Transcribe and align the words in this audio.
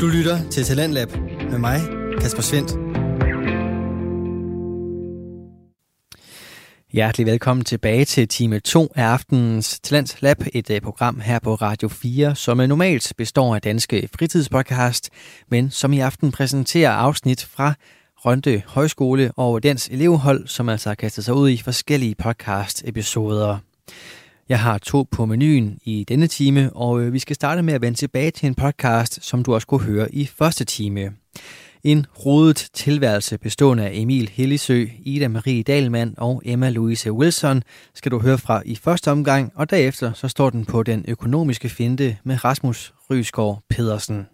Du 0.00 0.06
lytter 0.06 0.50
til 0.50 0.64
Talentlab 0.64 1.08
med 1.50 1.58
mig, 1.58 1.80
Kasper 2.20 2.42
Svendt. 2.42 2.70
Hjertelig 6.92 7.26
velkommen 7.26 7.64
tilbage 7.64 8.04
til 8.04 8.28
time 8.28 8.60
2 8.60 8.92
af 8.94 9.04
aftenens 9.04 9.80
Talent 9.80 10.16
Lab, 10.20 10.36
et 10.54 10.70
øh, 10.70 10.80
program 10.80 11.20
her 11.20 11.38
på 11.38 11.54
Radio 11.54 11.88
4, 11.88 12.34
som 12.34 12.60
øh, 12.60 12.68
normalt 12.68 13.12
består 13.16 13.54
af 13.54 13.62
danske 13.62 14.08
fritidspodcast, 14.18 15.10
men 15.50 15.70
som 15.70 15.92
i 15.92 16.00
aften 16.00 16.32
præsenterer 16.32 16.90
afsnit 16.90 17.44
fra 17.44 17.74
Rønte 18.16 18.62
Højskole 18.66 19.32
og 19.36 19.62
dens 19.62 19.88
elevhold, 19.88 20.46
som 20.46 20.68
altså 20.68 20.88
har 20.88 20.94
kastet 20.94 21.24
sig 21.24 21.34
ud 21.34 21.50
i 21.50 21.56
forskellige 21.56 22.14
podcast-episoder. 22.14 23.58
Jeg 24.48 24.60
har 24.60 24.78
to 24.78 25.06
på 25.10 25.26
menuen 25.26 25.78
i 25.84 26.04
denne 26.08 26.26
time, 26.26 26.72
og 26.72 27.00
øh, 27.00 27.12
vi 27.12 27.18
skal 27.18 27.36
starte 27.36 27.62
med 27.62 27.74
at 27.74 27.80
vende 27.80 27.98
tilbage 27.98 28.30
til 28.30 28.46
en 28.46 28.54
podcast, 28.54 29.24
som 29.24 29.42
du 29.42 29.54
også 29.54 29.66
kunne 29.66 29.84
høre 29.84 30.14
i 30.14 30.26
første 30.26 30.64
time. 30.64 31.12
En 31.84 32.06
rodet 32.26 32.68
tilværelse 32.74 33.38
bestående 33.38 33.86
af 33.86 33.90
Emil 33.94 34.28
Hellisø, 34.28 34.86
Ida 34.98 35.28
Marie 35.28 35.62
Dalmand 35.62 36.14
og 36.18 36.42
Emma 36.44 36.70
Louise 36.70 37.12
Wilson 37.12 37.62
skal 37.94 38.12
du 38.12 38.18
høre 38.18 38.38
fra 38.38 38.62
i 38.64 38.76
første 38.76 39.10
omgang, 39.10 39.52
og 39.54 39.70
derefter 39.70 40.12
så 40.12 40.28
står 40.28 40.50
den 40.50 40.64
på 40.64 40.82
den 40.82 41.04
økonomiske 41.08 41.68
finte 41.68 42.18
med 42.24 42.44
Rasmus 42.44 42.94
Rysgaard 43.10 43.62
Pedersen. 43.70 44.26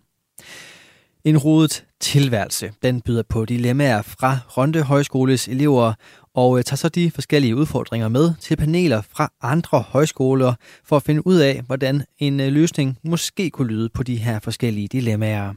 En 1.25 1.39
rodet 1.39 1.85
tilværelse, 2.01 2.73
den 2.83 3.01
byder 3.01 3.23
på 3.29 3.45
dilemmaer 3.45 4.03
fra 4.03 4.39
Ronde 4.57 4.83
Højskoles 4.83 5.49
elever 5.49 5.93
og 6.35 6.59
øh, 6.59 6.65
tager 6.65 6.77
så 6.77 6.89
de 6.89 7.11
forskellige 7.11 7.57
udfordringer 7.57 8.09
med 8.09 8.35
til 8.41 8.57
paneler 8.57 9.03
fra 9.11 9.33
andre 9.43 9.81
højskoler 9.81 10.55
for 10.85 10.97
at 10.97 11.03
finde 11.03 11.27
ud 11.27 11.37
af, 11.37 11.63
hvordan 11.67 12.05
en 12.19 12.41
øh, 12.41 12.53
løsning 12.53 12.99
måske 13.05 13.51
kunne 13.51 13.69
lyde 13.69 13.89
på 13.89 14.03
de 14.03 14.17
her 14.17 14.41
forskellige 14.41 14.89
dilemmaer. 14.89 15.53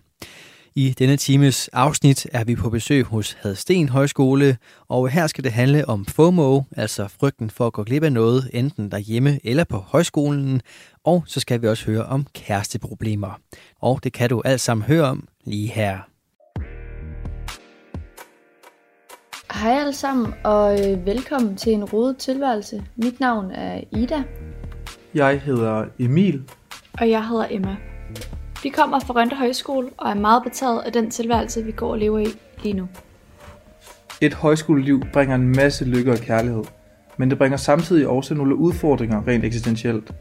I 0.78 0.96
denne 1.00 1.18
times 1.18 1.67
afsnit 1.67 2.28
er 2.32 2.44
vi 2.44 2.56
på 2.56 2.70
besøg 2.70 3.04
hos 3.04 3.38
Hadsten 3.42 3.90
Højskole, 3.90 4.58
og 4.88 5.09
her 5.09 5.28
skal 5.28 5.44
det 5.44 5.52
handle 5.52 5.90
om 5.90 6.06
FOMO, 6.06 6.62
altså 6.72 7.08
frygten 7.20 7.50
for 7.50 7.67
at 7.67 7.73
gå 7.73 7.84
glip 7.84 8.04
af 8.04 8.12
noget, 8.12 8.50
enten 8.54 8.92
derhjemme 8.92 9.39
eller 9.44 9.64
på 9.64 9.78
højskolen, 9.78 10.62
og 11.04 11.23
så 11.28 11.39
skal 11.39 11.62
vi 11.62 11.67
også 11.67 11.86
høre 11.86 12.06
om 12.06 12.28
kæresteproblemer. 12.34 13.39
Og 13.82 14.00
det 14.04 14.14
kan 14.14 14.30
du 14.30 14.42
alt 14.45 14.62
sammen 14.62 14.86
høre 14.88 15.04
om 15.04 15.28
lige 15.45 15.67
her. 15.67 16.14
Hej 19.61 19.72
alle 19.72 19.94
sammen, 19.94 20.34
og 20.44 20.73
øh, 20.73 21.06
velkommen 21.06 21.56
til 21.56 21.73
en 21.73 21.84
rodet 21.84 22.17
tilværelse. 22.17 22.84
Mit 22.95 23.20
navn 23.20 23.52
er 23.52 23.81
Ida. 23.92 24.23
Jeg 25.14 25.42
hedder 25.42 25.86
Emil. 26.00 26.44
Og 26.94 27.09
jeg 27.09 27.28
hedder 27.28 27.45
Emma. 27.50 27.76
Vi 28.64 28.70
kommer 28.70 29.00
fra 29.00 29.14
Rønte 29.14 29.36
Højskole 29.36 29.89
og 29.98 30.09
er 30.09 30.14
meget 30.14 30.44
betaget 30.44 30.81
af 30.81 30.94
den 30.94 31.11
tilværelse, 31.11 31.64
vi 31.64 31.72
går 31.72 31.92
og 31.92 31.98
lever 31.98 32.20
i 32.20 32.26
lige 32.64 32.73
nu. 32.73 32.88
Et 34.22 34.33
højskoleliv 34.33 35.03
bringer 35.14 35.36
en 35.36 35.56
masse 35.56 35.86
lykke 35.86 36.11
og 36.11 36.17
kærlighed, 36.17 36.64
men 37.17 37.30
det 37.30 37.38
bringer 37.38 37.58
samtidig 37.58 38.08
også 38.08 38.33
nogle 38.33 38.56
udfordringer 38.56 39.28
rent 39.28 39.45
eksistentielt. 39.45 40.11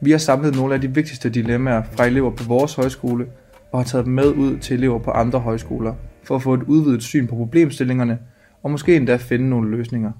Vi 0.00 0.10
har 0.10 0.18
samlet 0.18 0.56
nogle 0.56 0.74
af 0.74 0.80
de 0.80 0.94
vigtigste 0.94 1.30
dilemmaer 1.30 1.82
fra 1.92 2.06
elever 2.06 2.30
på 2.30 2.44
vores 2.44 2.74
højskole 2.74 3.26
og 3.72 3.78
har 3.78 3.84
taget 3.84 4.04
dem 4.04 4.14
med 4.14 4.28
ud 4.28 4.58
til 4.58 4.76
elever 4.76 4.98
på 4.98 5.10
andre 5.10 5.38
højskoler 5.38 5.94
for 6.24 6.36
at 6.36 6.42
få 6.42 6.54
et 6.54 6.62
udvidet 6.62 7.02
syn 7.02 7.26
på 7.26 7.34
problemstillingerne 7.34 8.18
og 8.62 8.70
måske 8.70 8.96
endda 8.96 9.16
finde 9.16 9.48
nogle 9.48 9.70
løsninger. 9.70 10.12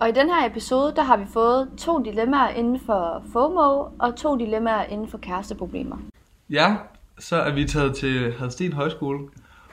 Og 0.00 0.08
i 0.08 0.12
den 0.12 0.28
her 0.28 0.46
episode, 0.46 0.92
der 0.96 1.02
har 1.02 1.16
vi 1.16 1.24
fået 1.32 1.68
to 1.78 2.02
dilemmaer 2.02 2.48
inden 2.48 2.80
for 2.86 3.24
FOMO 3.32 3.88
og 3.98 4.16
to 4.16 4.38
dilemmaer 4.38 4.84
inden 4.84 5.08
for 5.08 5.18
kæresteproblemer. 5.18 5.96
Ja, 6.50 6.76
så 7.18 7.36
er 7.36 7.54
vi 7.54 7.64
taget 7.64 7.96
til 7.96 8.32
Hadsten 8.38 8.72
Højskole, 8.72 9.18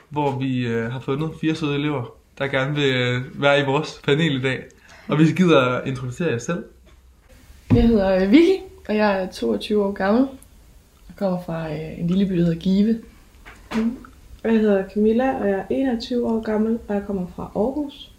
hvor 0.10 0.40
vi 0.40 0.68
øh, 0.68 0.92
har 0.92 1.00
fundet 1.00 1.32
fire 1.42 1.56
søde 1.56 1.76
elever, 1.76 2.14
der 2.38 2.48
gerne 2.48 2.76
vil 2.76 2.96
øh, 2.96 3.42
være 3.42 3.62
i 3.62 3.66
vores 3.66 4.02
panel 4.04 4.40
i 4.40 4.42
dag. 4.42 4.64
Og 5.08 5.20
vi 5.20 5.24
gider 5.24 5.82
introducere 5.82 6.32
jer 6.32 6.38
selv. 6.38 6.66
Jeg 7.74 7.84
hedder 7.84 8.16
øh, 8.16 8.32
Vicky, 8.32 8.62
og 8.90 8.96
jeg 8.96 9.24
er 9.24 9.32
22 9.32 9.86
år 9.86 9.92
gammel. 9.92 10.28
Jeg 11.08 11.16
kommer 11.16 11.40
fra 11.46 11.72
øh, 11.72 12.00
en 12.00 12.08
lille 12.08 12.26
by, 12.26 12.38
der 12.38 12.44
hedder 12.44 12.60
Give. 12.60 13.00
Jeg 14.44 14.52
hedder 14.52 14.90
Camilla, 14.90 15.40
og 15.40 15.50
jeg 15.50 15.60
er 15.60 15.66
21 15.70 16.28
år 16.28 16.42
gammel, 16.42 16.80
og 16.88 16.96
jeg 16.96 17.04
kommer 17.08 17.28
fra 17.36 17.52
Aarhus. 17.56 18.12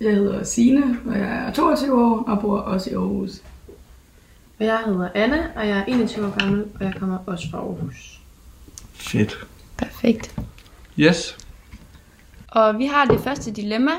Jeg 0.00 0.14
hedder 0.14 0.44
Sine, 0.44 0.98
og 1.06 1.18
jeg 1.18 1.46
er 1.48 1.52
22 1.52 2.04
år 2.04 2.24
og 2.28 2.40
bor 2.40 2.58
også 2.58 2.90
i 2.90 2.92
Aarhus. 2.92 3.42
Og 4.58 4.64
jeg 4.64 4.78
hedder 4.86 5.08
Anna, 5.14 5.50
og 5.56 5.68
jeg 5.68 5.78
er 5.78 5.84
21 5.84 6.26
år 6.26 6.38
gammel, 6.40 6.64
og 6.74 6.84
jeg 6.84 6.94
kommer 6.94 7.18
også 7.26 7.50
fra 7.50 7.58
Aarhus. 7.58 8.20
Fedt. 8.94 9.46
Perfekt. 9.78 10.40
Yes. 10.98 11.38
Og 12.48 12.78
vi 12.78 12.86
har 12.86 13.04
det 13.04 13.20
første 13.20 13.52
dilemma, 13.52 13.92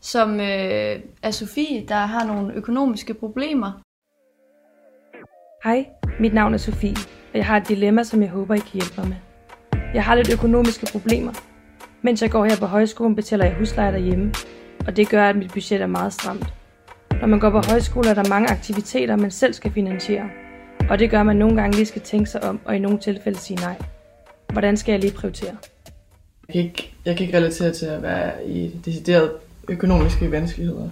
som 0.00 0.40
øh, 0.40 1.00
er 1.22 1.30
Sofie, 1.30 1.84
der 1.88 2.06
har 2.06 2.26
nogle 2.26 2.54
økonomiske 2.54 3.14
problemer. 3.14 3.72
Hej, 5.64 5.86
mit 6.20 6.34
navn 6.34 6.54
er 6.54 6.58
Sofie, 6.58 6.96
og 7.32 7.38
jeg 7.38 7.46
har 7.46 7.56
et 7.56 7.68
dilemma, 7.68 8.02
som 8.02 8.22
jeg 8.22 8.30
håber, 8.30 8.54
I 8.54 8.58
kan 8.58 8.72
hjælpe 8.72 8.94
mig 8.96 9.08
med. 9.08 9.16
Jeg 9.94 10.04
har 10.04 10.14
lidt 10.14 10.32
økonomiske 10.32 10.86
problemer. 10.92 11.32
Mens 12.02 12.22
jeg 12.22 12.30
går 12.30 12.44
her 12.44 12.56
på 12.56 12.66
højskolen, 12.66 13.16
betaler 13.16 13.44
jeg 13.44 13.54
husleje 13.54 13.92
derhjemme, 13.92 14.34
og 14.86 14.96
det 14.96 15.08
gør, 15.08 15.28
at 15.28 15.36
mit 15.36 15.52
budget 15.52 15.80
er 15.80 15.86
meget 15.86 16.12
stramt. 16.12 16.46
Når 17.20 17.26
man 17.26 17.40
går 17.40 17.50
på 17.50 17.60
højskole, 17.68 18.08
er 18.08 18.14
der 18.14 18.28
mange 18.28 18.50
aktiviteter, 18.50 19.16
man 19.16 19.30
selv 19.30 19.52
skal 19.52 19.72
finansiere, 19.72 20.28
og 20.90 20.98
det 20.98 21.10
gør, 21.10 21.20
at 21.20 21.26
man 21.26 21.36
nogle 21.36 21.56
gange 21.56 21.76
lige 21.76 21.86
skal 21.86 22.02
tænke 22.02 22.30
sig 22.30 22.44
om, 22.44 22.60
og 22.64 22.76
i 22.76 22.78
nogle 22.78 22.98
tilfælde 22.98 23.38
sige 23.38 23.56
nej. 23.56 23.74
Hvordan 24.52 24.76
skal 24.76 24.92
jeg 24.92 25.00
lige 25.00 25.12
prioritere? 25.12 25.56
Jeg 26.48 26.52
kan 26.52 26.62
ikke, 26.62 26.94
jeg 27.04 27.16
kan 27.16 27.26
ikke 27.26 27.38
relatere 27.38 27.72
til 27.72 27.86
at 27.86 28.02
være 28.02 28.48
i 28.48 28.80
decideret 28.84 29.32
økonomiske 29.68 30.30
vanskeligheder. 30.30 30.88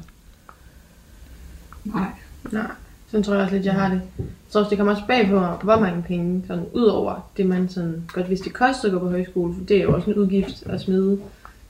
Nej. 1.85 2.07
Nej. 2.53 2.71
Sådan 3.13 3.23
tror 3.23 3.35
jeg 3.35 3.43
også 3.43 3.55
lidt, 3.55 3.67
jeg 3.67 3.75
har 3.75 3.91
det. 3.91 4.01
Så 4.49 4.59
også, 4.59 4.71
det 4.71 4.79
kommer 4.79 4.93
også 4.93 5.07
bag 5.09 5.27
på, 5.27 5.39
hvor 5.65 5.81
mange 5.81 6.03
penge, 6.03 6.45
sådan 6.47 6.65
ud 6.73 6.85
over 6.85 7.31
det, 7.37 7.47
man 7.47 7.69
sådan 7.69 8.03
godt 8.13 8.31
vidste, 8.31 8.45
det 8.45 8.53
koster 8.53 8.89
at 8.89 8.93
gå 8.93 8.99
på 8.99 9.09
højskole, 9.09 9.55
for 9.55 9.65
det 9.65 9.77
er 9.77 9.83
jo 9.83 9.95
også 9.95 10.11
en 10.11 10.17
udgift 10.17 10.63
at 10.67 10.81
smide. 10.81 11.11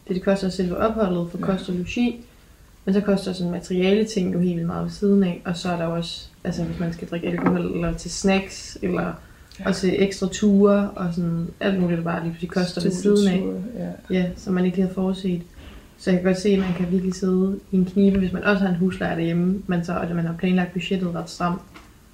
Det, 0.08 0.14
det 0.14 0.22
koster 0.22 0.48
selve 0.48 0.76
opholdet 0.76 1.31
for 1.31 1.38
kost 1.38 1.69
og 1.69 1.75
logi. 1.75 2.25
Men 2.84 2.94
så 2.94 3.00
koster 3.00 3.32
sådan 3.32 3.52
materiale 3.52 4.04
ting 4.04 4.34
jo 4.34 4.38
helt 4.38 4.54
vildt 4.54 4.66
meget 4.66 4.84
ved 4.84 4.91
siden 4.91 5.25
af. 5.25 5.42
Og 5.44 5.56
så 5.56 5.69
er 5.69 5.76
der 5.76 5.84
jo 5.84 5.94
også, 5.94 6.28
altså 6.44 6.64
hvis 6.64 6.81
man 6.81 6.92
skal 6.92 7.08
drikke 7.08 7.28
alkohol, 7.28 7.60
eller 7.60 7.92
til 7.92 8.10
snacks, 8.10 8.78
eller 8.82 9.12
ja. 9.60 9.69
også 9.69 9.91
ekstra 9.92 10.28
ture, 10.32 10.91
og 10.91 11.14
sådan 11.14 11.48
alt 11.60 11.81
muligt, 11.81 11.98
der 11.98 12.04
bare 12.04 12.22
lige 12.22 12.31
pludselig 12.31 12.50
koster 12.50 12.82
ved 12.82 12.91
siden 12.91 13.28
af. 13.28 13.44
Ja. 13.78 14.19
Ja, 14.19 14.26
som 14.36 14.54
man 14.54 14.64
ikke 14.64 14.76
lige 14.76 14.84
havde 14.84 14.94
forudset. 14.94 15.42
Så 16.02 16.10
jeg 16.10 16.20
kan 16.20 16.28
godt 16.28 16.40
se, 16.40 16.48
at 16.48 16.58
man 16.58 16.74
kan 16.76 16.90
virkelig 16.90 17.14
sidde 17.14 17.60
i 17.70 17.76
en 17.76 17.84
knibe, 17.84 18.18
hvis 18.18 18.32
man 18.32 18.44
også 18.44 18.64
har 18.64 18.70
en 18.70 18.78
husleje 18.78 19.16
derhjemme, 19.16 19.62
men 19.66 19.84
så 19.84 19.98
at 19.98 20.16
man 20.16 20.26
har 20.26 20.34
planlagt 20.34 20.72
budgettet 20.72 21.14
ret 21.14 21.30
stramt. 21.30 21.60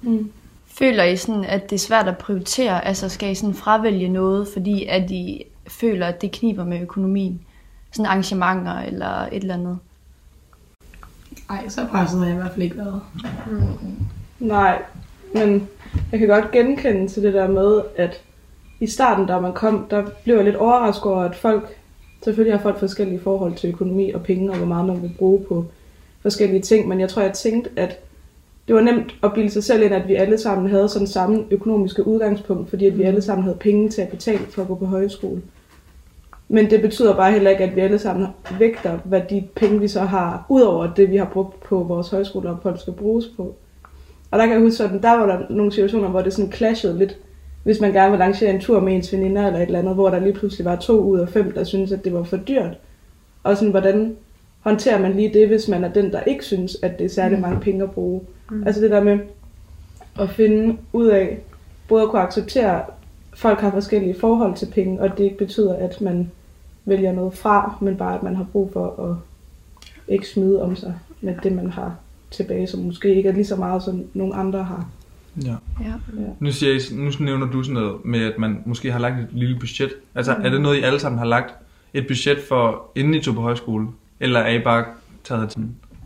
Mm. 0.01 0.31
Føler 0.67 1.03
I 1.03 1.17
sådan, 1.17 1.43
at 1.43 1.69
det 1.69 1.75
er 1.75 1.79
svært 1.79 2.07
at 2.07 2.17
prioritere? 2.17 2.85
Altså 2.85 3.09
skal 3.09 3.31
I 3.31 3.35
sådan 3.35 3.53
fravælge 3.53 4.09
noget, 4.09 4.47
fordi 4.53 4.85
at 4.85 5.11
I 5.11 5.45
føler, 5.67 6.07
at 6.07 6.21
det 6.21 6.31
kniber 6.31 6.65
med 6.65 6.81
økonomien? 6.81 7.41
Sådan 7.91 8.05
arrangementer 8.05 8.79
eller 8.79 9.07
et 9.07 9.33
eller 9.33 9.53
andet? 9.53 9.77
Ej, 11.49 11.69
så 11.69 11.85
presset 11.85 12.19
har 12.19 12.25
jeg 12.25 12.35
i 12.35 12.37
hvert 12.37 12.51
fald 12.51 12.63
ikke 12.63 12.77
været. 12.77 13.01
Nej, 14.39 14.81
men 15.33 15.67
jeg 16.11 16.19
kan 16.19 16.27
godt 16.27 16.51
genkende 16.51 17.07
til 17.07 17.23
det 17.23 17.33
der 17.33 17.47
med, 17.47 17.81
at 17.97 18.21
i 18.79 18.87
starten, 18.87 19.25
da 19.25 19.39
man 19.39 19.53
kom, 19.53 19.87
der 19.89 20.05
blev 20.23 20.35
jeg 20.35 20.43
lidt 20.45 20.55
overrasket 20.55 21.05
over, 21.05 21.23
at 21.23 21.35
folk, 21.35 21.78
selvfølgelig 22.23 22.57
har 22.57 22.63
folk 22.63 22.79
forskellige 22.79 23.19
forhold 23.19 23.55
til 23.55 23.69
økonomi 23.69 24.11
og 24.11 24.23
penge, 24.23 24.51
og 24.51 24.57
hvor 24.57 24.67
meget 24.67 24.85
man 24.85 25.01
vil 25.01 25.15
bruge 25.17 25.43
på 25.43 25.65
forskellige 26.21 26.61
ting, 26.61 26.87
men 26.87 26.99
jeg 26.99 27.09
tror, 27.09 27.21
jeg 27.21 27.33
tænkte, 27.33 27.69
at 27.75 27.99
det 28.67 28.75
var 28.75 28.81
nemt 28.81 29.15
at 29.23 29.33
bilde 29.33 29.49
sig 29.49 29.63
selv 29.63 29.83
ind, 29.83 29.93
at 29.93 30.07
vi 30.07 30.15
alle 30.15 30.37
sammen 30.37 30.69
havde 30.69 30.89
sådan 30.89 31.07
samme 31.07 31.45
økonomiske 31.51 32.07
udgangspunkt, 32.07 32.69
fordi 32.69 32.85
at 32.85 32.97
vi 32.97 33.03
alle 33.03 33.21
sammen 33.21 33.43
havde 33.43 33.57
penge 33.57 33.89
til 33.89 34.01
at 34.01 34.09
betale 34.09 34.39
for 34.39 34.61
at 34.61 34.67
gå 34.67 34.75
på 34.75 34.85
højskole. 34.85 35.41
Men 36.49 36.69
det 36.69 36.81
betyder 36.81 37.15
bare 37.15 37.31
heller 37.31 37.51
ikke, 37.51 37.63
at 37.63 37.75
vi 37.75 37.81
alle 37.81 37.99
sammen 37.99 38.27
vægter, 38.59 38.97
hvad 39.03 39.21
de 39.29 39.47
penge, 39.55 39.79
vi 39.79 39.87
så 39.87 39.99
har, 39.99 40.45
ud 40.49 40.61
over 40.61 40.93
det, 40.93 41.11
vi 41.11 41.17
har 41.17 41.29
brugt 41.33 41.63
på 41.63 41.83
vores 41.83 42.09
højskoleophold, 42.09 42.77
skal 42.77 42.93
bruges 42.93 43.25
på. 43.37 43.55
Og 44.31 44.39
der 44.39 44.45
kan 44.45 44.53
jeg 44.53 44.61
huske, 44.61 44.83
at 44.83 45.03
der 45.03 45.17
var 45.17 45.25
der 45.25 45.39
nogle 45.49 45.71
situationer, 45.71 46.07
hvor 46.09 46.21
det 46.21 46.33
sådan 46.33 46.51
clashede 46.51 46.97
lidt, 46.97 47.17
hvis 47.69 47.81
man 47.81 47.93
gerne 47.93 48.11
vil 48.11 48.21
arrangere 48.21 48.49
en 48.49 48.59
tur 48.59 48.79
med 48.79 48.93
ens 48.93 49.13
veninder 49.13 49.47
eller 49.47 49.59
et 49.59 49.65
eller 49.65 49.79
andet, 49.79 49.93
hvor 49.93 50.09
der 50.09 50.19
lige 50.19 50.33
pludselig 50.33 50.65
var 50.65 50.75
to 50.75 50.99
ud 50.99 51.19
af 51.19 51.29
fem, 51.29 51.51
der 51.51 51.63
synes 51.63 51.91
at 51.91 52.03
det 52.03 52.13
var 52.13 52.23
for 52.23 52.37
dyrt. 52.37 52.77
Og 53.43 53.57
sådan, 53.57 53.71
hvordan 53.71 54.15
håndterer 54.59 54.99
man 54.99 55.13
lige 55.13 55.33
det, 55.33 55.47
hvis 55.47 55.67
man 55.67 55.83
er 55.83 55.93
den, 55.93 56.11
der 56.11 56.21
ikke 56.21 56.45
synes, 56.45 56.77
at 56.83 56.99
det 56.99 57.05
er 57.05 57.09
særlig 57.09 57.39
mange 57.39 57.59
penge 57.59 57.83
at 57.83 57.91
bruge. 57.91 58.21
Mm. 58.51 58.63
Altså 58.67 58.81
det 58.81 58.91
der 58.91 59.03
med 59.03 59.19
at 60.19 60.29
finde 60.29 60.77
ud 60.93 61.07
af, 61.07 61.39
både 61.87 62.03
at 62.03 62.09
kunne 62.09 62.21
acceptere, 62.21 62.75
at 62.75 62.85
folk 63.33 63.59
har 63.59 63.71
forskellige 63.71 64.19
forhold 64.19 64.55
til 64.55 64.71
penge, 64.73 65.01
og 65.01 65.17
det 65.17 65.23
ikke 65.23 65.37
betyder, 65.37 65.75
at 65.75 66.01
man 66.01 66.31
vælger 66.85 67.11
noget 67.11 67.33
fra, 67.33 67.77
men 67.81 67.97
bare 67.97 68.15
at 68.15 68.23
man 68.23 68.35
har 68.35 68.45
brug 68.51 68.69
for 68.73 69.09
at 69.09 69.15
ikke 70.13 70.27
smide 70.27 70.61
om 70.61 70.75
sig 70.75 70.93
med 71.21 71.35
det, 71.43 71.51
man 71.51 71.69
har 71.69 71.95
tilbage, 72.31 72.67
som 72.67 72.79
måske 72.79 73.15
ikke 73.15 73.29
er 73.29 73.33
lige 73.33 73.45
så 73.45 73.55
meget, 73.55 73.83
som 73.83 74.05
nogle 74.13 74.35
andre 74.35 74.63
har. 74.63 74.89
Ja. 75.45 75.55
Ja. 75.85 75.93
Nu, 76.39 76.51
siger 76.51 76.73
I, 76.73 76.95
nu 76.95 77.11
nævner 77.19 77.47
du 77.51 77.63
sådan 77.63 77.73
noget 77.81 78.05
med, 78.05 78.19
at 78.33 78.39
man 78.39 78.63
måske 78.65 78.91
har 78.91 78.99
lagt 78.99 79.19
et 79.19 79.27
lille 79.31 79.59
budget. 79.59 79.89
Altså, 80.15 80.35
mm. 80.35 80.45
er 80.45 80.49
det 80.49 80.61
noget, 80.61 80.77
I 80.77 80.81
alle 80.81 80.99
sammen 80.99 81.19
har 81.19 81.25
lagt 81.25 81.53
et 81.93 82.07
budget 82.07 82.37
for, 82.47 82.91
inden 82.95 83.13
I 83.13 83.21
tog 83.21 83.35
på 83.35 83.41
højskole? 83.41 83.87
Eller 84.19 84.39
er 84.39 84.53
I 84.53 84.59
bare 84.59 84.85
taget 85.23 85.49
til 85.49 85.61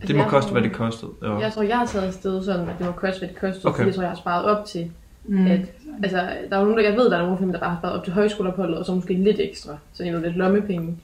det 0.06 0.16
må 0.16 0.22
jeg 0.22 0.30
koste, 0.30 0.48
tror- 0.50 0.52
hvad 0.60 0.62
det 0.70 0.72
kostede? 0.76 1.10
Og... 1.22 1.40
Jeg 1.40 1.52
tror, 1.52 1.62
jeg 1.62 1.78
har 1.78 1.86
taget 1.86 2.06
afsted 2.06 2.42
sådan, 2.44 2.68
at 2.68 2.74
det 2.78 2.86
må 2.86 2.92
koste, 2.92 3.18
hvad 3.18 3.28
det 3.28 3.36
kostede, 3.40 3.66
Okay. 3.68 3.76
fordi 3.76 3.86
jeg 3.86 3.94
tror, 3.94 4.02
jeg 4.02 4.10
har 4.10 4.16
sparet 4.16 4.44
op 4.44 4.64
til, 4.66 4.90
Mm. 5.28 5.46
at, 5.46 5.60
altså, 6.02 6.16
der 6.50 6.56
er 6.56 6.58
jo 6.58 6.64
nogen, 6.64 6.78
der, 6.78 6.88
jeg 6.90 6.96
ved, 6.98 7.10
der 7.10 7.16
er 7.18 7.22
nogle 7.22 7.38
dem, 7.40 7.52
der 7.52 7.58
bare 7.60 7.70
har 7.70 7.78
sparet 7.80 7.98
op 7.98 8.04
til 8.04 8.12
højskoleopholdet, 8.12 8.78
og 8.78 8.84
så 8.84 8.94
måske 8.94 9.14
lidt 9.14 9.40
ekstra, 9.40 9.76
så 9.92 10.02
endnu 10.02 10.20
lidt 10.20 10.36
lommepenge, 10.36 10.96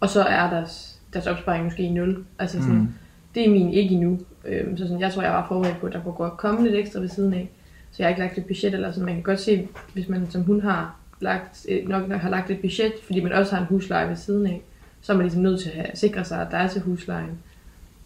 og 0.00 0.08
så 0.08 0.22
er 0.22 0.50
deres, 0.50 0.98
deres 1.12 1.26
opsparing 1.26 1.64
måske 1.64 1.82
i 1.82 1.88
nul. 1.90 2.24
Altså 2.38 2.58
sådan, 2.58 2.74
mm. 2.74 2.88
det 3.34 3.46
er 3.46 3.50
min 3.50 3.72
ikke 3.72 3.94
endnu. 3.94 4.18
Øhm, 4.44 4.76
så 4.76 4.84
sådan, 4.84 5.00
jeg 5.00 5.12
tror, 5.12 5.22
jeg 5.22 5.32
var 5.32 5.46
forberedt 5.48 5.80
på, 5.80 5.86
at 5.86 5.92
der 5.92 6.00
kunne 6.00 6.12
godt 6.14 6.36
komme 6.36 6.62
lidt 6.64 6.74
ekstra 6.74 7.00
ved 7.00 7.08
siden 7.08 7.32
af. 7.32 7.50
Så 7.92 7.96
jeg 7.98 8.06
har 8.06 8.08
ikke 8.08 8.20
lagt 8.20 8.38
et 8.38 8.44
budget 8.44 8.74
eller 8.74 8.92
sådan. 8.92 9.04
Man 9.06 9.14
kan 9.14 9.22
godt 9.22 9.40
se, 9.40 9.68
hvis 9.92 10.08
man 10.08 10.30
som 10.30 10.42
hun 10.42 10.60
har 10.60 10.96
lagt, 11.20 11.66
øh, 11.68 11.88
nok 11.88 12.10
har 12.10 12.30
lagt 12.30 12.50
et 12.50 12.60
budget, 12.60 12.92
fordi 13.06 13.20
man 13.20 13.32
også 13.32 13.54
har 13.54 13.60
en 13.60 13.66
husleje 13.68 14.08
ved 14.08 14.16
siden 14.16 14.46
af, 14.46 14.62
så 15.02 15.12
er 15.12 15.16
man 15.16 15.26
ligesom 15.26 15.42
nødt 15.42 15.60
til 15.60 15.68
at 15.68 15.74
have, 15.74 15.88
sikre 15.94 16.24
sig, 16.24 16.40
at 16.40 16.48
der 16.50 16.56
er 16.56 16.68
til 16.68 16.80
huslejen. 16.80 17.38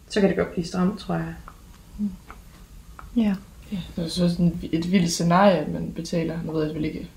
Så 0.09 0.19
kan 0.19 0.29
det 0.29 0.37
godt 0.37 0.51
blive 0.51 0.65
stramt, 0.65 0.99
tror 0.99 1.15
jeg. 1.15 1.33
Ja. 3.15 3.35
Ja, 3.71 3.77
det 3.95 4.03
er 4.03 4.09
så 4.09 4.29
sådan 4.29 4.59
et 4.71 4.91
vildt 4.91 5.11
scenarie, 5.11 5.57
at 5.57 5.71
man 5.71 5.91
betaler, 5.95 6.39
nu 6.45 6.51
ved 6.51 6.61
jeg 6.61 6.67
selvfølgelig 6.69 6.95
ikke, 6.95 7.09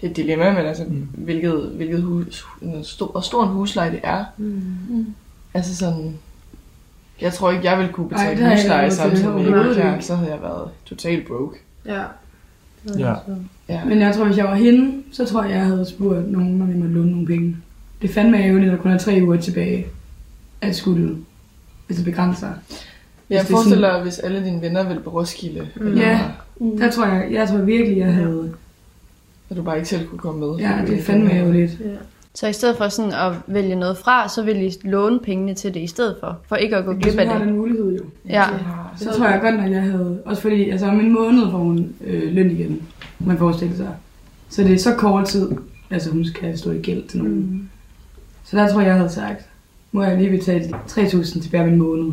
det 0.00 0.06
er 0.06 0.10
et 0.10 0.16
dilemma, 0.16 0.52
men 0.52 0.66
altså, 0.66 0.84
Mm. 0.84 0.90
mm. 0.90 1.08
hvilket, 1.12 1.72
hvilket 1.74 2.02
hus, 2.02 2.46
en 2.62 2.84
stor, 2.84 3.06
hvor 3.10 3.20
stor 3.20 3.42
en 3.44 3.48
husleje 3.48 3.90
det 3.90 4.00
er. 4.02 4.24
Mm. 4.36 5.14
Altså 5.54 5.76
sådan, 5.76 6.18
jeg 7.20 7.32
tror 7.32 7.50
ikke, 7.50 7.64
jeg 7.64 7.78
ville 7.78 7.92
kunne 7.92 8.16
Ej, 8.16 8.34
betale 8.34 8.48
jeg 8.48 8.56
husleje 8.56 8.90
samtidig 8.90 9.34
med 9.34 9.94
ikke 9.94 10.06
så 10.06 10.14
havde 10.14 10.32
jeg 10.32 10.42
været 10.42 10.70
totalt 10.84 11.26
broke. 11.26 11.58
Ja. 11.88 12.02
Ja. 12.98 13.14
Ja. 13.68 13.84
Men 13.84 14.00
jeg 14.00 14.14
tror, 14.14 14.24
hvis 14.24 14.36
jeg 14.36 14.44
var 14.44 14.54
hende, 14.54 15.02
så 15.12 15.24
tror 15.24 15.42
jeg, 15.42 15.52
jeg 15.52 15.64
havde 15.66 15.86
spurgt 15.86 16.30
nogen, 16.30 16.62
om 16.62 16.68
jeg 16.68 16.76
måtte 16.76 16.94
låne 16.94 17.10
nogle 17.10 17.26
penge. 17.26 17.56
Det 18.02 18.10
er 18.10 18.14
fandme 18.14 18.38
ærgerligt, 18.44 18.70
at 18.72 18.76
der 18.76 18.82
kun 18.82 18.90
er 18.90 18.98
tre 18.98 19.20
uger 19.22 19.36
tilbage 19.36 19.86
at 20.60 20.76
skulle 20.76 21.16
altså 21.88 22.04
begrænse 22.04 22.40
sig. 22.40 22.52
Jeg 23.30 23.38
Hvis 23.38 23.46
det 23.46 23.52
er 23.52 23.56
forestiller 23.56 23.92
dig, 23.92 24.02
hvis 24.02 24.18
alle 24.18 24.44
dine 24.44 24.60
venner 24.62 24.82
ville 24.88 25.02
på 25.02 25.10
Roskilde, 25.10 25.68
Mm. 25.76 25.86
eller 25.86 26.02
Ja. 26.08 26.20
Der 26.78 26.90
tror 26.90 27.06
jeg, 27.06 27.28
jeg 27.32 27.48
tror 27.48 27.58
virkelig, 27.58 27.98
jeg 27.98 28.12
havde... 28.14 28.52
at 29.50 29.56
du 29.56 29.62
bare 29.62 29.76
ikke 29.76 29.88
selv 29.88 30.06
kunne 30.06 30.18
komme 30.18 30.40
med. 30.40 30.56
Ja, 30.58 30.78
det 30.86 30.98
er 30.98 31.02
fandme 31.02 31.32
ærgerligt. 31.32 31.80
Ja. 31.84 31.86
Så 32.38 32.46
i 32.46 32.52
stedet 32.52 32.76
for 32.76 32.88
sådan 32.88 33.12
at 33.12 33.32
vælge 33.46 33.74
noget 33.74 33.98
fra, 33.98 34.28
så 34.28 34.42
vil 34.42 34.62
I 34.62 34.72
låne 34.82 35.18
pengene 35.18 35.54
til 35.54 35.74
det 35.74 35.80
i 35.80 35.86
stedet 35.86 36.16
for, 36.20 36.38
for 36.48 36.56
ikke 36.56 36.76
at 36.76 36.84
gå 36.84 36.92
glip 36.94 37.18
af 37.18 37.26
har 37.28 37.38
det. 37.38 37.46
den 37.46 37.56
mulighed 37.56 37.96
jo. 37.98 38.04
Ja. 38.28 38.44
Så 38.96 39.12
tror 39.12 39.26
jeg 39.26 39.40
godt, 39.40 39.54
at 39.54 39.70
jeg 39.70 39.82
havde... 39.82 40.22
Også 40.24 40.42
fordi, 40.42 40.70
altså 40.70 40.86
om 40.86 41.00
en 41.00 41.12
måned 41.12 41.50
får 41.50 41.58
hun 41.58 41.94
øh, 42.04 42.32
løn 42.32 42.50
igen, 42.50 42.82
man 43.18 43.38
forestiller 43.38 43.76
sig. 43.76 43.88
Så 44.48 44.62
det 44.62 44.72
er 44.74 44.78
så 44.78 44.94
kort 44.94 45.26
tid, 45.26 45.50
altså 45.90 46.10
hun 46.10 46.24
skal 46.24 46.58
stå 46.58 46.70
i 46.70 46.78
gæld 46.82 47.08
til 47.08 47.18
nogen. 47.18 47.34
Mm. 47.36 47.68
Så 48.44 48.56
der 48.56 48.72
tror 48.72 48.80
jeg, 48.80 48.88
jeg 48.88 48.96
havde 48.96 49.10
sagt, 49.10 49.46
må 49.92 50.02
jeg 50.02 50.18
lige 50.18 50.30
betale 50.38 50.64
3.000 50.88 51.42
tilbage 51.42 51.62
om 51.62 51.68
en 51.68 51.76
måned. 51.76 52.12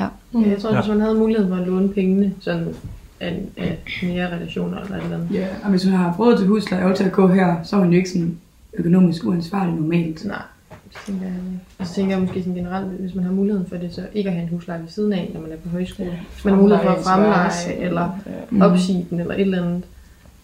Ja. 0.00 0.06
Ja, 0.34 0.48
jeg 0.48 0.58
tror, 0.58 0.74
Ja. 0.74 0.80
hvis 0.80 0.88
man 0.88 1.00
havde 1.00 1.14
mulighed 1.14 1.48
for 1.48 1.56
at 1.56 1.66
låne 1.66 1.88
pengene, 1.88 2.34
sådan 2.40 2.74
af, 3.20 3.42
af 3.56 3.78
mere 4.02 4.36
relationer 4.36 4.80
eller 4.80 4.96
et 4.96 5.02
eller 5.04 5.16
andet. 5.16 5.28
Ja, 5.32 5.46
og 5.64 5.70
hvis 5.70 5.84
hun 5.84 5.92
har 5.92 6.14
råd 6.18 6.38
til 6.38 6.46
husleje 6.46 6.84
og 6.84 6.96
til 6.96 7.04
at 7.04 7.12
gå 7.12 7.26
her, 7.28 7.56
så 7.64 7.76
er 7.76 7.80
hun 7.80 7.90
jo 7.92 7.96
ikke 7.96 8.10
sådan 8.10 8.38
økonomisk 8.72 9.24
uansvarlig 9.24 9.74
normalt. 9.74 10.24
Nej, 10.24 10.42
det 10.70 10.98
tænker 11.06 11.26
jeg 11.26 11.34
ikke. 11.36 11.60
Og 11.78 11.86
så 11.86 11.94
tænker 11.94 12.12
jeg 12.12 12.20
måske 12.20 12.40
sådan 12.40 12.54
generelt, 12.54 12.86
hvis 12.86 13.14
man 13.14 13.24
har 13.24 13.32
muligheden 13.32 13.66
for 13.68 13.76
det, 13.76 13.94
så 13.94 14.06
ikke 14.14 14.28
at 14.28 14.34
have 14.34 14.42
en 14.42 14.48
husleje 14.48 14.80
ved 14.82 14.88
siden 14.88 15.12
af, 15.12 15.30
når 15.34 15.40
man 15.40 15.52
er 15.52 15.56
på 15.56 15.68
højskole. 15.68 16.20
Hvis 16.34 16.44
man 16.44 16.54
har 16.54 16.60
mulighed 16.60 16.84
for 16.84 16.90
at 16.92 17.04
fremleje, 17.04 17.72
eller 17.86 18.18
Mm. 18.50 18.62
opsige 18.62 19.06
den, 19.10 19.20
eller 19.20 19.34
et 19.34 19.40
eller 19.40 19.62
andet. 19.66 19.82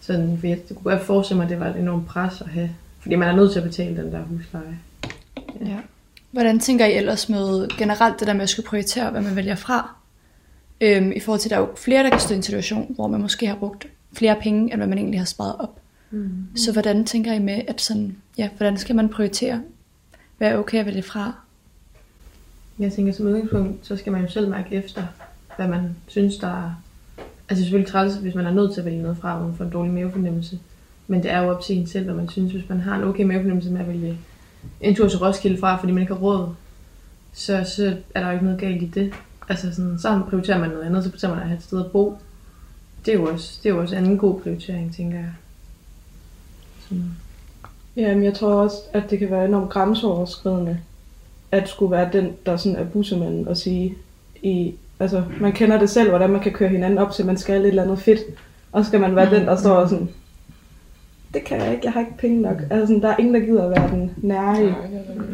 Sådan, 0.01 0.37
for 0.39 0.47
jeg 0.47 0.57
det 0.69 0.77
kunne 0.77 0.91
godt 0.91 1.03
forestille 1.05 1.37
mig, 1.37 1.43
at 1.43 1.49
det 1.49 1.59
var 1.59 1.65
et 1.67 1.75
enormt 1.79 2.05
pres 2.07 2.41
at 2.41 2.47
have. 2.47 2.69
Fordi 2.99 3.15
man 3.15 3.27
er 3.27 3.35
nødt 3.35 3.51
til 3.51 3.59
at 3.59 3.65
betale 3.65 3.97
den 4.03 4.11
der 4.11 4.19
husleje. 4.21 4.77
ja. 5.65 5.75
Hvordan 6.31 6.59
tænker 6.59 6.85
I 6.85 6.93
ellers 6.93 7.29
med 7.29 7.67
generelt 7.77 8.19
det 8.19 8.27
der 8.27 8.33
med 8.33 8.41
at 8.41 8.49
skulle 8.49 8.67
prioritere, 8.67 9.11
hvad 9.11 9.21
man 9.21 9.35
vælger 9.35 9.55
fra? 9.55 9.95
Øhm, 10.81 11.11
I 11.15 11.19
forhold 11.19 11.39
til, 11.39 11.47
at 11.49 11.51
der 11.51 11.55
er 11.57 11.61
jo 11.61 11.67
flere, 11.75 12.03
der 12.03 12.09
kan 12.09 12.19
stå 12.19 12.33
i 12.33 12.37
en 12.37 12.43
situation, 12.43 12.91
hvor 12.95 13.07
man 13.07 13.21
måske 13.21 13.47
har 13.47 13.55
brugt 13.55 13.87
flere 14.13 14.35
penge, 14.41 14.61
end 14.71 14.73
hvad 14.79 14.87
man 14.87 14.97
egentlig 14.97 15.19
har 15.19 15.25
sparet 15.25 15.55
op. 15.59 15.79
Mm. 16.11 16.47
Så 16.55 16.73
hvordan 16.73 17.05
tænker 17.05 17.33
I 17.33 17.39
med, 17.39 17.61
at 17.67 17.81
sådan, 17.81 18.17
ja, 18.37 18.49
hvordan 18.57 18.77
skal 18.77 18.95
man 18.95 19.09
prioritere? 19.09 19.61
Hvad 20.37 20.47
er 20.47 20.57
okay 20.57 20.79
at 20.79 20.85
vælge 20.85 21.03
fra? 21.03 21.33
Jeg 22.79 22.93
tænker 22.93 23.13
som 23.13 23.25
udgangspunkt, 23.25 23.87
så 23.87 23.97
skal 23.97 24.11
man 24.11 24.21
jo 24.21 24.29
selv 24.29 24.49
mærke 24.49 24.75
efter, 24.75 25.03
hvad 25.55 25.67
man 25.67 25.95
synes, 26.07 26.37
der 26.37 26.47
er... 26.47 26.71
Altså 27.49 27.63
selvfølgelig 27.63 27.91
træls, 27.91 28.15
hvis 28.15 28.35
man 28.35 28.45
er 28.45 28.53
nødt 28.53 28.73
til 28.73 28.81
at 28.81 28.85
vælge 28.85 29.01
noget 29.01 29.17
fra, 29.17 29.37
hvor 29.37 29.47
man 29.47 29.55
får 29.55 29.65
en 29.65 29.71
dårlig 29.71 29.93
mavefornemmelse. 29.93 30.59
Men 31.07 31.23
det 31.23 31.31
er 31.31 31.41
jo 31.41 31.51
op 31.51 31.61
til 31.61 31.77
en 31.77 31.87
selv, 31.87 32.05
hvad 32.05 32.15
man 32.15 32.29
synes. 32.29 32.51
Hvis 32.51 32.69
man 32.69 32.79
har 32.79 32.95
en 32.95 33.03
okay 33.03 33.23
mavefornemmelse 33.23 33.71
med 33.71 33.81
at 33.81 33.87
vælge 33.87 34.17
en 34.81 34.95
tur 34.95 35.07
til 35.07 35.19
Roskilde 35.19 35.59
fra, 35.59 35.75
fordi 35.75 35.91
man 35.91 36.01
ikke 36.01 36.13
har 36.13 36.21
råd, 36.21 36.49
så, 37.33 37.63
så 37.75 37.97
er 38.15 38.19
der 38.19 38.27
jo 38.27 38.33
ikke 38.33 38.45
noget 38.45 38.59
galt 38.59 38.83
i 38.83 38.85
det. 38.85 39.13
Altså 39.49 39.73
sådan, 39.75 39.99
så 39.99 40.21
prioriterer 40.29 40.59
man 40.59 40.69
noget 40.69 40.83
andet, 40.83 41.03
så 41.03 41.09
prioriterer 41.09 41.31
man 41.31 41.41
at 41.41 41.47
have 41.47 41.57
et 41.57 41.63
sted 41.63 41.85
at 41.85 41.91
bo. 41.91 42.17
Det 43.05 43.13
er 43.13 43.17
jo 43.17 43.25
også, 43.25 43.59
det 43.63 43.69
er 43.69 43.73
jo 43.73 43.81
også 43.81 43.95
anden 43.95 44.17
god 44.17 44.41
prioritering, 44.41 44.95
tænker 44.95 45.17
jeg. 45.17 45.31
Sådan. 46.89 47.11
Ja, 47.97 48.15
men 48.15 48.23
jeg 48.23 48.33
tror 48.33 48.53
også, 48.53 48.77
at 48.93 49.03
det 49.09 49.19
kan 49.19 49.31
være 49.31 49.45
enormt 49.45 49.69
grænseoverskridende, 49.69 50.79
at 51.51 51.69
skulle 51.69 51.91
være 51.91 52.09
den, 52.13 52.31
der 52.45 52.57
sådan 52.57 52.77
er 52.77 52.85
bussemanden 52.85 53.47
og 53.47 53.57
sige, 53.57 53.95
i, 54.43 54.73
altså 54.99 55.23
man 55.41 55.51
kender 55.51 55.79
det 55.79 55.89
selv, 55.89 56.09
hvordan 56.09 56.29
man 56.29 56.41
kan 56.41 56.51
køre 56.51 56.69
hinanden 56.69 56.99
op 56.99 57.11
til, 57.11 57.25
man 57.25 57.37
skal 57.37 57.61
et 57.61 57.67
eller 57.67 57.83
andet 57.83 57.99
fedt, 57.99 58.19
og 58.71 58.83
så 58.83 58.87
skal 58.87 58.99
man 58.99 59.15
være 59.15 59.35
den, 59.35 59.47
der 59.47 59.55
står 59.55 59.75
og 59.75 59.89
sådan, 59.89 60.09
det 61.33 61.43
kan 61.43 61.61
jeg 61.61 61.71
ikke, 61.71 61.85
jeg 61.85 61.93
har 61.93 61.99
ikke 61.99 62.17
penge 62.17 62.41
nok. 62.41 62.57
Altså 62.69 62.87
sådan, 62.87 63.01
der 63.01 63.07
er 63.09 63.17
ingen, 63.17 63.33
der 63.33 63.39
gider 63.39 63.63
at 63.63 63.71
være 63.71 63.89
den 63.89 64.11
nære 64.17 64.65
i. 64.65 64.71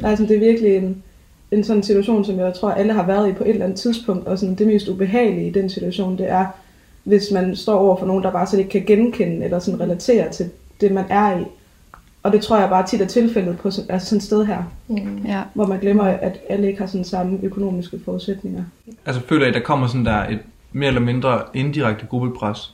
Altså, 0.04 0.26
det 0.26 0.36
er 0.36 0.40
virkelig 0.40 0.76
en, 0.76 1.04
en 1.52 1.64
sådan 1.64 1.84
situation, 1.84 2.26
som 2.26 2.40
jeg 2.40 2.54
tror, 2.54 2.72
alle 2.72 2.94
har 2.94 3.06
været 3.06 3.30
i 3.30 3.34
på 3.34 3.44
et 3.44 3.50
eller 3.50 3.66
andet 3.66 3.80
tidspunkt, 3.80 4.28
og 4.28 4.40
sådan, 4.40 4.56
det 4.56 4.68
mest 4.68 4.88
ubehagelige 4.88 5.48
i 5.48 5.52
den 5.52 5.70
situation, 5.70 6.18
det 6.18 6.30
er, 6.30 6.46
hvis 7.04 7.32
man 7.32 7.56
står 7.56 7.80
over 7.80 7.96
for 7.96 8.06
nogen, 8.06 8.24
der 8.24 8.32
bare 8.32 8.48
slet 8.48 8.60
ikke 8.60 8.72
kan 8.72 8.86
genkende, 8.86 9.46
eller 9.46 9.60
sådan 9.60 9.80
relatere 9.80 10.32
til 10.32 10.50
det, 10.82 10.92
man 10.92 11.06
er 11.10 11.40
i. 11.40 11.44
Og 12.24 12.32
det 12.32 12.42
tror 12.42 12.60
jeg 12.60 12.70
bare 12.70 12.88
tit 12.88 13.02
er 13.02 13.06
tilfældet 13.06 13.58
på 13.58 13.72
sådan, 13.72 13.92
altså 13.92 14.08
sådan 14.08 14.18
et 14.18 14.24
sted 14.24 14.46
her, 14.46 14.64
Mm. 14.88 15.18
ja. 15.26 15.42
hvor 15.54 15.66
man 15.66 15.80
glemmer, 15.80 16.04
at 16.04 16.40
alle 16.50 16.68
ikke 16.68 16.80
har 16.80 16.88
sådan 16.88 17.04
samme 17.06 17.40
økonomiske 17.44 18.00
forudsætninger. 18.06 18.64
Altså 19.06 19.22
føler 19.22 19.48
I, 19.48 19.52
der 19.52 19.60
kommer 19.60 19.88
sådan 19.88 20.06
der 20.06 20.26
et 20.28 20.40
mere 20.72 20.88
eller 20.88 21.02
mindre 21.02 21.42
indirekte 21.54 22.06
gruppepres? 22.06 22.74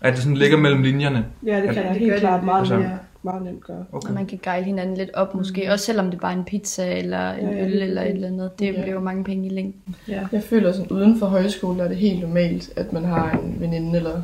At 0.00 0.12
det 0.12 0.22
sådan 0.22 0.36
ligger 0.36 0.56
mellem 0.58 0.82
linjerne? 0.82 1.24
Ja, 1.46 1.56
det 1.60 1.64
kan 1.74 1.84
jeg 1.84 1.94
det 1.94 2.00
helt 2.00 2.20
klart 2.20 2.38
det. 2.40 2.44
meget, 2.44 2.58
Altså- 2.60 2.76
nemt, 2.76 2.88
meget 3.22 3.42
nemt 3.42 3.64
gøre. 3.64 3.84
Okay. 3.92 4.08
Og 4.08 4.14
man 4.14 4.26
kan 4.26 4.38
gejle 4.42 4.64
hinanden 4.64 4.96
lidt 4.96 5.10
op 5.14 5.34
måske, 5.34 5.72
også 5.72 5.84
selvom 5.84 6.10
det 6.10 6.20
bare 6.20 6.32
er 6.32 6.36
en 6.36 6.44
pizza 6.44 6.98
eller 6.98 7.32
en 7.32 7.48
Ja, 7.48 7.64
øl 7.64 7.82
eller 7.82 8.02
et 8.02 8.10
eller 8.10 8.28
andet. 8.28 8.58
Det 8.58 8.66
Ja. 8.66 8.70
bliver 8.72 8.94
jo 8.94 9.00
mange 9.00 9.24
penge 9.24 9.46
i 9.46 9.50
længden. 9.50 9.94
Ja. 10.08 10.20
Jeg 10.32 10.42
føler 10.42 10.72
sådan, 10.72 10.90
uden 10.90 11.18
for 11.18 11.26
højskole 11.26 11.82
er 11.82 11.88
det 11.88 11.96
helt 11.96 12.20
normalt, 12.20 12.70
at 12.76 12.92
man 12.92 13.04
har 13.04 13.30
en 13.30 13.56
veninde 13.60 13.96
eller 13.96 14.22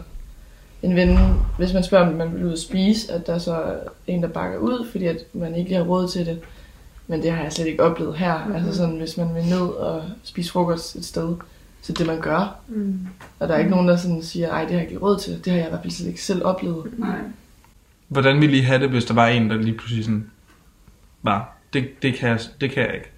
en 0.83 0.97
ven, 0.97 1.19
hvis 1.59 1.73
man 1.73 1.85
spørger, 1.85 2.09
om 2.09 2.15
man 2.15 2.35
vil 2.35 2.45
ud 2.45 2.53
at 2.53 2.59
spise, 2.59 3.13
at 3.13 3.27
der 3.27 3.39
så 3.39 3.55
er 3.55 3.77
en, 4.07 4.23
der 4.23 4.29
bakker 4.29 4.59
ud, 4.59 4.87
fordi 4.91 5.07
at 5.07 5.17
man 5.33 5.55
ikke 5.55 5.71
lige 5.71 5.79
har 5.79 5.85
råd 5.85 6.09
til 6.09 6.27
det. 6.27 6.41
Men 7.07 7.23
det 7.23 7.33
har 7.33 7.43
jeg 7.43 7.53
slet 7.53 7.67
ikke 7.67 7.83
oplevet 7.83 8.17
her. 8.17 8.39
Mhm. 8.39 8.47
Mm-hmm. 8.47 8.57
Altså 8.57 8.79
sådan, 8.79 8.97
hvis 8.97 9.17
man 9.17 9.35
vil 9.35 9.45
ned 9.45 9.61
og 9.61 10.03
spise 10.23 10.53
frokost 10.53 10.97
et 10.97 11.05
sted, 11.05 11.37
så 11.83 11.93
det 11.93 12.07
man 12.07 12.21
gør. 12.21 12.57
Mm. 12.69 12.99
Og 13.39 13.49
der 13.49 13.55
er 13.55 13.59
ikke 13.59 13.71
nogen, 13.71 13.89
der 13.89 13.97
sådan 13.97 14.23
siger, 14.23 14.51
ej, 14.51 14.61
det 14.61 14.71
har 14.71 14.81
jeg 14.81 14.91
ikke 14.91 15.03
råd 15.03 15.19
til. 15.19 15.45
Det 15.45 15.53
har 15.53 15.59
jeg 15.59 15.67
i 15.67 15.71
hvert 15.71 15.83
fald 15.83 15.93
slet 15.93 16.09
ikke 16.09 16.23
selv 16.23 16.45
oplevet. 16.45 16.99
Nej. 16.99 17.19
Hvordan 18.09 18.41
ville 18.41 18.57
I 18.57 18.61
have 18.61 18.83
det, 18.83 18.91
hvis 18.91 19.05
der 19.05 19.15
var 19.15 19.27
en, 19.27 19.51
der 19.51 19.57
lige 19.57 19.77
pludselig 19.79 20.05
sådan... 20.05 20.31
Bare, 21.25 21.45
det, 21.73 22.03
det, 22.03 22.15
kan 22.15 22.29
jeg, 22.29 22.41
det 22.61 22.71
kan 22.71 22.83
jeg 22.83 22.95
ikke. 22.95 23.11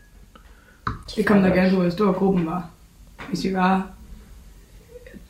Det 1.16 1.26
kom 1.26 1.42
der 1.42 1.48
gerne 1.48 1.70
på, 1.70 1.76
hvor 1.80 1.90
stor 1.90 2.12
gruppen 2.12 2.46
var. 2.46 2.70
Hvis 3.28 3.44
vi 3.44 3.54
var 3.54 3.86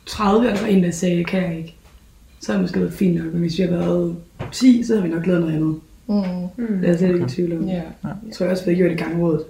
30, 0.05 0.49
og 0.49 0.55
der 0.55 0.61
var 0.61 0.67
en, 0.67 0.83
der 0.83 0.91
sagde, 0.91 1.23
kan 1.23 1.43
jeg 1.43 1.57
ikke, 1.57 1.74
så 2.39 2.51
havde 2.51 2.57
det 2.57 2.63
måske 2.63 2.79
været 2.79 2.93
fint 2.93 3.15
nok. 3.23 3.33
Men 3.33 3.41
hvis 3.41 3.57
vi 3.57 3.63
havde 3.63 3.79
været 3.79 4.15
10, 4.51 4.83
så 4.83 4.93
havde 4.95 5.07
vi 5.09 5.13
nok 5.15 5.27
lavet 5.27 5.41
noget 5.41 5.55
andet. 5.55 5.75
Mm. 6.07 6.15
Mm. 6.15 6.77
Det 6.77 6.83
er 6.83 6.87
jeg 6.87 6.97
slet 6.97 7.09
ikke 7.13 7.25
i 7.25 7.29
tvivl 7.29 7.57
om. 7.57 7.67
Ja. 7.67 7.73
Jeg 7.73 8.11
tror 8.33 8.45
jeg 8.45 8.51
også, 8.51 8.65
vi 8.65 8.71
havde 8.75 8.87
gjort 8.87 8.91
i 8.99 9.03
gangrådet. 9.03 9.41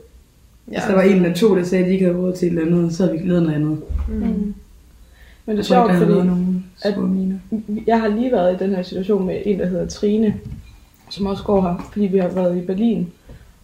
Ja, 0.67 0.71
Hvis 0.73 0.83
der 0.87 0.93
var 0.93 1.01
en 1.01 1.15
eller 1.15 1.33
to, 1.35 1.55
der 1.57 1.63
sagde, 1.63 1.83
at 1.83 1.87
de 1.89 1.93
ikke 1.93 2.05
havde 2.05 2.17
råd 2.17 2.33
til 2.33 2.45
et 2.47 2.59
eller 2.59 2.75
andet, 2.75 2.93
så 2.93 3.05
havde 3.05 3.17
vi 3.19 3.27
lavet 3.27 3.43
noget 3.43 3.55
andet. 3.55 3.79
Mm. 4.09 4.53
Men 5.45 5.57
det 5.57 5.59
er 5.59 5.61
sjovt, 5.63 5.91
fordi 5.91 6.11
nogen 6.11 6.65
at- 6.83 6.95
jeg 7.87 8.01
har 8.01 8.07
lige 8.07 8.31
været 8.31 8.55
i 8.61 8.63
den 8.63 8.75
her 8.75 8.83
situation 8.83 9.25
med 9.27 9.41
en, 9.45 9.59
der 9.59 9.65
hedder 9.65 9.85
Trine, 9.87 10.35
som 11.09 11.25
også 11.25 11.43
går 11.43 11.61
her, 11.61 11.89
fordi 11.93 12.05
vi 12.07 12.17
har 12.17 12.27
været 12.27 12.57
i 12.57 12.61
Berlin. 12.61 13.07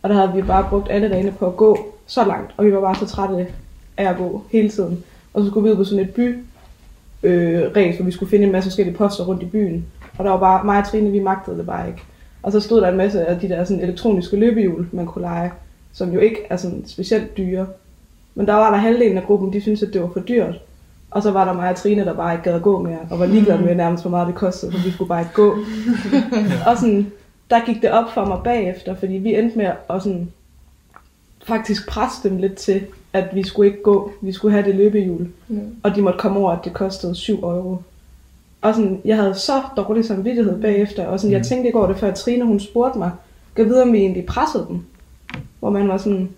Og 0.02 0.10
der 0.10 0.16
havde 0.16 0.32
vi 0.36 0.42
bare 0.42 0.68
brugt 0.70 0.88
alle 0.92 1.10
dagene 1.10 1.32
på 1.40 1.48
at 1.48 1.58
gå 1.58 1.96
så 2.08 2.26
langt, 2.26 2.52
og 2.58 2.66
vi 2.66 2.74
var 2.74 2.82
bare 2.82 2.96
så 2.96 3.06
trætte 3.06 3.48
af 3.98 4.10
at 4.10 4.18
gå 4.18 4.44
hele 4.52 4.70
tiden. 4.70 5.04
Og 5.34 5.44
så 5.44 5.50
skulle 5.50 5.64
vi 5.64 5.72
ud 5.72 5.76
på 5.76 5.84
sådan 5.84 6.04
et 6.06 6.10
by 6.10 6.38
øh, 7.24 7.62
race, 7.76 7.98
hvor 7.98 8.06
vi 8.06 8.12
skulle 8.12 8.30
finde 8.30 8.46
en 8.46 8.52
masse 8.52 8.70
forskellige 8.70 8.96
poster 8.96 9.24
rundt 9.24 9.44
i 9.44 9.46
byen. 9.46 9.86
Og 10.18 10.26
der 10.26 10.32
var 10.32 10.40
bare 10.40 10.64
mig 10.64 10.80
og 10.80 10.88
Trine, 10.88 11.12
vi 11.12 11.20
magtede 11.20 11.58
det 11.58 11.66
bare 11.66 11.88
ikke. 11.88 12.02
Og 12.44 12.52
så 12.52 12.60
stod 12.60 12.82
der 12.82 12.88
en 12.88 12.98
masse 12.98 13.26
af 13.26 13.40
de 13.40 13.50
der 13.50 13.64
sådan 13.64 13.84
elektroniske 13.84 14.38
løbehjul, 14.38 14.88
man 14.92 15.06
kunne 15.06 15.22
lege, 15.22 15.52
som 15.94 16.14
jo 16.14 16.20
ikke 16.20 16.38
er 16.50 16.58
sådan 16.58 16.84
specielt 16.88 17.38
dyre. 17.38 17.68
Men 18.36 18.48
der 18.48 18.54
var 18.54 18.72
der 18.72 18.78
halvdelen 18.78 19.18
af 19.18 19.24
gruppen, 19.24 19.54
de 19.54 19.62
syntes, 19.62 19.84
at 19.84 19.94
det 19.94 20.02
var 20.02 20.10
for 20.14 20.20
dyrt. 20.20 20.56
Og 21.12 21.24
så 21.24 21.32
var 21.32 21.46
der 21.46 21.54
mig 21.54 21.70
og 21.70 21.76
Trine, 21.76 22.06
der 22.06 22.14
bare 22.14 22.34
ikke 22.34 22.44
gad 22.44 22.54
at 22.54 22.62
gå 22.62 22.80
mere, 22.84 23.00
og 23.10 23.20
var 23.20 23.26
ligeglad 23.26 23.58
med 23.58 23.76
nærmest, 23.76 24.04
hvor 24.04 24.12
meget 24.12 24.28
det 24.28 24.36
kostede, 24.36 24.72
for 24.72 24.80
vi 24.80 24.92
skulle 24.92 25.08
bare 25.08 25.22
ikke 25.22 25.34
gå. 25.34 25.58
og 26.70 26.78
sådan, 26.78 27.12
der 27.50 27.66
gik 27.66 27.82
det 27.82 27.92
op 27.92 28.14
for 28.14 28.26
mig 28.26 28.40
bagefter, 28.44 28.96
fordi 28.96 29.14
vi 29.14 29.36
endte 29.36 29.58
med 29.58 29.66
at 29.66 30.04
sådan, 30.04 30.32
faktisk 31.44 31.90
presse 31.90 32.30
dem 32.30 32.38
lidt 32.38 32.56
til, 32.56 32.82
at 33.14 33.36
vi 33.36 33.44
skulle 33.44 33.70
ikke 33.72 33.84
gå, 33.84 34.12
vi 34.22 34.32
skulle 34.32 34.52
have 34.52 34.66
det 34.66 34.76
løbehjul. 34.76 35.28
Mm. 35.48 35.76
Og 35.84 35.96
de 35.96 36.02
måtte 36.02 36.20
komme 36.20 36.40
over, 36.40 36.52
at 36.52 36.60
det 36.66 36.74
kostede 36.74 37.16
7 37.16 37.40
euro. 37.44 37.78
Og 38.62 38.76
sådan, 38.76 39.02
jeg 39.06 39.18
havde 39.18 39.36
så 39.36 39.62
dårlig 39.78 40.06
samvittighed 40.06 40.62
bagefter, 40.62 41.06
og 41.06 41.20
sådan, 41.20 41.34
jeg 41.38 41.46
tænkte 41.46 41.68
ikke 41.68 41.80
over 41.80 41.88
det, 41.88 41.98
før 41.98 42.14
Trine 42.14 42.46
hun 42.46 42.60
spurgte 42.60 42.98
mig, 43.00 43.12
kan 43.56 43.66
vide, 43.66 43.82
om 43.82 43.94
vi 43.94 43.98
egentlig 43.98 44.26
pressede 44.26 44.66
dem. 44.70 44.80
Hvor 45.60 45.70
man 45.70 45.88
var 45.88 45.98
sådan, 45.98 46.30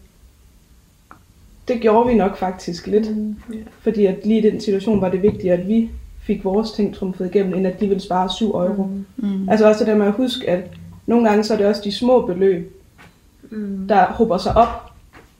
det 1.67 1.81
gjorde 1.81 2.09
vi 2.09 2.15
nok 2.15 2.37
faktisk 2.37 2.87
lidt. 2.87 3.17
Mm. 3.17 3.35
Fordi 3.79 4.05
at 4.05 4.25
lige 4.25 4.47
i 4.47 4.51
den 4.51 4.61
situation 4.61 5.01
var 5.01 5.09
det 5.09 5.21
vigtigt, 5.21 5.53
at 5.53 5.67
vi 5.67 5.89
fik 6.21 6.43
vores 6.43 6.71
ting 6.71 6.95
trumfet 6.95 7.25
igennem, 7.25 7.53
end 7.53 7.67
at 7.67 7.79
de 7.79 7.87
ville 7.87 8.03
spare 8.03 8.29
7 8.29 8.49
euro. 8.49 8.87
Mm. 9.17 9.49
Altså 9.49 9.67
også 9.67 9.79
det 9.79 9.87
der 9.87 9.95
med 9.97 10.05
at 10.05 10.13
huske, 10.13 10.49
at 10.49 10.63
nogle 11.05 11.29
gange 11.29 11.43
så 11.43 11.53
er 11.53 11.57
det 11.57 11.67
også 11.67 11.81
de 11.85 11.91
små 11.91 12.25
beløb, 12.25 12.79
Mm. 13.49 13.87
der 13.87 14.05
hober 14.05 14.37
sig 14.37 14.57
op. 14.57 14.91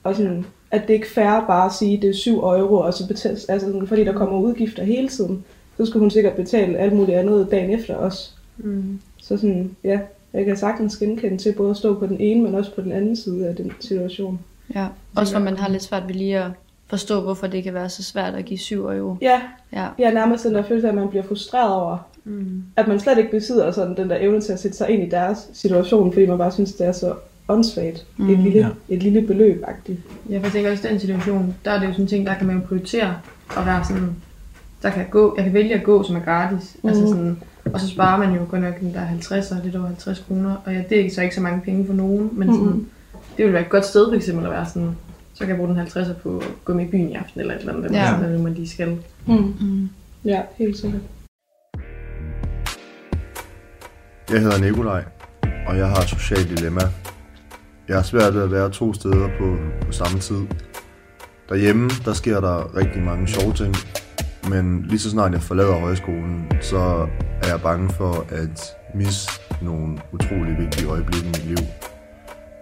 Og 0.02 0.16
sådan, 0.16 0.44
at 0.74 0.88
det 0.88 0.94
ikke 0.94 1.06
er 1.06 1.10
fair 1.14 1.44
bare 1.46 1.66
at 1.66 1.72
sige, 1.72 1.96
at 1.96 2.02
det 2.02 2.10
er 2.10 2.14
7 2.14 2.38
euro, 2.38 2.74
og 2.76 2.94
så 2.94 3.08
betale, 3.08 3.36
altså 3.48 3.66
sådan, 3.72 3.86
fordi 3.86 4.04
der 4.04 4.12
kommer 4.12 4.38
udgifter 4.38 4.84
hele 4.84 5.08
tiden, 5.08 5.44
så 5.76 5.86
skulle 5.86 6.00
hun 6.00 6.10
sikkert 6.10 6.32
betale 6.34 6.78
alt 6.78 6.92
muligt 6.92 7.18
andet 7.18 7.48
dagen 7.50 7.70
efter 7.70 7.94
også. 7.94 8.30
Mm. 8.56 9.00
Så 9.18 9.36
sådan, 9.36 9.76
ja, 9.84 10.00
jeg 10.32 10.44
kan 10.44 10.56
sagtens 10.56 10.96
genkende 10.96 11.38
til 11.38 11.52
både 11.52 11.70
at 11.70 11.76
stå 11.76 11.94
på 11.94 12.06
den 12.06 12.20
ene, 12.20 12.42
men 12.42 12.54
også 12.54 12.74
på 12.74 12.80
den 12.80 12.92
anden 12.92 13.16
side 13.16 13.48
af 13.48 13.56
den 13.56 13.72
situation. 13.80 14.40
Ja, 14.74 14.86
også 15.16 15.34
hvor 15.34 15.44
man 15.44 15.56
har 15.56 15.68
lidt 15.68 15.82
svært 15.82 16.02
ved 16.08 16.14
lige 16.14 16.38
at 16.38 16.50
forstå, 16.86 17.20
hvorfor 17.20 17.46
det 17.46 17.64
kan 17.64 17.74
være 17.74 17.88
så 17.88 18.02
svært 18.02 18.34
at 18.34 18.44
give 18.44 18.58
7 18.58 18.84
euro. 18.86 19.16
Ja, 19.22 19.40
Ja. 19.72 19.86
jeg 19.98 20.08
er 20.08 20.14
nærmest 20.14 20.44
den 20.44 20.54
der 20.54 20.62
følelse 20.62 20.86
af, 20.88 20.92
at 20.92 20.96
man 20.98 21.08
bliver 21.08 21.22
frustreret 21.22 21.74
over, 21.74 21.98
Mm. 22.26 22.62
at 22.76 22.88
man 22.88 23.00
slet 23.00 23.18
ikke 23.18 23.30
besidder 23.30 23.70
sådan 23.70 23.96
den 23.96 24.10
der 24.10 24.16
evne 24.20 24.40
til 24.40 24.52
at 24.52 24.60
sætte 24.60 24.76
sig 24.76 24.90
ind 24.90 25.02
i 25.02 25.08
deres 25.08 25.48
situation, 25.52 26.12
fordi 26.12 26.26
man 26.26 26.38
bare 26.38 26.52
synes, 26.52 26.72
det 26.74 26.86
er 26.86 26.92
så 26.92 27.14
åndssvagt. 27.48 28.06
Mm, 28.16 28.30
et, 28.30 28.38
lille, 28.38 28.58
ja. 28.58 28.94
et 28.94 29.02
lille 29.02 29.22
beløb 29.22 29.62
-agtigt. 29.62 29.96
Jeg 30.30 30.42
for 30.44 30.50
tænker 30.50 30.70
også, 30.70 30.88
i 30.88 30.90
den 30.90 31.00
situation, 31.00 31.54
der 31.64 31.70
er 31.70 31.78
det 31.80 31.86
jo 31.86 31.92
sådan 31.92 32.04
en 32.04 32.08
ting, 32.08 32.26
der 32.26 32.34
kan 32.34 32.46
man 32.46 32.56
jo 32.56 32.62
prioritere 32.66 33.14
at 33.58 33.66
være 33.66 33.84
sådan, 33.84 34.16
der 34.82 34.90
kan 34.90 34.98
jeg 34.98 35.10
gå, 35.10 35.34
jeg 35.36 35.44
kan 35.44 35.54
vælge 35.54 35.74
at 35.74 35.82
gå, 35.84 36.02
som 36.02 36.16
er 36.16 36.20
gratis. 36.20 36.76
Mm. 36.82 36.88
Altså 36.88 37.06
sådan, 37.08 37.38
og 37.72 37.80
så 37.80 37.88
sparer 37.88 38.18
man 38.18 38.34
jo 38.34 38.40
godt 38.50 38.62
nok 38.62 38.80
den 38.80 38.94
der 38.94 39.00
50 39.00 39.50
og 39.50 39.56
lidt 39.64 39.76
over 39.76 39.86
50 39.86 40.24
kroner. 40.28 40.56
Og 40.64 40.72
ja, 40.74 40.82
det 40.88 40.92
er 40.98 41.02
ikke 41.02 41.14
så 41.14 41.22
ikke 41.22 41.34
så 41.34 41.40
mange 41.40 41.60
penge 41.60 41.86
for 41.86 41.92
nogen, 41.94 42.30
men 42.32 42.48
sådan, 42.48 42.66
Mhm. 42.66 42.86
det 43.36 43.44
vil 43.44 43.52
være 43.52 43.62
et 43.62 43.68
godt 43.68 43.84
sted 43.86 44.10
for 44.10 44.16
eksempel 44.16 44.44
at 44.46 44.50
være 44.50 44.66
sådan, 44.66 44.90
så 45.34 45.40
kan 45.40 45.48
jeg 45.48 45.56
bruge 45.56 45.68
den 45.70 45.78
50'er 45.78 46.12
på 46.22 46.38
at 46.38 46.44
gå 46.64 46.74
med 46.74 46.84
i 46.84 46.88
byen 46.88 47.08
i 47.10 47.14
aften 47.14 47.40
eller 47.40 47.54
et 47.54 47.60
eller 47.60 47.72
andet, 47.74 47.92
Ja. 47.92 48.10
ja. 48.18 48.24
eller 48.26 48.42
man 48.42 48.54
lige 48.54 48.68
skal. 48.68 48.98
Mm. 49.26 49.54
Mm. 49.60 49.88
Ja, 50.24 50.40
helt 50.58 50.78
sikkert. 50.78 51.00
Jeg 54.30 54.40
hedder 54.40 54.58
Nikolaj, 54.60 55.04
og 55.66 55.76
jeg 55.78 55.88
har 55.88 55.96
et 55.96 56.08
socialt 56.08 56.48
dilemma. 56.58 56.80
Jeg 57.88 57.96
har 57.96 58.02
svært 58.02 58.34
ved 58.34 58.42
at 58.42 58.50
være 58.50 58.70
to 58.70 58.92
steder 58.92 59.28
på, 59.38 59.56
på 59.86 59.92
samme 59.92 60.18
tid. 60.18 60.46
Derhjemme, 61.48 61.90
der 62.04 62.12
sker 62.12 62.40
der 62.40 62.76
rigtig 62.76 63.02
mange 63.02 63.28
sjove 63.28 63.54
ting, 63.54 63.74
men 64.48 64.82
lige 64.82 64.98
så 64.98 65.10
snart 65.10 65.32
jeg 65.32 65.42
forlader 65.42 65.80
højskolen, 65.80 66.50
så 66.60 67.08
er 67.42 67.48
jeg 67.48 67.60
bange 67.62 67.90
for 67.90 68.26
at 68.30 68.76
misse 68.94 69.30
nogle 69.62 69.98
utrolig 70.12 70.58
vigtige 70.58 70.88
øjeblikke 70.88 71.26
i 71.26 71.28
mit 71.28 71.46
liv. 71.46 71.66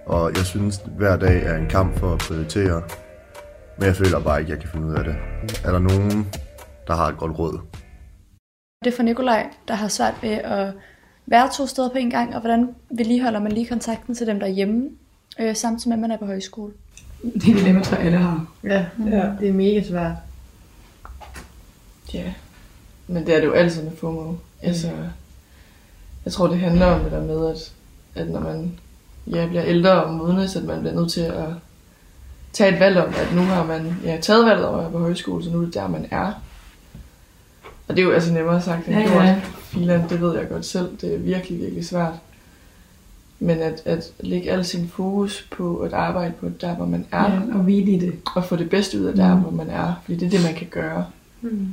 Og 0.07 0.37
jeg 0.37 0.45
synes, 0.45 0.79
at 0.79 0.91
hver 0.97 1.17
dag 1.17 1.43
er 1.45 1.57
en 1.57 1.69
kamp 1.69 1.99
for 1.99 2.12
at 2.12 2.19
prioritere, 2.19 2.83
men 3.79 3.87
jeg 3.87 3.97
føler 3.97 4.21
bare 4.21 4.41
ikke, 4.41 4.52
at 4.52 4.57
jeg 4.57 4.62
kan 4.64 4.71
finde 4.73 4.87
ud 4.87 4.95
af 4.95 5.05
det. 5.05 5.17
Er 5.64 5.73
der 5.73 5.79
nogen, 5.79 6.29
der 6.87 6.95
har 6.95 7.09
et 7.09 7.19
godt 7.19 7.38
råd? 7.38 7.61
Det 8.85 8.93
er 8.93 8.97
for 8.97 9.02
Nikolaj, 9.02 9.47
der 9.69 9.75
har 9.75 9.88
svært 9.88 10.14
ved 10.23 10.31
at 10.31 10.75
være 11.26 11.49
to 11.57 11.67
steder 11.67 11.88
på 11.88 11.99
en 11.99 12.11
gang, 12.11 12.35
og 12.35 12.41
hvordan 12.41 12.69
vedligeholder 12.91 13.41
man 13.41 13.52
lige 13.52 13.67
kontakten 13.67 14.14
til 14.14 14.26
dem 14.26 14.41
derhjemme? 14.41 14.88
Øh, 15.40 15.56
samtidig 15.56 15.88
med, 15.88 15.96
at 15.96 16.00
man 16.00 16.10
er 16.10 16.16
på 16.16 16.26
højskole. 16.26 16.72
Det 17.22 17.34
er 17.36 17.54
dilemma, 17.54 17.82
tror 17.82 17.96
alle 17.96 18.18
har. 18.18 18.46
Ja, 18.64 18.86
Ja. 19.10 19.30
det 19.40 19.48
er 19.48 19.52
mega 19.52 19.82
svært. 19.82 20.12
Ja, 22.14 22.32
men 23.06 23.26
det 23.26 23.34
er 23.36 23.40
det 23.40 23.46
jo 23.46 23.52
altid 23.52 23.82
med 23.82 23.92
FOMO. 23.96 24.34
Altså, 24.62 24.90
jeg 26.24 26.32
tror, 26.32 26.46
det 26.46 26.58
handler 26.58 26.86
om 26.86 27.00
det 27.02 27.12
der 27.12 27.24
med, 27.24 27.50
at, 27.50 27.72
at 28.14 28.30
når 28.30 28.40
man 28.40 28.72
ja, 29.26 29.46
bliver 29.46 29.64
ældre 29.64 30.04
og 30.04 30.14
modnes, 30.14 30.56
at 30.56 30.64
man 30.64 30.80
bliver 30.80 30.94
nødt 30.94 31.12
til 31.12 31.20
at 31.20 31.48
tage 32.52 32.74
et 32.74 32.80
valg 32.80 32.96
om, 32.98 33.08
at 33.08 33.34
nu 33.34 33.40
har 33.40 33.64
man 33.64 33.96
ja, 34.04 34.18
taget 34.22 34.46
valget 34.46 34.66
over 34.66 34.76
at 34.76 34.82
være 34.82 34.92
på 34.92 34.98
højskole, 34.98 35.44
så 35.44 35.50
nu 35.50 35.60
er 35.60 35.64
det 35.64 35.74
der, 35.74 35.88
man 35.88 36.06
er. 36.10 36.32
Og 37.88 37.96
det 37.96 37.98
er 37.98 38.06
jo 38.06 38.12
altså 38.12 38.32
nemmere 38.32 38.62
sagt 38.62 38.86
end 38.88 38.96
Ja, 38.96 39.02
gjort. 39.02 39.24
ja. 39.24 39.40
Filan, 39.60 40.08
det 40.08 40.20
ved 40.20 40.36
jeg 40.38 40.48
godt 40.48 40.66
selv. 40.66 40.96
Det 41.00 41.14
er 41.14 41.18
virkelig, 41.18 41.58
virkelig 41.60 41.86
svært. 41.86 42.12
Men 43.42 43.58
at, 43.58 43.82
at 43.84 44.12
lægge 44.20 44.50
al 44.50 44.64
sin 44.64 44.88
fokus 44.88 45.49
på 45.50 45.76
at 45.76 45.92
arbejde 45.92 46.32
på 46.40 46.49
der, 46.61 46.75
hvor 46.75 46.87
man 46.87 47.06
er, 47.12 47.22
Ja, 47.32 47.38
og 47.54 47.58
hvile 47.62 47.92
i 47.92 47.99
det. 47.99 48.12
og 48.37 48.44
få 48.44 48.56
det 48.56 48.70
bedste 48.70 49.00
ud 49.00 49.04
af 49.04 49.14
der, 49.14 49.34
Mm. 49.34 49.40
hvor 49.40 49.50
man 49.50 49.70
er. 49.70 50.00
Fordi 50.04 50.16
det 50.18 50.26
er 50.26 50.30
det, 50.30 50.44
man 50.44 50.54
kan 50.54 50.66
gøre. 50.70 51.06
Mm. 51.42 51.68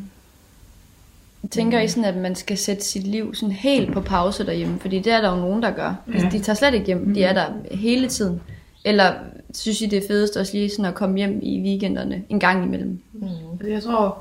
Tænker 1.51 1.79
I 1.79 1.87
sådan, 1.87 2.05
at 2.05 2.17
man 2.17 2.35
skal 2.35 2.57
sætte 2.57 2.83
sit 2.85 3.07
liv 3.07 3.35
sådan 3.35 3.55
helt 3.55 3.93
på 3.93 4.01
pause 4.01 4.45
derhjemme? 4.45 4.79
Fordi 4.79 4.99
det 4.99 5.13
er 5.13 5.21
der 5.21 5.29
jo 5.29 5.35
nogen, 5.35 5.63
der 5.63 5.71
gør. 5.71 5.95
Altså, 6.13 6.25
Ja. 6.27 6.31
de 6.31 6.39
tager 6.39 6.55
slet 6.55 6.73
ikke 6.73 6.85
hjem. 6.85 7.13
De 7.13 7.23
er 7.23 7.33
der 7.33 7.45
hele 7.71 8.07
tiden. 8.09 8.41
Eller 8.85 9.13
synes 9.53 9.81
I, 9.81 9.85
det 9.85 9.97
er 10.03 10.07
fedest 10.07 10.37
også 10.37 10.53
lige 10.57 10.69
sådan 10.69 10.85
at 10.85 10.95
komme 10.95 11.17
hjem 11.17 11.39
i 11.43 11.61
weekenderne 11.61 12.23
en 12.29 12.39
gang 12.39 12.65
imellem? 12.65 12.99
Mm. 13.13 13.27
Altså, 13.59 13.67
Jeg 13.69 13.83
tror, 13.83 14.17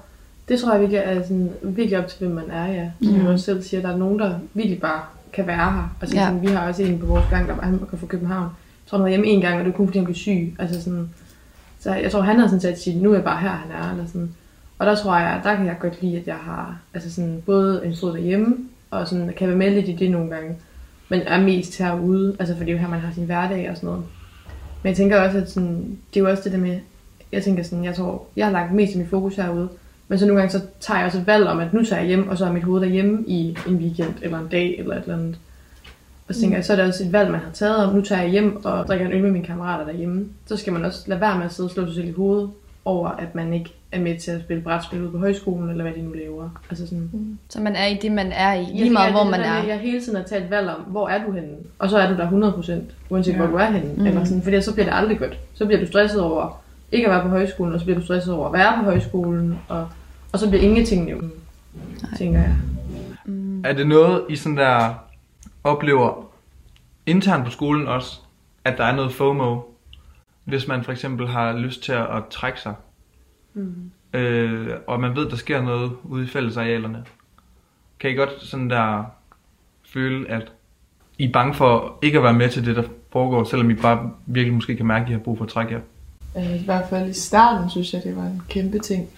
det 0.48 0.60
tror 0.60 0.72
jeg 0.72 0.80
virkelig 0.80 0.98
er 1.04 1.22
sådan, 1.22 1.50
virkelig 1.62 1.98
op 1.98 2.08
til, 2.08 2.18
hvem 2.18 2.30
man 2.30 2.50
er, 2.50 2.66
ja. 2.72 2.90
Som 3.02 3.12
Mhm. 3.12 3.20
jeg 3.20 3.28
også 3.32 3.44
selv 3.44 3.62
siger, 3.62 3.80
der 3.82 3.88
er 3.88 3.96
nogen, 3.96 4.18
der 4.18 4.34
virkelig 4.54 4.80
bare 4.80 5.00
kan 5.32 5.46
være 5.46 5.56
her. 5.56 5.96
Altså, 6.00 6.16
Ja. 6.16 6.24
sådan, 6.26 6.42
vi 6.42 6.46
har 6.46 6.68
også 6.68 6.82
en 6.82 6.98
på 6.98 7.06
vores 7.06 7.24
gang, 7.30 7.48
der 7.48 7.54
han 7.62 7.80
kan 7.90 7.98
fra 7.98 8.06
København. 8.06 8.42
Jeg 8.44 8.90
tror, 8.90 8.98
han 8.98 9.02
var 9.02 9.08
hjemme 9.08 9.26
en 9.26 9.40
gang, 9.40 9.54
og 9.54 9.58
det 9.64 9.72
var 9.72 9.76
kun 9.76 9.86
fordi, 9.86 9.98
han 9.98 10.04
blev 10.04 10.14
syg. 10.14 10.54
Altså 10.58 10.82
sådan, 10.82 11.08
så 11.80 11.94
jeg 11.94 12.12
tror, 12.12 12.20
han 12.20 12.36
havde 12.36 12.48
sådan 12.48 12.60
sat 12.60 12.80
sit, 12.80 13.02
nu 13.02 13.10
er 13.10 13.14
jeg 13.14 13.24
bare 13.24 13.40
her, 13.40 13.48
han 13.48 13.70
er. 13.82 13.90
Eller 13.92 14.06
sådan. 14.06 14.30
Og 14.78 14.86
der 14.86 14.94
tror 14.94 15.16
jeg, 15.18 15.40
der 15.44 15.56
kan 15.56 15.66
jeg 15.66 15.76
godt 15.80 16.02
lide, 16.02 16.18
at 16.18 16.26
jeg 16.26 16.34
har 16.34 16.76
altså 16.94 17.12
sådan, 17.12 17.42
både 17.46 17.86
en 17.86 17.96
fod 18.00 18.12
derhjemme, 18.12 18.56
og 18.90 19.08
sådan, 19.08 19.32
kan 19.36 19.48
være 19.48 19.56
med 19.56 19.70
lidt 19.70 19.88
i 19.88 19.92
det 19.92 20.10
nogle 20.10 20.30
gange. 20.30 20.56
Men 21.08 21.20
er 21.20 21.40
mest 21.40 21.78
herude, 21.78 22.36
altså 22.38 22.56
for 22.56 22.64
det 22.64 22.70
er 22.70 22.74
jo 22.76 22.80
her, 22.80 22.88
man 22.88 23.00
har 23.00 23.12
sin 23.12 23.24
hverdag 23.24 23.70
og 23.70 23.76
sådan 23.76 23.86
noget. 23.86 24.04
Men 24.82 24.88
jeg 24.88 24.96
tænker 24.96 25.20
også, 25.20 25.38
at 25.38 25.50
sådan, 25.50 25.98
det 26.14 26.20
er 26.20 26.24
jo 26.24 26.30
også 26.30 26.42
det 26.44 26.52
der 26.52 26.58
med, 26.58 26.78
jeg 27.32 27.44
tænker 27.44 27.62
sådan, 27.62 27.84
jeg 27.84 27.94
tror, 27.94 28.26
jeg 28.36 28.46
har 28.46 28.52
lagt 28.52 28.72
mest 28.72 28.92
af 28.92 28.98
mit 28.98 29.08
fokus 29.08 29.36
herude. 29.36 29.68
Men 30.08 30.18
så 30.18 30.26
nogle 30.26 30.40
gange, 30.40 30.52
så 30.52 30.60
tager 30.80 30.98
jeg 30.98 31.06
også 31.06 31.18
et 31.18 31.26
valg 31.26 31.46
om, 31.46 31.60
at 31.60 31.72
nu 31.72 31.84
tager 31.84 32.00
jeg 32.00 32.08
hjem, 32.08 32.28
og 32.28 32.38
så 32.38 32.44
er 32.44 32.52
mit 32.52 32.64
hoved 32.64 32.80
derhjemme 32.80 33.24
i 33.26 33.58
en 33.68 33.76
weekend, 33.76 34.14
eller 34.22 34.38
en 34.38 34.48
dag, 34.48 34.78
eller 34.78 34.96
et 34.96 35.02
eller 35.02 35.14
andet. 35.14 35.38
Og 36.28 36.34
så 36.34 36.40
tænker 36.40 36.56
jeg, 36.56 36.64
så 36.64 36.72
er 36.72 36.76
det 36.76 36.84
også 36.84 37.04
et 37.04 37.12
valg, 37.12 37.30
man 37.30 37.40
har 37.40 37.50
taget 37.52 37.76
om, 37.76 37.94
nu 37.94 38.02
tager 38.02 38.22
jeg 38.22 38.30
hjem 38.30 38.64
og 38.64 38.86
drikker 38.86 39.06
en 39.06 39.12
øl 39.12 39.22
med 39.22 39.30
mine 39.30 39.44
kammerater 39.44 39.84
derhjemme. 39.84 40.26
Så 40.46 40.56
skal 40.56 40.72
man 40.72 40.84
også 40.84 41.04
lade 41.06 41.20
være 41.20 41.36
med 41.36 41.44
at 41.44 41.52
sidde 41.52 41.66
og 41.66 41.70
slå 41.70 41.86
sig 41.86 41.94
selv 41.94 42.08
i 42.08 42.12
hovedet 42.12 42.50
over, 42.84 43.08
at 43.08 43.34
man 43.34 43.52
ikke 43.52 43.74
er 43.92 44.00
med 44.00 44.18
til 44.18 44.30
at 44.30 44.40
spille 44.40 44.62
brætspil 44.62 45.02
ude 45.02 45.10
på 45.10 45.18
højskolen, 45.18 45.70
eller 45.70 45.84
hvad 45.84 45.92
de 45.92 46.02
nu 46.02 46.12
laver. 46.12 46.48
Altså 46.70 46.86
sådan, 46.86 47.38
Så 47.48 47.60
man 47.60 47.76
er 47.76 47.86
i 47.86 47.98
det, 48.02 48.12
man 48.12 48.32
er 48.32 48.54
i, 48.54 48.64
lige 48.74 48.90
meget 48.90 49.12
hvor 49.12 49.24
man 49.24 49.40
er. 49.40 49.64
Jeg 49.64 49.78
hele 49.78 50.00
tiden 50.00 50.16
har 50.16 50.24
taget 50.24 50.44
et 50.44 50.50
valg 50.50 50.68
om, 50.68 50.80
hvor 50.80 51.08
er 51.08 51.24
du 51.24 51.32
henne? 51.32 51.48
Og 51.78 51.90
så 51.90 51.98
er 51.98 52.08
du 52.08 52.16
der 52.16 52.52
100%, 52.52 52.72
uanset 53.10 53.32
ja. 53.32 53.36
hvor 53.38 53.46
du 53.46 53.56
er 53.56 53.70
henne. 53.70 53.92
Mm. 53.92 54.00
Mm. 54.00 54.06
Eller 54.06 54.24
sådan, 54.24 54.42
fordi 54.42 54.60
så 54.60 54.72
bliver 54.72 54.86
det 54.86 54.94
aldrig 54.96 55.18
godt. 55.18 55.38
Så 55.54 55.66
bliver 55.66 55.80
du 55.80 55.86
stresset 55.86 56.20
over 56.22 56.60
ikke 56.92 57.06
at 57.06 57.12
være 57.12 57.22
på 57.22 57.28
højskolen, 57.28 57.74
og 57.74 57.80
så 57.80 57.86
bliver 57.86 57.98
du 57.98 58.04
stresset 58.04 58.34
over 58.34 58.46
at 58.46 58.52
være 58.52 58.78
på 58.78 58.84
højskolen, 58.84 59.58
og, 59.68 59.88
og 60.32 60.38
så 60.38 60.48
bliver 60.48 60.62
ingenting 60.62 61.10
jo, 61.10 61.22
tænker 62.18 62.40
jeg. 62.40 62.56
Mm. 63.24 63.64
Er 63.64 63.72
det 63.72 63.86
noget, 63.86 64.24
I 64.28 64.36
sådan 64.36 64.56
der 64.56 64.94
oplever 65.64 66.30
internt 67.06 67.44
på 67.44 67.50
skolen 67.50 67.88
også, 67.88 68.20
at 68.64 68.78
der 68.78 68.84
er 68.84 68.96
noget 68.96 69.12
FOMO, 69.12 69.60
hvis 70.44 70.68
man 70.68 70.84
for 70.84 70.92
eksempel 70.92 71.28
har 71.28 71.56
lyst 71.58 71.82
til 71.82 71.92
at, 71.92 72.16
at 72.16 72.22
trække 72.30 72.60
sig, 72.60 72.74
Mm. 73.54 73.90
øh, 74.18 74.68
og 74.86 75.00
man 75.00 75.16
ved, 75.16 75.28
der 75.30 75.36
sker 75.36 75.62
noget 75.62 75.92
ude 76.04 76.24
i 76.24 76.26
fællesarealerne? 76.26 77.04
Kan 78.00 78.10
I 78.10 78.14
godt 78.14 78.30
sådan 78.42 78.70
der 78.70 79.04
føle, 79.92 80.30
at 80.30 80.52
I 81.18 81.24
er 81.24 81.32
bange 81.32 81.54
for 81.54 81.98
ikke 82.02 82.18
at 82.18 82.24
være 82.24 82.32
med 82.32 82.48
til 82.50 82.66
det, 82.66 82.76
der 82.76 82.82
foregår, 83.12 83.44
selvom 83.44 83.70
I 83.70 83.74
bare 83.74 84.10
virkelig 84.26 84.54
måske 84.54 84.76
kan 84.76 84.86
mærke, 84.86 85.02
at 85.04 85.08
I 85.08 85.12
har 85.12 85.18
brug 85.20 85.38
for 85.38 85.44
at 85.44 85.50
trække 85.50 85.72
jer? 85.74 85.80
Øh, 86.36 86.60
I 86.60 86.64
hvert 86.64 86.84
fald 86.90 87.10
i 87.10 87.12
starten 87.12 87.70
synes 87.70 87.92
jeg, 87.94 88.02
det 88.04 88.16
var 88.16 88.22
en 88.22 88.42
kæmpe 88.48 88.78
ting. 88.78 89.08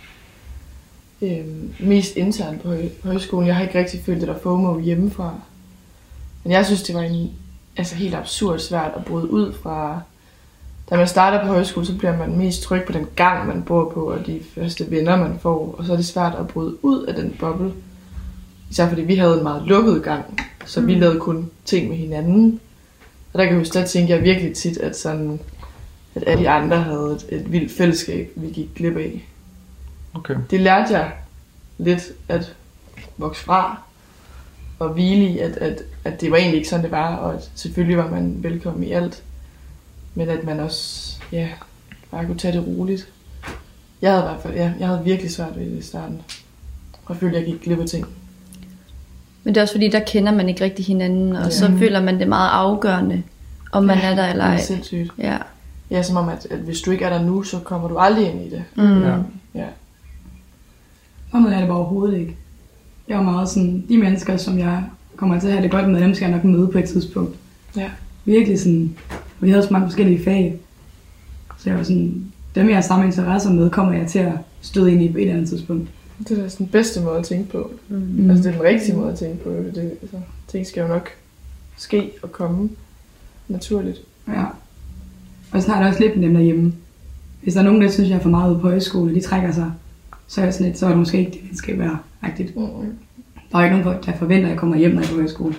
Øhm, 1.22 1.74
mest 1.80 2.16
internt 2.16 2.62
på 2.62 2.68
høj- 2.68 2.88
højskolen. 3.04 3.46
Jeg 3.46 3.56
har 3.56 3.62
ikke 3.62 3.78
rigtig 3.78 4.00
følt 4.04 4.20
det 4.20 4.28
der 4.28 4.38
FOMO 4.42 4.78
hjemmefra. 4.80 5.34
Men 6.44 6.52
jeg 6.52 6.66
synes, 6.66 6.82
det 6.82 6.94
var 6.94 7.00
en, 7.00 7.30
altså 7.76 7.94
helt 7.94 8.14
absurd 8.14 8.58
svært 8.58 8.92
at 8.96 9.04
bryde 9.04 9.30
ud 9.30 9.52
fra... 9.52 10.00
Da 10.90 10.96
man 10.96 11.08
starter 11.08 11.40
på 11.40 11.46
højskole, 11.46 11.86
så 11.86 11.98
bliver 11.98 12.16
man 12.16 12.38
mest 12.38 12.62
tryg 12.62 12.82
på 12.86 12.92
den 12.92 13.06
gang, 13.16 13.48
man 13.48 13.62
bor 13.62 13.90
på, 13.94 14.00
og 14.10 14.26
de 14.26 14.40
første 14.54 14.90
venner, 14.90 15.16
man 15.16 15.38
får. 15.38 15.74
Og 15.78 15.84
så 15.84 15.92
er 15.92 15.96
det 15.96 16.06
svært 16.06 16.34
at 16.34 16.48
bryde 16.48 16.84
ud 16.84 17.02
af 17.02 17.14
den 17.14 17.36
boble. 17.40 17.72
Især 18.70 18.88
fordi 18.88 19.02
vi 19.02 19.14
havde 19.14 19.36
en 19.36 19.42
meget 19.42 19.62
lukket 19.66 20.02
gang, 20.02 20.40
så 20.66 20.80
vi 20.80 20.94
lavede 20.94 21.20
kun 21.20 21.50
ting 21.64 21.88
med 21.88 21.96
hinanden. 21.96 22.60
Og 23.32 23.38
der 23.38 23.44
kan 23.44 23.52
jeg 23.52 23.58
huske, 23.58 23.78
der 23.78 23.86
tænkte 23.86 24.14
jeg 24.14 24.22
virkelig 24.22 24.54
tit, 24.54 24.78
at 24.78 24.98
sådan 24.98 25.40
at 26.14 26.24
alle 26.26 26.42
de 26.44 26.48
andre 26.48 26.76
havde 26.76 27.18
et, 27.30 27.40
et 27.40 27.52
vildt 27.52 27.72
fællesskab, 27.72 28.30
vi 28.36 28.46
gik 28.46 28.74
glip 28.74 28.96
af. 28.96 29.28
Okay. 30.14 30.34
Det 30.50 30.60
lærte 30.60 30.92
jeg 30.98 31.12
lidt 31.78 32.02
at 32.28 32.54
vokse 33.18 33.44
fra 33.44 33.82
og 34.78 34.88
hvile 34.88 35.24
i, 35.24 35.38
at, 35.38 35.50
at, 35.56 35.82
at 36.04 36.20
det 36.20 36.30
var 36.30 36.36
egentlig 36.36 36.56
ikke 36.56 36.68
sådan, 36.68 36.82
det 36.82 36.90
var, 36.90 37.16
og 37.16 37.34
at 37.34 37.50
selvfølgelig 37.54 37.96
var 37.98 38.10
man 38.10 38.36
velkommen 38.42 38.84
i 38.84 38.92
alt, 38.92 39.22
men 40.14 40.28
at 40.28 40.44
man 40.44 40.60
også, 40.60 41.16
ja, 41.32 41.48
bare 42.10 42.26
kunne 42.26 42.38
tage 42.38 42.58
det 42.58 42.66
roligt. 42.66 43.08
Jeg 44.02 44.10
havde 44.10 44.22
i 44.24 44.28
hvert 44.28 44.42
fald, 44.42 44.54
ja, 44.54 44.72
jeg 44.78 44.88
havde 44.88 45.04
virkelig 45.04 45.30
svært 45.32 45.56
ved 45.58 45.70
det 45.70 45.78
i 45.78 45.82
starten. 45.82 46.22
Og 47.04 47.16
følte, 47.16 47.36
jeg 47.38 47.46
gik 47.46 47.60
glip 47.62 47.80
af 47.80 47.86
ting. 47.86 48.06
Men 49.44 49.54
det 49.54 49.60
er 49.60 49.62
også 49.62 49.74
fordi, 49.74 49.88
der 49.88 50.00
kender 50.00 50.32
man 50.32 50.48
ikke 50.48 50.64
rigtig 50.64 50.84
hinanden, 50.84 51.36
og 51.36 51.44
Ja. 51.44 51.50
så 51.50 51.72
føler 51.78 52.00
man 52.02 52.18
det 52.18 52.28
meget 52.28 52.50
afgørende, 52.50 53.22
om 53.72 53.84
man 53.84 53.98
er 53.98 54.14
der 54.14 54.26
eller 54.28 54.44
Det 54.44 54.52
er 54.52 54.56
ej. 54.58 54.62
sindssygt. 54.62 55.10
Ja. 55.18 55.38
Ja, 55.90 56.02
som 56.02 56.16
om, 56.16 56.28
at, 56.28 56.46
at 56.50 56.58
hvis 56.58 56.80
du 56.80 56.90
ikke 56.90 57.04
er 57.04 57.10
der 57.18 57.22
nu, 57.22 57.42
så 57.42 57.58
kommer 57.58 57.88
du 57.88 57.98
aldrig 57.98 58.30
ind 58.30 58.42
i 58.46 58.50
det. 58.50 58.64
Mm. 58.76 59.02
Ja. 59.02 59.14
Ja. 59.54 59.66
Og 61.30 61.42
med 61.42 61.52
er 61.52 61.58
det 61.58 61.68
bare 61.68 61.78
overhovedet 61.78 62.18
ikke. 62.18 62.36
Jeg 63.08 63.18
er 63.18 63.22
meget 63.22 63.48
sådan, 63.48 63.84
de 63.88 63.98
mennesker, 63.98 64.36
som 64.36 64.58
jeg 64.58 64.84
kommer 65.16 65.40
til 65.40 65.46
at 65.46 65.52
have 65.52 65.62
det 65.62 65.70
godt 65.70 65.88
med, 65.88 66.00
dem 66.00 66.14
skal 66.14 66.26
jeg 66.26 66.36
nok 66.36 66.44
møde 66.44 66.68
på 66.68 66.78
et 66.78 66.84
tidspunkt. 66.84 67.36
Ja. 67.76 67.90
Virkelig 68.24 68.60
sådan, 68.60 68.96
vi 69.40 69.50
havde 69.50 69.62
så 69.62 69.72
mange 69.72 69.86
forskellige 69.86 70.24
fag. 70.24 70.58
Så 71.58 71.70
jeg 71.70 71.78
var 71.78 71.84
sådan, 71.84 72.32
dem 72.54 72.68
jeg 72.68 72.76
har 72.76 72.82
samme 72.82 73.06
interesser 73.06 73.50
med, 73.50 73.70
kommer 73.70 73.92
jeg 73.92 74.06
til 74.06 74.18
at 74.18 74.32
støde 74.60 74.92
ind 74.92 75.02
i 75.02 75.12
på 75.12 75.18
et 75.18 75.22
eller 75.22 75.34
andet 75.34 75.48
tidspunkt. 75.48 75.88
Det 76.18 76.38
er 76.38 76.42
da 76.42 76.48
sådan 76.48 76.66
den 76.66 76.72
bedste 76.72 77.00
måde 77.00 77.18
at 77.18 77.24
tænke 77.24 77.50
på. 77.50 77.70
Mm. 77.88 78.30
Altså, 78.30 78.42
det 78.42 78.54
er 78.54 78.58
den 78.58 78.68
rigtige 78.68 78.96
måde 78.96 79.12
at 79.12 79.18
tænke 79.18 79.44
på. 79.44 79.50
Det, 79.50 79.92
altså, 80.02 80.16
ting 80.48 80.66
skal 80.66 80.80
jo 80.80 80.88
nok 80.88 81.08
ske 81.76 82.10
og 82.22 82.32
komme 82.32 82.70
naturligt. 83.48 83.98
Ja. 84.28 84.44
Og 85.52 85.62
så 85.62 85.70
har 85.70 85.80
jeg 85.80 85.88
også 85.88 86.00
lidt 86.00 86.14
dem 86.14 86.34
derhjemme. 86.34 86.72
Hvis 87.42 87.54
der 87.54 87.60
er 87.60 87.64
nogen, 87.64 87.82
der 87.82 87.90
synes, 87.90 88.10
jeg 88.10 88.16
er 88.16 88.20
for 88.20 88.28
meget 88.28 88.52
ude 88.52 88.60
på 88.60 88.68
højskole, 88.68 89.14
de 89.14 89.20
trækker 89.20 89.52
sig, 89.52 89.72
så 90.30 90.40
er 90.40 90.44
jeg 90.44 90.54
sådan 90.54 90.66
lidt, 90.66 90.78
så 90.78 90.84
er 90.86 90.88
det 90.90 90.98
måske 90.98 91.18
ikke 91.18 91.30
det, 91.30 91.40
det 91.50 91.58
skal 91.58 91.78
være. 91.78 91.98
Rigtigt. 92.22 92.56
Mm. 92.56 92.98
Der 93.52 93.58
er 93.58 93.64
ikke 93.64 93.78
nogen, 93.78 93.98
der 94.06 94.12
forventer, 94.16 94.44
at 94.46 94.50
jeg 94.50 94.58
kommer 94.58 94.76
hjem, 94.76 94.90
når 94.90 95.00
jeg 95.00 95.06
er 95.08 95.12
på 95.12 95.18
højskole. 95.20 95.52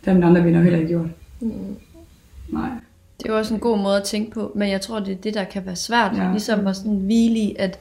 Det 0.00 0.06
har 0.06 0.14
mine 0.14 0.26
andre 0.26 0.44
venner 0.44 0.62
heller 0.62 0.78
ikke 0.78 0.88
gjort. 0.90 1.06
Mm. 1.40 1.50
Nej. 2.48 2.68
Det 3.18 3.26
er 3.28 3.32
jo 3.32 3.38
også 3.38 3.54
en 3.54 3.60
god 3.60 3.78
måde 3.78 3.96
at 3.96 4.02
tænke 4.04 4.30
på, 4.30 4.52
men 4.54 4.68
jeg 4.70 4.80
tror, 4.80 5.00
det 5.00 5.12
er 5.12 5.16
det, 5.16 5.34
der 5.34 5.44
kan 5.44 5.66
være 5.66 5.76
svært. 5.76 6.16
Ja. 6.16 6.30
Ligesom 6.30 6.66
at 6.66 6.76
sådan 6.76 6.96
hvile 6.96 7.38
i, 7.38 7.56
at 7.58 7.78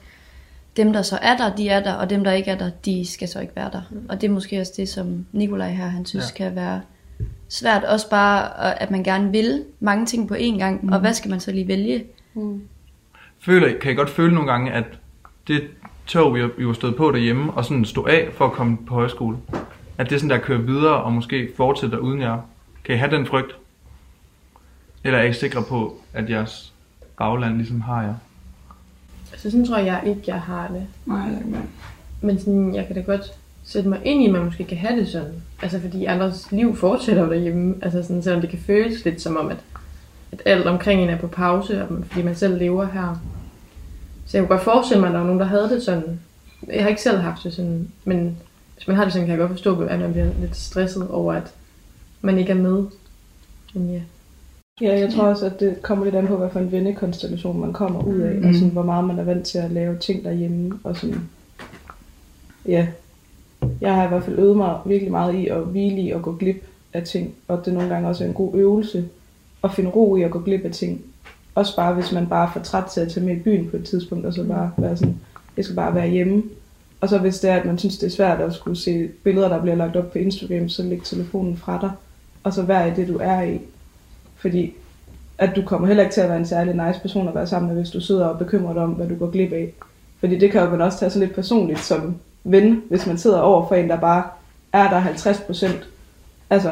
dem, 0.77 0.93
der 0.93 1.01
så 1.01 1.17
er 1.21 1.37
der, 1.37 1.55
de 1.55 1.69
er 1.69 1.83
der, 1.83 1.93
og 1.93 2.09
dem, 2.09 2.23
der 2.23 2.31
ikke 2.31 2.51
er 2.51 2.57
der, 2.57 2.69
de 2.85 3.05
skal 3.05 3.27
så 3.27 3.39
ikke 3.39 3.55
være 3.55 3.69
der. 3.73 3.81
Og 4.09 4.21
det 4.21 4.27
er 4.29 4.31
måske 4.33 4.59
også 4.61 4.73
det, 4.77 4.89
som 4.89 5.25
Nikolaj 5.31 5.69
her, 5.71 5.87
han 5.87 6.05
synes 6.05 6.33
ja. 6.39 6.43
kan 6.45 6.55
være 6.55 6.81
svært. 7.49 7.83
Også 7.83 8.09
bare, 8.09 8.59
at- 8.81 8.91
man 8.91 9.03
gerne 9.03 9.31
vil 9.31 9.63
mange 9.79 10.05
ting 10.05 10.27
på 10.27 10.33
én 10.33 10.57
gang, 10.57 10.85
mm. 10.85 10.91
og 10.93 10.99
hvad 10.99 11.13
skal 11.13 11.29
man 11.29 11.39
så 11.39 11.51
lige 11.51 11.67
vælge? 11.67 12.03
Føler, 13.39 13.67
I- 13.67 13.79
kan 13.81 13.91
I 13.91 13.95
godt 13.95 14.09
føle 14.09 14.33
nogle 14.35 14.51
gange, 14.51 14.71
at 14.71 14.83
det 15.47 15.61
tog, 16.07 16.35
vi 16.35 16.43
vi 16.57 16.67
var 16.67 16.73
stået 16.73 16.95
på 16.95 17.11
derhjemme, 17.11 17.53
og 17.53 17.65
sådan 17.65 17.85
stå 17.85 18.05
af 18.05 18.29
for 18.33 18.45
at 18.45 18.51
komme 18.51 18.77
på 18.87 18.93
højskole, 18.93 19.37
at 19.97 20.09
det 20.09 20.15
er 20.15 20.19
sådan, 20.19 20.29
der 20.29 20.37
kører 20.37 20.61
videre 20.61 21.03
og 21.03 21.13
måske 21.13 21.49
fortsætter 21.57 21.97
uden 21.97 22.21
jer. 22.21 22.37
Kan 22.83 22.95
I 22.95 22.97
have 22.97 23.11
den 23.11 23.25
frygt? 23.25 23.55
Eller 25.03 25.19
er 25.19 25.23
I 25.23 25.33
sikre 25.33 25.63
på, 25.69 25.95
at 26.13 26.29
jeres 26.29 26.73
bagland 27.17 27.57
ligesom 27.57 27.81
har 27.81 28.01
jer? 28.01 28.15
Altså 29.31 29.51
sådan 29.51 29.65
tror 29.65 29.77
jeg 29.77 30.03
ikke, 30.05 30.21
jeg 30.27 30.41
har 30.41 30.67
det. 30.67 30.87
Nej, 31.05 31.27
det 31.27 31.35
er 31.35 31.39
ikke. 31.39 31.59
Men 32.21 32.39
sådan, 32.39 32.75
jeg 32.75 32.87
kan 32.87 32.95
da 32.95 33.01
godt 33.01 33.33
sætte 33.63 33.89
mig 33.89 33.99
ind 34.05 34.23
i, 34.23 34.25
at 34.25 34.31
man 34.31 34.45
måske 34.45 34.63
kan 34.63 34.77
have 34.77 34.99
det 34.99 35.07
sådan. 35.07 35.33
Altså 35.61 35.81
fordi 35.81 36.05
andres 36.05 36.51
liv 36.51 36.75
fortsætter 36.75 37.23
jo 37.23 37.29
derhjemme. 37.29 37.75
Altså 37.81 38.03
sådan, 38.03 38.23
selvom 38.23 38.41
det 38.41 38.49
kan 38.49 38.59
føles 38.59 39.05
lidt 39.05 39.21
som 39.21 39.37
om, 39.37 39.49
at, 39.49 39.57
at 40.31 40.41
alt 40.45 40.67
omkring 40.67 41.01
en 41.01 41.09
er 41.09 41.17
på 41.17 41.27
pause, 41.27 41.83
og 41.83 41.93
man, 41.93 42.03
fordi 42.03 42.21
man 42.21 42.35
selv 42.35 42.57
lever 42.57 42.85
her. 42.85 43.21
Så 44.27 44.37
jeg 44.37 44.47
kunne 44.47 44.57
godt 44.57 44.65
forestille 44.65 44.99
mig, 44.99 45.07
at 45.07 45.13
der 45.13 45.19
var 45.19 45.25
nogen, 45.25 45.39
der 45.39 45.45
havde 45.45 45.69
det 45.69 45.83
sådan. 45.83 46.19
Jeg 46.67 46.81
har 46.81 46.89
ikke 46.89 47.01
selv 47.01 47.17
haft 47.17 47.43
det 47.43 47.53
sådan, 47.53 47.91
men 48.05 48.37
hvis 48.75 48.87
man 48.87 48.95
har 48.95 49.03
det 49.03 49.13
sådan, 49.13 49.27
kan 49.27 49.31
jeg 49.31 49.39
godt 49.39 49.51
forstå, 49.51 49.81
at 49.81 49.99
man 49.99 50.11
bliver 50.11 50.29
lidt 50.39 50.55
stresset 50.55 51.07
over, 51.09 51.33
at 51.33 51.53
man 52.21 52.37
ikke 52.37 52.51
er 52.51 52.55
med. 52.55 52.85
Men 53.73 53.93
ja. 53.93 54.01
Ja, 54.81 54.99
jeg 54.99 55.13
tror 55.13 55.23
også, 55.23 55.45
at 55.45 55.59
det 55.59 55.81
kommer 55.81 56.05
lidt 56.05 56.15
an 56.15 56.27
på, 56.27 56.37
hvad 56.37 56.49
for 56.49 56.59
en 56.59 56.71
vennekonstellation 56.71 57.59
man 57.59 57.73
kommer 57.73 58.03
ud 58.03 58.19
af, 58.19 58.35
mm. 58.35 58.47
Og 58.47 58.53
sådan, 58.53 58.69
hvor 58.69 58.83
meget 58.83 59.05
man 59.05 59.19
er 59.19 59.23
vant 59.23 59.45
til 59.45 59.57
at 59.57 59.71
lave 59.71 59.97
ting 59.97 60.23
derhjemme, 60.23 60.79
og 60.83 60.97
sådan, 60.97 61.29
ja, 62.65 62.87
jeg 63.81 63.95
har 63.95 64.05
i 64.05 64.07
hvert 64.07 64.23
fald 64.23 64.39
øvet 64.39 64.57
mig 64.57 64.79
virkelig 64.85 65.11
meget 65.11 65.35
i 65.35 65.47
at 65.47 65.61
hvile 65.61 66.01
i 66.01 66.11
at 66.11 66.21
gå 66.21 66.35
glip 66.35 66.63
af 66.93 67.03
ting, 67.03 67.35
og 67.47 67.65
det 67.65 67.73
nogle 67.73 67.89
gange 67.89 68.09
også 68.09 68.23
er 68.23 68.27
en 68.27 68.33
god 68.33 68.55
øvelse 68.55 69.09
at 69.63 69.73
finde 69.73 69.89
ro 69.89 70.15
i 70.15 70.21
at 70.21 70.31
gå 70.31 70.39
glip 70.39 70.65
af 70.65 70.71
ting. 70.71 71.01
Også 71.57 71.75
bare, 71.75 71.93
hvis 71.93 72.11
man 72.11 72.27
bare 72.27 72.47
er 72.47 72.51
for 72.51 72.59
træt 72.59 72.83
til 72.83 73.01
at 73.01 73.11
tage 73.11 73.25
med 73.25 73.35
i 73.35 73.39
byen 73.39 73.69
på 73.69 73.77
et 73.77 73.83
tidspunkt, 73.83 74.25
og 74.25 74.33
så 74.33 74.43
bare 74.43 74.71
være 74.77 74.97
sådan, 74.97 75.19
jeg 75.57 75.65
skal 75.65 75.75
bare 75.75 75.95
være 75.95 76.07
hjemme. 76.07 76.43
Og 77.01 77.09
så 77.09 77.17
hvis 77.17 77.39
det 77.39 77.49
er, 77.49 77.55
at 77.55 77.65
man 77.65 77.77
synes, 77.77 77.97
det 77.97 78.07
er 78.07 78.15
svært 78.15 78.41
at 78.41 78.53
skulle 78.53 78.77
se 78.77 79.07
billeder, 79.23 79.49
der 79.49 79.61
bliver 79.61 79.75
lagt 79.75 79.95
op 79.95 80.11
på 80.11 80.17
Instagram, 80.17 80.69
så 80.69 80.83
læg 80.83 81.03
telefonen 81.03 81.57
fra 81.57 81.77
dig, 81.81 81.91
og 82.43 82.53
så 82.53 82.61
vær 82.61 82.85
i 82.85 82.93
det, 82.95 83.07
du 83.07 83.17
er 83.21 83.41
i. 83.41 83.61
Fordi 84.35 84.73
at 85.37 85.55
du 85.55 85.61
kommer 85.61 85.87
heller 85.87 86.03
ikke 86.03 86.13
til 86.13 86.21
at 86.21 86.29
være 86.29 86.37
en 86.37 86.45
særlig 86.45 86.87
nice 86.87 86.99
person 87.01 87.27
at 87.27 87.35
være 87.35 87.47
sammen 87.47 87.73
med, 87.73 87.81
hvis 87.81 87.91
du 87.91 88.01
sidder 88.01 88.25
og 88.25 88.39
bekymrer 88.39 88.73
dig 88.73 88.83
om, 88.83 88.91
hvad 88.91 89.07
du 89.07 89.15
går 89.15 89.31
glip 89.31 89.51
af. 89.51 89.73
Fordi 90.19 90.39
det 90.39 90.51
kan 90.51 90.63
jo 90.63 90.69
man 90.69 90.81
også 90.81 90.99
tage 90.99 91.11
så 91.11 91.19
lidt 91.19 91.35
personligt 91.35 91.79
som 91.79 92.15
ven, 92.43 92.81
hvis 92.89 93.07
man 93.07 93.17
sidder 93.17 93.39
over 93.39 93.67
for 93.67 93.75
en, 93.75 93.89
der 93.89 93.99
bare 93.99 94.23
er 94.73 94.89
der 94.89 94.99
50 94.99 95.39
procent. 95.39 95.87
Altså, 96.49 96.71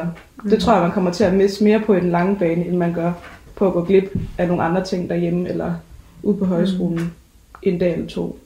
det 0.50 0.60
tror 0.60 0.72
jeg, 0.72 0.82
man 0.82 0.92
kommer 0.92 1.12
til 1.12 1.24
at 1.24 1.34
miste 1.34 1.64
mere 1.64 1.80
på 1.80 1.94
i 1.94 2.00
den 2.00 2.10
lange 2.10 2.36
bane, 2.36 2.66
end 2.66 2.76
man 2.76 2.92
gør 2.92 3.12
på 3.56 3.66
at 3.66 3.72
gå 3.72 3.84
glip 3.84 4.16
af 4.38 4.48
nogle 4.48 4.62
andre 4.62 4.84
ting 4.84 5.08
derhjemme, 5.08 5.48
eller 5.48 5.74
ude 6.22 6.36
på 6.36 6.44
højskolen 6.44 6.98
mm. 6.98 7.10
en 7.62 7.78
dag 7.78 7.92
eller 7.92 8.06
to. 8.08 8.38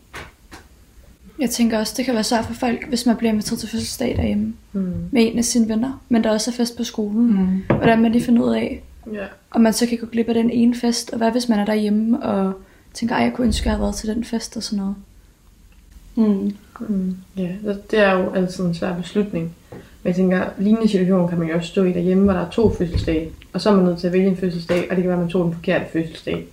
Jeg 1.38 1.50
tænker 1.50 1.78
også, 1.78 1.94
det 1.96 2.04
kan 2.04 2.14
være 2.14 2.24
svært 2.24 2.44
for 2.44 2.54
folk, 2.54 2.88
hvis 2.88 3.06
man 3.06 3.16
bliver 3.16 3.32
inviteret 3.32 3.58
til 3.58 3.68
fødselsdag 3.68 4.16
derhjemme 4.16 4.54
Mm. 4.72 4.92
med 5.10 5.32
en 5.32 5.38
af 5.38 5.44
sine 5.44 5.68
venner, 5.68 6.00
men 6.08 6.24
der 6.24 6.30
også 6.30 6.50
er 6.50 6.54
fest 6.54 6.76
på 6.76 6.84
skolen. 6.84 7.26
Mm. 7.26 7.76
Hvordan 7.76 8.02
man 8.02 8.12
lige 8.12 8.24
finder 8.24 8.42
ud 8.42 8.54
af, 8.54 8.82
Ja. 9.12 9.26
om 9.50 9.60
man 9.60 9.72
så 9.72 9.86
kan 9.86 9.98
gå 9.98 10.06
glip 10.06 10.28
af 10.28 10.34
den 10.34 10.50
ene 10.50 10.74
fest, 10.74 11.10
og 11.10 11.18
hvad 11.18 11.30
hvis 11.30 11.48
man 11.48 11.58
er 11.58 11.64
derhjemme 11.64 12.22
og 12.22 12.52
tænker, 12.94 13.14
ej, 13.14 13.22
jeg 13.22 13.32
kunne 13.32 13.46
ønske, 13.46 13.62
at 13.62 13.66
jeg 13.66 13.72
havde 13.72 13.82
været 13.82 13.94
til 13.94 14.08
den 14.14 14.24
fest 14.24 14.56
og 14.56 14.62
sådan 14.62 14.78
noget. 14.78 14.94
Mm. 16.14 16.52
Mm. 16.88 17.16
Ja, 17.36 17.48
det- 17.64 17.90
det 17.90 17.98
er 17.98 18.12
jo 18.12 18.30
altid 18.32 18.64
en 18.64 18.74
svær 18.74 18.96
beslutning. 18.96 19.54
Men 20.02 20.08
jeg 20.08 20.14
tænker, 20.16 20.44
lignende 20.58 20.88
situation 20.88 21.28
kan 21.28 21.38
man 21.38 21.48
jo 21.48 21.54
også 21.54 21.68
stå 21.68 21.84
i 21.84 21.92
derhjemme, 21.92 22.24
hvor 22.24 22.32
der 22.32 22.40
er 22.40 22.50
to 22.50 22.74
fødselsdage. 22.74 23.30
Og 23.52 23.60
så 23.60 23.70
er 23.70 23.74
man 23.76 23.84
nødt 23.84 23.98
til 23.98 24.06
at 24.06 24.12
vælge 24.12 24.26
en 24.26 24.36
fødselsdag, 24.36 24.86
og 24.90 24.96
det 24.96 25.02
kan 25.02 25.04
være, 25.04 25.12
at 25.12 25.18
man 25.18 25.28
tog 25.28 25.44
den 25.44 25.54
forkerte 25.54 25.84
fødselsdag. 25.92 26.46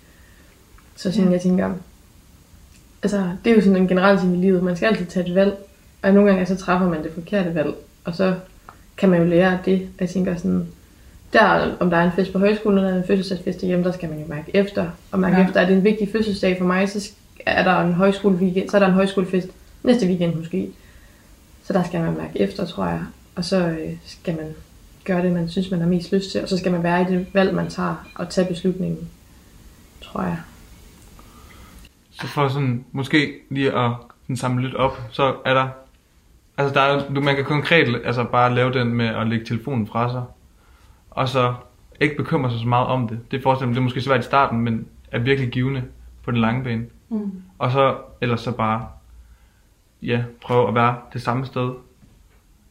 Så 0.96 1.12
sådan, 1.12 1.26
ja. 1.26 1.32
jeg 1.32 1.42
tænker, 1.42 1.74
altså, 3.04 3.24
det 3.44 3.52
er 3.52 3.56
jo 3.56 3.62
sådan 3.62 3.78
en 3.78 3.88
generel 3.88 4.20
ting 4.20 4.34
i 4.34 4.38
livet. 4.42 4.64
Man 4.64 4.76
skal 4.76 4.88
altid 4.88 5.06
tage 5.06 5.30
et 5.30 5.36
valg, 5.36 5.56
og 6.02 6.14
nogle 6.14 6.30
gange 6.30 6.46
så 6.46 6.56
træffer 6.56 6.90
man 6.90 7.04
det 7.04 7.12
forkerte 7.14 7.56
valg. 7.56 7.74
Og 8.04 8.16
så 8.16 8.34
kan 8.98 9.10
man 9.10 9.20
jo 9.20 9.26
lære 9.28 9.52
af 9.52 9.60
det. 9.66 9.88
Jeg 10.00 10.10
tænker 10.10 10.36
sådan, 10.36 10.68
der, 11.34 11.76
om 11.80 11.90
der 11.90 11.98
er 11.98 12.04
en 12.06 12.12
fest 12.16 12.34
på 12.34 12.40
højskolen, 12.40 12.78
eller 12.78 12.98
en 12.98 13.08
fødselsdagsfest 13.08 13.62
derhjemme, 13.62 13.86
der 13.86 13.92
skal 13.92 14.10
man 14.10 14.20
jo 14.20 14.26
mærke 14.28 14.52
efter. 14.54 14.90
Og 15.12 15.20
mærke 15.20 15.38
Ja. 15.38 15.48
efter, 15.48 15.62
at 15.62 15.68
det 15.68 15.74
er 15.74 15.78
en 15.78 15.84
vigtig 15.84 16.10
fødselsdag 16.12 16.58
for 16.58 16.66
mig, 16.66 16.90
så 16.90 17.10
er 17.46 17.64
der 17.64 17.80
en 17.80 17.94
højskole 17.94 18.36
weekend, 18.36 18.70
så 18.70 18.78
er 18.78 18.80
der 18.80 18.88
en 18.88 18.94
højskolefest 18.94 19.48
næste 19.84 20.06
weekend 20.08 20.36
måske. 20.36 20.70
Så 21.64 21.74
der 21.74 21.84
skal 21.84 22.02
man 22.02 22.18
mærke 22.18 22.42
efter, 22.42 22.66
tror 22.66 22.86
jeg. 22.86 23.02
Og 23.38 23.46
så 23.46 23.68
øh, 23.68 23.94
skal 24.06 24.36
man 24.36 24.56
gøre 25.06 25.22
det, 25.22 25.32
man 25.32 25.50
synes, 25.50 25.72
man 25.72 25.80
har 25.80 25.88
mest 25.88 26.12
lyst 26.12 26.32
til. 26.32 26.44
Og 26.44 26.50
så 26.50 26.58
skal 26.58 26.72
man 26.72 26.84
være 26.84 27.02
i 27.02 27.06
det 27.06 27.28
valg, 27.34 27.54
man 27.54 27.70
tager, 27.70 27.96
og 28.16 28.30
tage 28.30 28.48
beslutningen, 28.48 29.10
tror 30.02 30.22
jeg. 30.22 30.38
Så 32.12 32.28
for 32.28 32.48
sådan, 32.48 32.86
måske 32.92 33.34
lige 33.50 33.74
at 33.74 33.92
sådan 34.22 34.38
samle 34.38 34.64
lidt 34.64 34.76
op, 34.76 35.02
så 35.12 35.36
er 35.46 35.54
der, 35.54 35.68
altså 36.58 36.74
der 36.74 36.82
er, 36.82 37.10
man 37.10 37.36
kan 37.36 37.46
konkret 37.46 38.02
altså 38.06 38.24
bare 38.24 38.56
lave 38.56 38.74
den 38.74 38.88
med 38.94 39.06
at 39.06 39.28
lægge 39.28 39.46
telefonen 39.46 39.88
fra 39.88 40.12
sig, 40.12 40.24
og 41.12 41.30
så 41.30 41.54
ikke 42.00 42.18
bekymre 42.18 42.52
sig 42.52 42.60
så 42.60 42.68
meget 42.68 42.88
om 42.88 43.08
det. 43.08 43.20
Det 43.32 43.44
forestiller 43.44 43.68
mig, 43.68 43.76
det 43.76 43.80
er 43.80 43.84
måske 43.84 44.02
svært 44.02 44.20
i 44.20 44.24
starten, 44.24 44.60
men 44.60 44.88
er 45.12 45.20
virkelig 45.20 45.52
givende 45.52 45.84
på 46.24 46.32
den 46.32 46.42
lange 46.42 46.64
bane. 46.64 46.86
Mm. 47.10 47.42
Og 47.58 47.72
så, 47.72 47.98
ellers 48.22 48.42
så 48.42 48.52
bare, 48.52 48.88
ja, 50.02 50.24
prøve 50.42 50.68
at 50.68 50.76
være 50.76 50.96
det 51.14 51.22
samme 51.22 51.46
sted. 51.46 51.72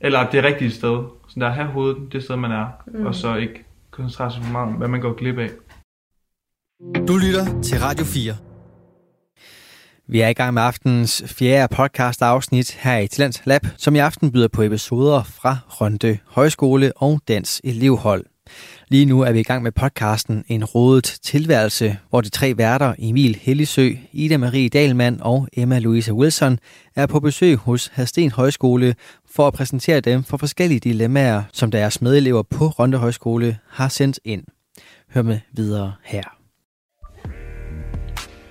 Eller 0.00 0.30
det 0.30 0.44
rigtige 0.44 0.70
sted. 0.70 1.04
Sådan 1.28 1.40
der, 1.40 1.50
have 1.50 1.68
hovedet 1.68 2.12
det 2.12 2.22
sted, 2.22 2.36
man 2.36 2.50
er. 2.50 2.66
Mm. 2.86 3.06
Og 3.06 3.14
så 3.14 3.34
ikke 3.34 3.64
koncentrere 3.90 4.30
sig 4.30 4.42
for 4.42 4.52
meget 4.52 4.68
om, 4.68 4.74
hvad 4.74 4.88
man 4.88 5.00
går 5.00 5.12
glip 5.12 5.38
af. 5.38 5.50
Du 7.08 7.16
lytter 7.16 7.62
til 7.62 7.78
Radio 7.80 8.04
4. 8.04 8.36
Vi 10.08 10.20
er 10.20 10.28
i 10.28 10.32
gang 10.32 10.54
med 10.54 10.62
aftens 10.62 11.22
fjerde 11.26 11.74
podcast 11.74 12.22
afsnit 12.22 12.70
her 12.70 12.98
i 12.98 13.06
Talents 13.06 13.42
Lab, 13.46 13.66
som 13.76 13.94
i 13.94 13.98
aften 13.98 14.32
byder 14.32 14.48
på 14.48 14.62
episoder 14.62 15.22
fra 15.22 15.56
Rønde 15.68 16.18
Højskole 16.26 16.92
og 16.96 17.20
Dans 17.28 17.60
Elevhold. 17.64 18.35
Lige 18.88 19.06
nu 19.06 19.20
er 19.20 19.32
vi 19.32 19.40
i 19.40 19.42
gang 19.42 19.62
med 19.62 19.72
podcasten 19.72 20.44
En 20.48 20.64
rodet 20.64 21.04
tilværelse, 21.22 21.98
hvor 22.10 22.20
de 22.20 22.28
tre 22.28 22.56
værter 22.56 22.94
Emil 22.98 23.34
Hellisø, 23.42 23.90
Ida 24.12 24.36
Marie 24.36 24.68
Dahlmann 24.68 25.18
og 25.22 25.48
Emma 25.52 25.78
Louise 25.78 26.12
Wilson 26.12 26.58
er 26.94 27.06
på 27.06 27.20
besøg 27.20 27.56
hos 27.56 27.86
Hadsten 27.86 28.30
Højskole 28.30 28.94
for 29.30 29.46
at 29.46 29.52
præsentere 29.52 30.00
dem 30.00 30.22
for 30.22 30.36
forskellige 30.36 30.80
dilemmaer, 30.80 31.42
som 31.52 31.70
deres 31.70 32.02
medelever 32.02 32.42
på 32.42 32.66
Rønde 32.66 32.98
Højskole 32.98 33.58
har 33.68 33.88
sendt 33.88 34.20
ind. 34.24 34.44
Hør 35.14 35.22
med 35.22 35.38
videre 35.52 35.92
her. 36.04 36.22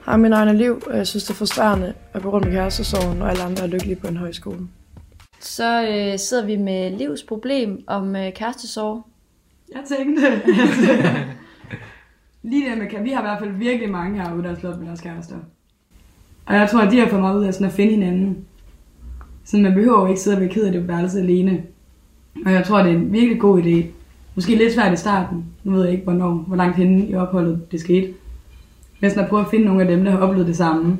Har 0.03 0.17
min 0.17 0.33
egen 0.33 0.57
liv, 0.57 0.81
og 0.87 0.97
jeg 0.97 1.07
synes, 1.07 1.23
det 1.23 1.31
er 1.31 1.35
frustrerende 1.35 1.93
at 2.13 2.21
gå 2.21 2.29
rundt 2.29 2.47
med 2.47 2.53
kærestesorgen, 2.53 3.17
når 3.17 3.27
alle 3.27 3.43
andre 3.43 3.63
er 3.63 3.67
lykkelige 3.67 3.95
på 3.95 4.07
en 4.07 4.17
højskole. 4.17 4.67
Så 5.39 5.83
øh, 5.83 6.19
sidder 6.19 6.45
vi 6.45 6.55
med 6.55 6.97
Livs 6.97 7.23
problem 7.23 7.83
om 7.87 8.15
øh, 8.15 8.33
kærestesorg. 8.33 9.05
Jeg 9.73 9.81
tænkte, 9.97 10.27
at 10.27 10.41
lige 12.43 12.69
det 12.69 12.77
med, 12.77 12.87
kan- 12.89 13.03
vi 13.03 13.09
har 13.09 13.21
i 13.21 13.25
hvert 13.25 13.39
fald 13.39 13.51
virkelig 13.51 13.89
mange 13.91 14.21
herude, 14.21 14.43
der 14.43 14.49
har 14.49 14.55
slået 14.55 14.79
med 14.79 14.87
deres 14.87 15.01
kærester. 15.01 15.35
Og 16.45 16.55
jeg 16.55 16.69
tror, 16.71 16.81
at 16.81 16.91
de 16.91 16.99
har 16.99 17.07
fået 17.07 17.21
meget 17.21 17.39
ud 17.39 17.43
af 17.45 17.53
sådan 17.53 17.67
at 17.67 17.73
finde 17.73 17.91
hinanden. 17.93 18.37
Så 19.45 19.57
man 19.57 19.73
behøver 19.73 20.01
jo 20.01 20.07
ikke 20.07 20.21
sidde 20.21 20.37
og 20.37 20.41
være 20.41 20.49
ked 20.49 20.65
af 20.65 20.71
det 20.71 20.81
på 20.81 20.87
værelset 20.87 21.19
alene. 21.19 21.63
Og 22.45 22.51
jeg 22.51 22.63
tror, 22.65 22.83
det 22.83 22.91
er 22.91 22.95
en 22.95 23.13
virkelig 23.13 23.39
god 23.41 23.61
idé. 23.63 23.85
Måske 24.35 24.55
lidt 24.55 24.73
svært 24.73 24.93
i 24.93 24.95
starten. 24.95 25.45
Nu 25.63 25.71
ved 25.71 25.83
jeg 25.83 25.91
ikke, 25.91 26.03
hvornår, 26.03 26.33
hvor 26.33 26.55
langt 26.55 26.75
henne 26.77 27.07
i 27.07 27.15
opholdet 27.15 27.71
det 27.71 27.79
skete. 27.79 28.13
Men 28.99 29.09
sådan 29.09 29.23
at 29.23 29.29
prøve 29.29 29.41
at 29.41 29.49
finde 29.51 29.65
nogle 29.65 29.81
af 29.81 29.87
dem, 29.87 30.03
der 30.05 30.11
har 30.11 30.17
oplevet 30.19 30.47
det 30.47 30.57
samme. 30.57 30.97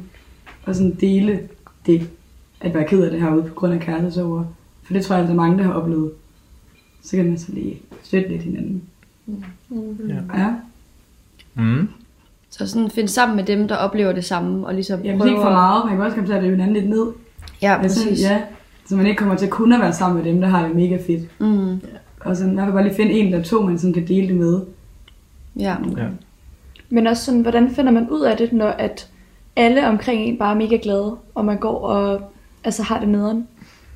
Og 0.66 0.76
sådan 0.76 0.96
dele 1.02 1.40
det, 1.86 2.10
at 2.62 2.74
være 2.74 2.88
ked 2.88 3.04
af 3.04 3.12
det 3.12 3.22
herude 3.22 3.44
på 3.44 3.54
grund 3.54 3.74
af 3.74 3.80
kærestesorger. 3.80 4.44
For 4.84 4.94
det 4.94 5.06
tror 5.06 5.16
jeg, 5.16 5.24
at 5.24 5.28
der 5.28 5.34
er 5.34 5.38
mange, 5.38 5.58
der 5.58 5.64
har 5.64 5.74
oplevet. 5.74 6.12
Så 7.06 7.16
kan 7.16 7.26
man 7.26 7.38
så 7.38 7.52
lige 7.52 7.82
støtte 8.04 8.30
lidt 8.30 8.42
hinanden. 8.42 8.84
Ja. 10.10 10.40
Ja. 10.40 10.54
Mm. 11.54 11.90
Så 12.50 12.68
sådan 12.68 12.90
finde 12.90 13.10
sammen 13.10 13.36
med 13.36 13.44
dem, 13.44 13.68
der 13.68 13.76
oplever 13.76 14.12
det 14.12 14.26
samme, 14.26 14.68
og 14.68 14.74
ligesom 14.74 15.02
Ja, 15.02 15.16
hvis 15.16 15.26
ikke 15.26 15.42
for 15.42 15.50
meget. 15.50 15.86
Man 15.86 15.96
kan 15.96 16.06
også 16.06 16.16
komme 16.16 16.30
til 16.30 16.34
at 16.34 16.42
rive 16.44 16.52
hinanden 16.52 16.74
lidt 16.76 16.90
ned. 16.90 17.08
Ja, 17.62 17.78
præcis. 17.82 18.22
ja, 18.22 18.42
så 18.86 18.96
man 18.96 19.06
ikke 19.06 19.18
kommer 19.18 19.36
til 19.36 19.48
kun 19.50 19.74
at 19.74 19.80
være 19.80 19.94
sammen 19.94 20.24
med 20.24 20.32
dem, 20.32 20.42
der 20.42 20.48
har 20.48 20.68
det 20.68 20.76
mega 20.76 20.98
fedt. 21.08 21.40
Mm, 21.40 21.82
Og 22.20 22.38
sådan, 22.38 22.54
hvert 22.54 22.66
fald 22.66 22.74
bare 22.74 22.84
lige 22.84 22.96
finde 22.96 23.12
en 23.12 23.26
eller 23.26 23.44
to, 23.44 23.62
man 23.62 23.80
sådan 23.80 23.94
kan 23.94 24.08
dele 24.08 24.28
det 24.28 24.36
med. 24.36 24.62
ja. 25.60 25.76
Ja. 25.98 26.08
Men 26.90 27.08
også 27.08 27.24
sådan, 27.26 27.42
hvordan 27.42 27.70
finder 27.76 27.92
man 27.92 28.10
ud 28.10 28.22
af 28.22 28.38
det, 28.38 28.54
når 28.54 28.68
at 28.68 29.10
alle 29.56 29.88
omkring 29.88 30.22
en 30.22 30.38
bare 30.38 30.54
er 30.54 30.58
mega 30.58 30.78
glade, 30.84 31.16
og 31.36 31.46
man 31.46 31.58
går 31.58 31.80
og 31.80 32.22
altså, 32.64 32.84
har 32.84 33.00
det 33.00 33.10
nederen? 33.10 33.48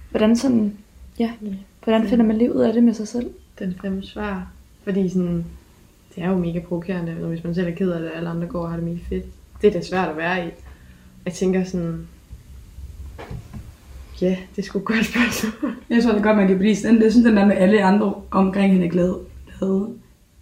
Hvordan 0.09 0.35
sådan, 0.35 0.73
ja, 1.19 1.29
hvordan 1.89 2.07
finder 2.07 2.25
man 2.25 2.37
lige 2.37 2.55
ud 2.55 2.61
af 2.61 2.73
det 2.73 2.83
med 2.83 2.93
sig 2.93 3.07
selv? 3.07 3.29
Den 3.59 3.75
fandme 3.81 4.03
svær. 4.03 4.51
Fordi 4.83 5.09
sådan, 5.09 5.45
det 6.15 6.23
er 6.23 6.29
jo 6.29 6.37
mega 6.37 6.59
provokerende, 6.59 7.15
når 7.21 7.27
hvis 7.27 7.43
man 7.43 7.55
selv 7.55 7.67
er 7.67 7.71
ked 7.71 7.91
af 7.91 7.99
det, 7.99 8.11
og 8.11 8.17
alle 8.17 8.29
andre 8.29 8.47
går 8.47 8.61
og 8.61 8.69
har 8.69 8.75
det 8.75 8.85
mega 8.85 8.97
fedt. 9.09 9.25
Det 9.61 9.67
er 9.67 9.71
da 9.71 9.81
svært 9.81 10.09
at 10.09 10.17
være 10.17 10.45
i. 10.47 10.49
Jeg 11.25 11.33
tænker 11.33 11.63
sådan, 11.63 12.07
ja, 14.21 14.37
det 14.55 14.65
skulle 14.65 14.85
godt 14.85 15.05
spørgsmål. 15.05 15.73
Jeg 15.89 16.03
tror, 16.03 16.11
det 16.11 16.23
godt, 16.23 16.37
man 16.37 16.47
kan 16.47 16.57
blive 16.57 16.75
sådan. 16.75 17.01
Jeg 17.01 17.11
synes, 17.11 17.25
den 17.25 17.37
der 17.37 17.45
med 17.45 17.55
alle 17.55 17.83
andre 17.83 18.13
omkring 18.31 18.73
hende 18.73 18.87
er 18.87 18.91
glade. 18.91 19.17
glade. 19.59 19.87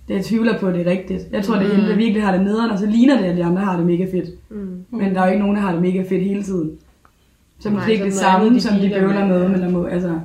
Det 0.07 0.15
jeg 0.15 0.25
tvivler 0.25 0.59
på, 0.59 0.67
at 0.67 0.75
det 0.75 0.87
er 0.87 0.91
rigtigt. 0.91 1.27
Jeg 1.31 1.43
tror, 1.43 1.55
det 1.55 1.67
er 1.67 1.75
hende, 1.75 1.89
der 1.89 1.95
virkelig 1.95 2.23
har 2.23 2.31
det 2.31 2.45
nederen, 2.45 2.71
og 2.71 2.79
så 2.79 2.85
ligner 2.85 3.17
det, 3.17 3.25
at 3.25 3.37
de 3.37 3.43
andre 3.43 3.61
har 3.61 3.77
det 3.77 3.85
mega 3.85 4.05
fedt. 4.11 4.29
Mm. 4.49 4.85
Men 4.89 5.15
der 5.15 5.21
er 5.21 5.25
jo 5.25 5.31
ikke 5.31 5.41
nogen, 5.41 5.55
der 5.55 5.61
har 5.61 5.71
det 5.71 5.81
mega 5.81 6.01
fedt 6.01 6.23
hele 6.23 6.43
tiden. 6.43 6.71
Så 7.59 7.69
måske 7.69 7.91
ikke 7.91 8.05
det 8.05 8.13
samme, 8.13 8.55
de 8.55 8.61
som 8.61 8.79
de 8.79 8.89
bøvler 8.89 9.27
med. 9.27 9.39
med, 9.39 9.49
men 9.49 9.61
der 9.61 9.69
må, 9.69 9.85
altså, 9.85 10.19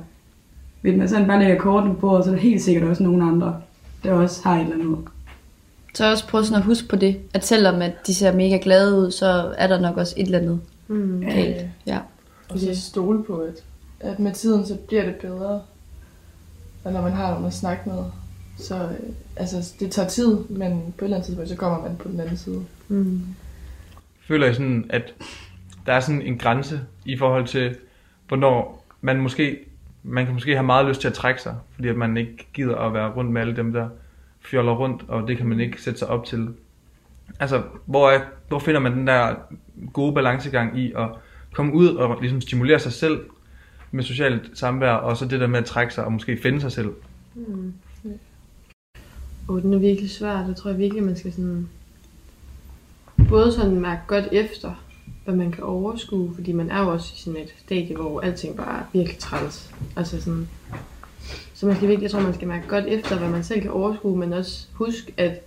hvis 0.83 0.97
man 0.97 1.09
sådan 1.09 1.27
bare 1.27 1.39
lægger 1.39 1.57
kortene 1.57 1.95
på, 1.95 2.21
så 2.23 2.29
er 2.29 2.33
der 2.35 2.41
helt 2.41 2.61
sikkert 2.61 2.83
også 2.89 3.03
nogle 3.03 3.23
andre, 3.25 3.61
der 4.03 4.13
også 4.13 4.41
har 4.43 4.55
et 4.55 4.61
eller 4.61 4.75
andet. 4.75 4.97
Så 5.93 6.11
også 6.11 6.27
prøve 6.27 6.45
sådan 6.45 6.59
at 6.59 6.65
huske 6.65 6.87
på 6.87 6.95
det, 6.95 7.17
at 7.33 7.45
selvom 7.45 7.81
at 7.81 7.91
de 8.07 8.15
ser 8.15 8.33
mega 8.35 8.59
glade 8.61 8.99
ud, 8.99 9.11
så 9.11 9.53
er 9.57 9.67
der 9.67 9.79
nok 9.79 9.97
også 9.97 10.13
et 10.17 10.25
eller 10.25 10.39
andet 10.39 10.59
Mm. 10.87 11.21
galt. 11.21 11.67
Ja. 11.85 11.99
Og 12.49 12.59
så 12.59 12.81
stole 12.81 13.23
på, 13.23 13.37
at, 13.37 13.63
at 13.99 14.19
med 14.19 14.33
tiden, 14.33 14.65
så 14.65 14.75
bliver 14.87 15.05
det 15.05 15.15
bedre. 15.15 15.61
Og 16.83 16.93
når 16.93 17.01
man 17.01 17.11
har 17.11 17.29
nogen 17.31 17.45
at 17.45 17.53
snakke 17.53 17.89
med, 17.89 18.03
så 18.57 18.75
øh, 18.75 18.89
altså, 19.35 19.73
det 19.79 19.91
tager 19.91 20.07
tid, 20.07 20.37
men 20.49 20.93
på 20.97 21.05
et 21.05 21.07
eller 21.07 21.17
andet 21.17 21.25
tidspunkt, 21.25 21.49
så 21.49 21.55
kommer 21.55 21.81
man 21.81 21.97
på 21.97 22.07
den 22.09 22.19
anden 22.19 22.37
side. 22.37 22.61
Mm. 22.87 23.21
føler 24.27 24.45
jeg 24.45 24.55
sådan, 24.55 24.85
at 24.89 25.13
der 25.85 25.93
er 25.93 25.99
sådan 25.99 26.21
en 26.21 26.37
grænse 26.37 26.79
i 27.05 27.17
forhold 27.17 27.47
til, 27.47 27.75
hvornår 28.27 28.85
man 29.01 29.17
måske, 29.21 29.57
man 30.03 30.25
kan 30.25 30.33
måske 30.33 30.53
have 30.53 30.65
meget 30.65 30.87
lyst 30.87 31.01
til 31.01 31.07
at 31.07 31.13
trække 31.13 31.41
sig, 31.41 31.55
fordi 31.75 31.87
at 31.87 31.95
man 31.95 32.17
ikke 32.17 32.47
gider 32.53 32.75
at 32.75 32.93
være 32.93 33.11
rundt 33.11 33.31
med 33.31 33.41
alle 33.41 33.55
dem, 33.55 33.73
der 33.73 33.89
fjoller 34.41 34.71
rundt, 34.71 35.03
og 35.07 35.27
det 35.27 35.37
kan 35.37 35.47
man 35.47 35.59
ikke 35.59 35.81
sætte 35.81 35.99
sig 35.99 36.07
op 36.07 36.25
til. 36.25 36.47
Altså, 37.39 37.63
hvor, 37.85 38.09
er, 38.09 38.21
hvor 38.47 38.59
finder 38.59 38.79
man 38.79 38.91
den 38.91 39.07
der 39.07 39.35
gode 39.93 40.13
balancegang 40.13 40.79
i 40.79 40.93
at 40.95 41.09
komme 41.53 41.73
ud 41.73 41.87
og 41.87 42.21
ligesom 42.21 42.41
stimulere 42.41 42.79
sig 42.79 42.93
selv 42.93 43.19
med 43.91 44.03
socialt 44.03 44.51
samvær, 44.53 44.91
og 44.91 45.17
så 45.17 45.25
det 45.25 45.39
der 45.39 45.47
med 45.47 45.59
at 45.59 45.65
trække 45.65 45.93
sig 45.93 46.05
og 46.05 46.11
måske 46.11 46.39
finde 46.41 46.61
sig 46.61 46.71
selv. 46.71 46.89
Mm. 47.35 47.73
Og 49.47 49.61
den 49.61 49.73
er 49.73 49.77
virkelig 49.77 50.09
svær. 50.09 50.47
Det 50.47 50.55
tror 50.55 50.69
jeg 50.69 50.79
virkelig, 50.79 51.03
man 51.03 51.15
skal 51.15 51.33
sådan... 51.33 51.69
Både 53.29 53.51
sådan 53.51 53.79
mærke 53.79 54.01
godt 54.07 54.27
efter, 54.31 54.83
hvad 55.25 55.35
man 55.35 55.51
kan 55.51 55.63
overskue, 55.63 56.35
fordi 56.35 56.51
man 56.51 56.69
er 56.69 56.79
jo 56.81 56.91
også 56.91 57.13
i 57.15 57.19
sådan 57.19 57.41
et 57.41 57.53
stadie, 57.65 57.95
hvor 57.95 58.21
alting 58.21 58.57
bare 58.57 58.79
er 58.79 58.83
virkelig 58.93 59.17
træls. 59.19 59.71
Altså 59.95 60.21
sådan... 60.21 60.47
Så 61.53 61.65
man 61.65 61.75
skal 61.75 61.87
virkelig, 61.87 62.03
jeg 62.03 62.11
tror, 62.11 62.19
man 62.19 62.33
skal 62.33 62.47
mærke 62.47 62.67
godt 62.67 62.85
efter, 62.85 63.19
hvad 63.19 63.29
man 63.29 63.43
selv 63.43 63.61
kan 63.61 63.71
overskue, 63.71 64.17
men 64.17 64.33
også 64.33 64.67
huske, 64.73 65.13
at, 65.17 65.41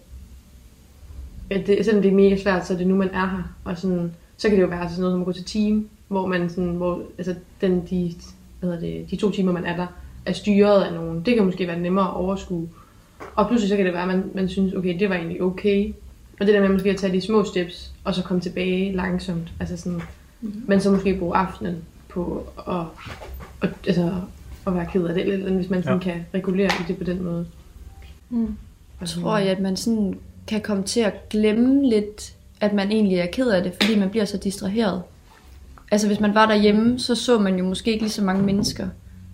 at 1.50 1.66
det, 1.66 1.84
selvom 1.84 2.02
det 2.02 2.10
er 2.10 2.14
mega 2.14 2.36
svært, 2.36 2.66
så 2.66 2.72
er 2.72 2.78
det 2.78 2.86
nu, 2.86 2.96
man 2.96 3.08
er 3.08 3.26
her. 3.26 3.42
Og 3.64 3.78
sådan, 3.78 4.12
så 4.36 4.48
kan 4.48 4.56
det 4.56 4.62
jo 4.62 4.68
være 4.68 4.80
altså 4.80 4.96
sådan 4.96 5.02
noget 5.02 5.14
som 5.14 5.20
at 5.20 5.26
gå 5.26 5.32
til 5.32 5.44
team, 5.44 5.88
hvor 6.08 6.26
man 6.26 6.50
sådan, 6.50 6.74
hvor, 6.74 7.02
altså 7.18 7.34
den, 7.60 7.86
de, 7.90 8.14
hvad 8.60 8.70
hedder 8.70 8.86
det, 8.86 9.10
de 9.10 9.16
to 9.16 9.30
timer, 9.30 9.52
man 9.52 9.64
er 9.64 9.76
der, 9.76 9.86
er 10.26 10.32
styret 10.32 10.82
af 10.82 10.92
nogen. 10.94 11.22
Det 11.26 11.34
kan 11.34 11.44
måske 11.44 11.66
være 11.66 11.80
nemmere 11.80 12.08
at 12.08 12.14
overskue. 12.14 12.68
Og 13.34 13.46
pludselig 13.46 13.68
så 13.68 13.76
kan 13.76 13.84
det 13.84 13.94
være, 13.94 14.02
at 14.02 14.08
man, 14.08 14.30
man 14.34 14.48
synes, 14.48 14.74
okay, 14.74 14.98
det 15.00 15.08
var 15.08 15.14
egentlig 15.14 15.42
okay. 15.42 15.92
Og 16.40 16.46
det 16.46 16.54
der 16.54 16.60
med 16.60 16.68
måske 16.68 16.90
at 16.90 16.96
tage 16.96 17.12
de 17.12 17.20
små 17.20 17.44
steps, 17.44 17.92
og 18.04 18.14
så 18.14 18.22
komme 18.22 18.40
tilbage 18.40 18.92
langsomt. 18.96 19.52
Altså 19.60 19.76
sådan, 19.76 20.00
mm-hmm. 20.40 20.62
Men 20.66 20.80
så 20.80 20.90
måske 20.90 21.16
bruge 21.18 21.36
aftenen 21.36 21.76
på 22.08 22.46
at, 22.68 22.74
at, 23.62 23.70
altså, 23.86 24.12
at 24.66 24.74
være 24.74 24.86
ked 24.92 25.04
af 25.04 25.14
det, 25.14 25.28
eller 25.32 25.52
hvis 25.54 25.70
man 25.70 25.82
sådan 25.82 25.98
Ja. 25.98 26.02
kan 26.04 26.26
regulere 26.34 26.66
i 26.80 26.82
det 26.88 26.98
på 26.98 27.04
den 27.04 27.22
måde. 27.24 27.46
Mm. 28.30 28.56
Og 29.00 29.08
sådan- 29.08 29.22
Tror 29.22 29.38
jeg, 29.38 29.48
at 29.48 29.60
man 29.60 29.76
sådan 29.76 30.18
kan 30.46 30.60
komme 30.60 30.82
til 30.82 31.00
at 31.00 31.28
glemme 31.28 31.88
lidt, 31.88 32.32
at 32.60 32.72
man 32.72 32.90
egentlig 32.90 33.18
er 33.18 33.26
ked 33.26 33.48
af 33.50 33.62
det, 33.62 33.72
fordi 33.82 33.98
man 33.98 34.10
bliver 34.10 34.24
så 34.24 34.36
distraheret. 34.36 35.02
Altså 35.90 36.06
hvis 36.06 36.20
man 36.20 36.34
var 36.34 36.46
derhjemme, 36.46 36.98
så 36.98 37.14
så 37.14 37.38
man 37.38 37.58
jo 37.58 37.64
måske 37.64 37.90
ikke 37.92 38.02
lige 38.04 38.12
så 38.12 38.24
mange 38.24 38.42
mennesker, 38.42 38.88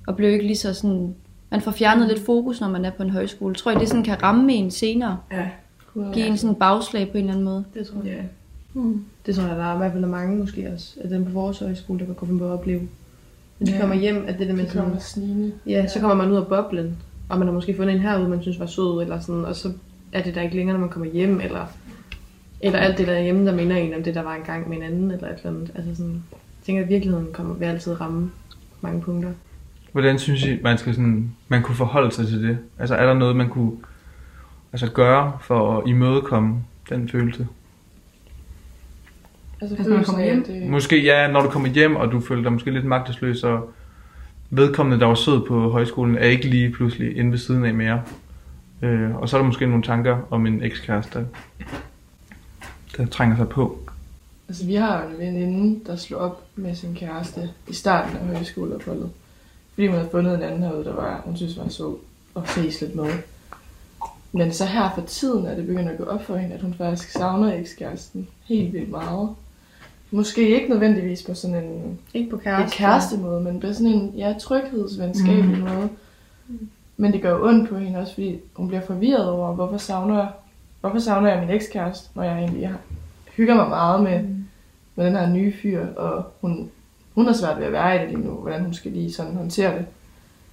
og 0.06 0.16
blev 0.16 0.30
ikke 0.32 0.46
lige 0.46 0.56
så 0.56 0.74
sådan... 0.74 1.14
Man 1.50 1.60
får 1.60 1.70
fjernet 1.70 2.08
lidt 2.08 2.24
fokus, 2.26 2.60
når 2.60 2.68
man 2.68 2.84
er 2.84 2.90
på 2.90 3.02
en 3.02 3.10
højskole. 3.10 3.54
Tror 3.54 3.70
jeg, 3.70 3.80
det 3.80 3.88
sådan 3.88 4.04
kan 4.04 4.22
ramme 4.22 4.52
en 4.52 4.70
senere? 4.70 5.18
Ja. 5.32 5.48
Give 5.94 6.26
en 6.26 6.37
sådan 6.37 6.55
bagslag 6.57 7.11
på 7.11 7.18
en 7.18 7.24
eller 7.24 7.33
anden 7.33 7.44
måde? 7.44 7.64
Det 7.74 7.87
tror 7.87 8.02
jeg. 8.05 8.12
Ja. 8.12 8.22
Mm. 8.81 9.05
Det 9.26 9.35
tror 9.35 9.44
jeg, 9.44 9.57
der 9.57 9.64
er 9.64 9.74
i 9.74 9.78
hvert 9.78 9.92
fald 9.92 10.07
mange 10.07 10.37
måske 10.38 10.70
også, 10.74 10.96
af 11.05 11.09
dem 11.09 11.24
på 11.24 11.31
vores 11.31 11.59
højskole, 11.59 11.98
der 11.98 12.05
kan 12.05 12.14
gå 12.14 12.26
på 12.26 12.44
at 12.44 12.50
opleve. 12.50 12.81
Når 13.59 13.66
de 13.66 13.72
Ja. 13.72 13.81
kommer 13.81 13.96
hjem, 13.96 14.24
at 14.28 14.38
det 14.38 14.48
der 14.48 14.55
med 14.55 14.66
kommer 14.70 14.88
sådan, 14.90 15.00
snigende. 15.00 15.52
ja, 15.66 15.88
så 15.88 16.00
kommer 16.00 16.14
man 16.16 16.31
ud 16.31 16.37
af 16.37 16.46
boblen, 16.46 16.96
og 17.28 17.38
man 17.38 17.48
har 17.48 17.55
måske 17.55 17.76
fundet 17.76 17.94
en 17.94 18.00
herude, 18.00 18.28
man 18.28 18.42
synes 18.42 18.61
var 18.61 18.66
sød, 18.66 19.02
eller 19.02 19.20
sådan, 19.20 19.44
og 19.44 19.57
så 19.57 19.72
er 20.12 20.22
det 20.22 20.35
der 20.35 20.40
ikke 20.42 20.57
længere, 20.57 20.74
når 20.74 20.81
man 20.81 20.88
kommer 20.88 21.11
hjem, 21.12 21.40
eller, 21.40 21.66
eller 22.61 22.78
alt 22.78 22.98
det 22.98 23.07
der 23.07 23.12
er 23.12 23.22
hjemme, 23.22 23.46
der 23.46 23.55
minder 23.57 23.76
en 23.76 23.94
om 23.94 24.02
det, 24.02 24.14
der 24.14 24.22
var 24.22 24.35
engang 24.35 24.68
med 24.68 24.76
en 24.76 24.83
anden, 24.83 25.11
eller 25.11 25.28
et 25.28 25.37
eller 25.37 25.50
andet. 25.50 25.70
Altså 25.74 25.94
sådan, 25.96 26.12
jeg 26.33 26.38
tænker, 26.66 26.83
at 26.83 26.88
virkeligheden 26.88 27.26
kommer 27.33 27.55
vil 27.55 27.66
altid 27.66 28.00
ramme 28.00 28.31
mange 28.81 29.00
punkter. 29.00 29.31
Hvordan 29.92 30.18
synes 30.18 30.44
I, 30.44 30.59
man 30.62 30.78
skal 30.78 30.94
sådan, 30.94 31.31
man 31.48 31.62
kunne 31.62 31.74
forholde 31.76 32.12
sig 32.14 32.26
til 32.28 32.42
det? 32.42 32.59
Altså 32.78 32.94
er 32.94 33.07
der 33.07 33.14
noget, 33.14 33.37
man 33.37 33.48
kunne 33.48 33.72
altså, 34.72 34.90
gøre 34.90 35.38
for 35.40 35.78
at 35.78 35.88
imødekomme 35.88 36.64
den 36.88 37.08
følelse? 37.08 37.46
Altså, 39.61 39.76
Altså, 39.76 39.90
når 39.94 40.02
kommer 40.02 40.24
hjem? 40.24 40.44
det, 40.44 40.70
Måske 40.70 41.02
ja, 41.02 41.32
når 41.32 41.42
du 41.42 41.48
kommer 41.48 41.68
hjem, 41.68 41.96
og 41.96 42.12
du 42.12 42.20
føler 42.20 42.42
dig 42.42 42.52
måske 42.52 42.70
lidt 42.70 42.85
magtesløs, 42.85 43.44
og 43.44 43.72
vedkommende, 44.50 45.00
der 45.00 45.06
var 45.06 45.14
sød 45.14 45.46
på 45.46 45.70
højskolen, 45.70 46.18
er 46.18 46.26
ikke 46.26 46.48
lige 46.48 46.70
pludselig 46.70 47.16
inde 47.16 47.30
ved 47.30 47.38
siden 47.38 47.64
af 47.64 47.74
mere. 47.74 48.02
Øh, 48.82 49.16
og 49.16 49.28
så 49.28 49.37
er 49.37 49.40
der 49.40 49.46
måske 49.46 49.66
nogle 49.66 49.82
tanker 49.82 50.18
om 50.30 50.46
en 50.46 50.62
ekskæreste, 50.62 51.18
der, 51.18 51.24
der 52.96 53.06
trænger 53.06 53.37
sig 53.37 53.48
på. 53.48 53.78
Altså, 54.48 54.66
vi 54.66 54.74
har 54.74 55.02
jo 55.02 55.08
en 55.11 55.18
veninde, 55.18 55.80
der 55.87 55.96
slog 55.96 56.20
op 56.20 56.42
med 56.56 56.74
sin 56.74 56.94
kæreste 56.94 57.50
i 57.68 57.74
starten 57.74 58.16
af 58.16 58.37
højskoleopholdet. 58.37 59.11
Fordi 59.74 59.87
hun 59.87 59.96
havde 59.96 60.08
fundet 60.11 60.35
en 60.35 60.42
anden 60.42 60.62
herude, 60.62 60.85
der 60.85 60.94
var, 60.94 61.22
hun 61.24 61.37
synes 61.37 61.58
var 61.58 61.68
så 61.68 61.96
og 62.35 62.48
ses 62.48 62.80
lidt 62.80 62.94
med. 62.94 63.11
Men 64.32 64.52
så 64.52 64.64
her 64.64 64.90
for 64.94 65.00
tiden 65.00 65.46
er 65.46 65.54
det 65.54 65.66
begyndt 65.66 65.90
at 65.90 65.98
gå 65.98 66.04
op 66.04 66.24
for 66.24 66.36
hende, 66.36 66.54
at 66.54 66.62
hun 66.62 66.74
faktisk 66.74 67.10
savner 67.10 67.54
ekskæresten 67.54 68.28
helt 68.44 68.72
vildt 68.72 68.90
meget. 68.90 69.28
Måske 70.10 70.48
ikke 70.48 70.68
nødvendigvis 70.68 71.22
på 71.22 71.34
sådan 71.34 71.64
en 71.64 71.98
Ikke 72.14 72.30
på 72.30 72.36
kæreste, 72.36 72.76
kærestemåde, 72.76 73.40
men 73.40 73.60
på 73.60 73.72
sådan 73.72 73.92
en 73.92 74.14
ja, 74.16 74.34
tryghedsvenskabelig 74.40 75.58
mm. 75.58 75.68
måde. 75.68 75.88
Men 76.96 77.12
det 77.12 77.22
gør 77.22 77.40
ondt 77.40 77.68
på 77.68 77.78
hende 77.78 77.98
også, 77.98 78.14
fordi 78.14 78.40
hun 78.54 78.68
bliver 78.68 78.86
forvirret 78.86 79.30
over, 79.30 79.54
hvorfor 79.54 79.76
savner 79.76 80.18
jeg, 80.18 80.28
hvorfor 80.80 80.98
savner 80.98 81.30
jeg 81.30 81.40
min 81.40 81.50
ekskæreste, 81.50 82.10
når 82.14 82.22
jeg 82.22 82.38
egentlig 82.38 82.68
har, 82.68 82.78
hygger 83.36 83.54
mig 83.54 83.68
meget 83.68 84.02
med, 84.02 84.22
mm. 84.22 84.44
med 84.96 85.06
den 85.06 85.16
her 85.16 85.30
nye 85.30 85.52
fyr, 85.62 85.86
og 85.86 86.24
hun, 86.40 86.70
hun 87.14 87.26
har 87.26 87.32
svært 87.32 87.58
ved 87.58 87.66
at 87.66 87.72
være 87.72 87.96
i 87.96 87.98
det 87.98 88.08
lige 88.08 88.28
nu, 88.28 88.30
hvordan 88.30 88.62
hun 88.62 88.74
skal 88.74 88.92
lige 88.92 89.12
sådan 89.12 89.36
håndtere 89.36 89.78
det. 89.78 89.86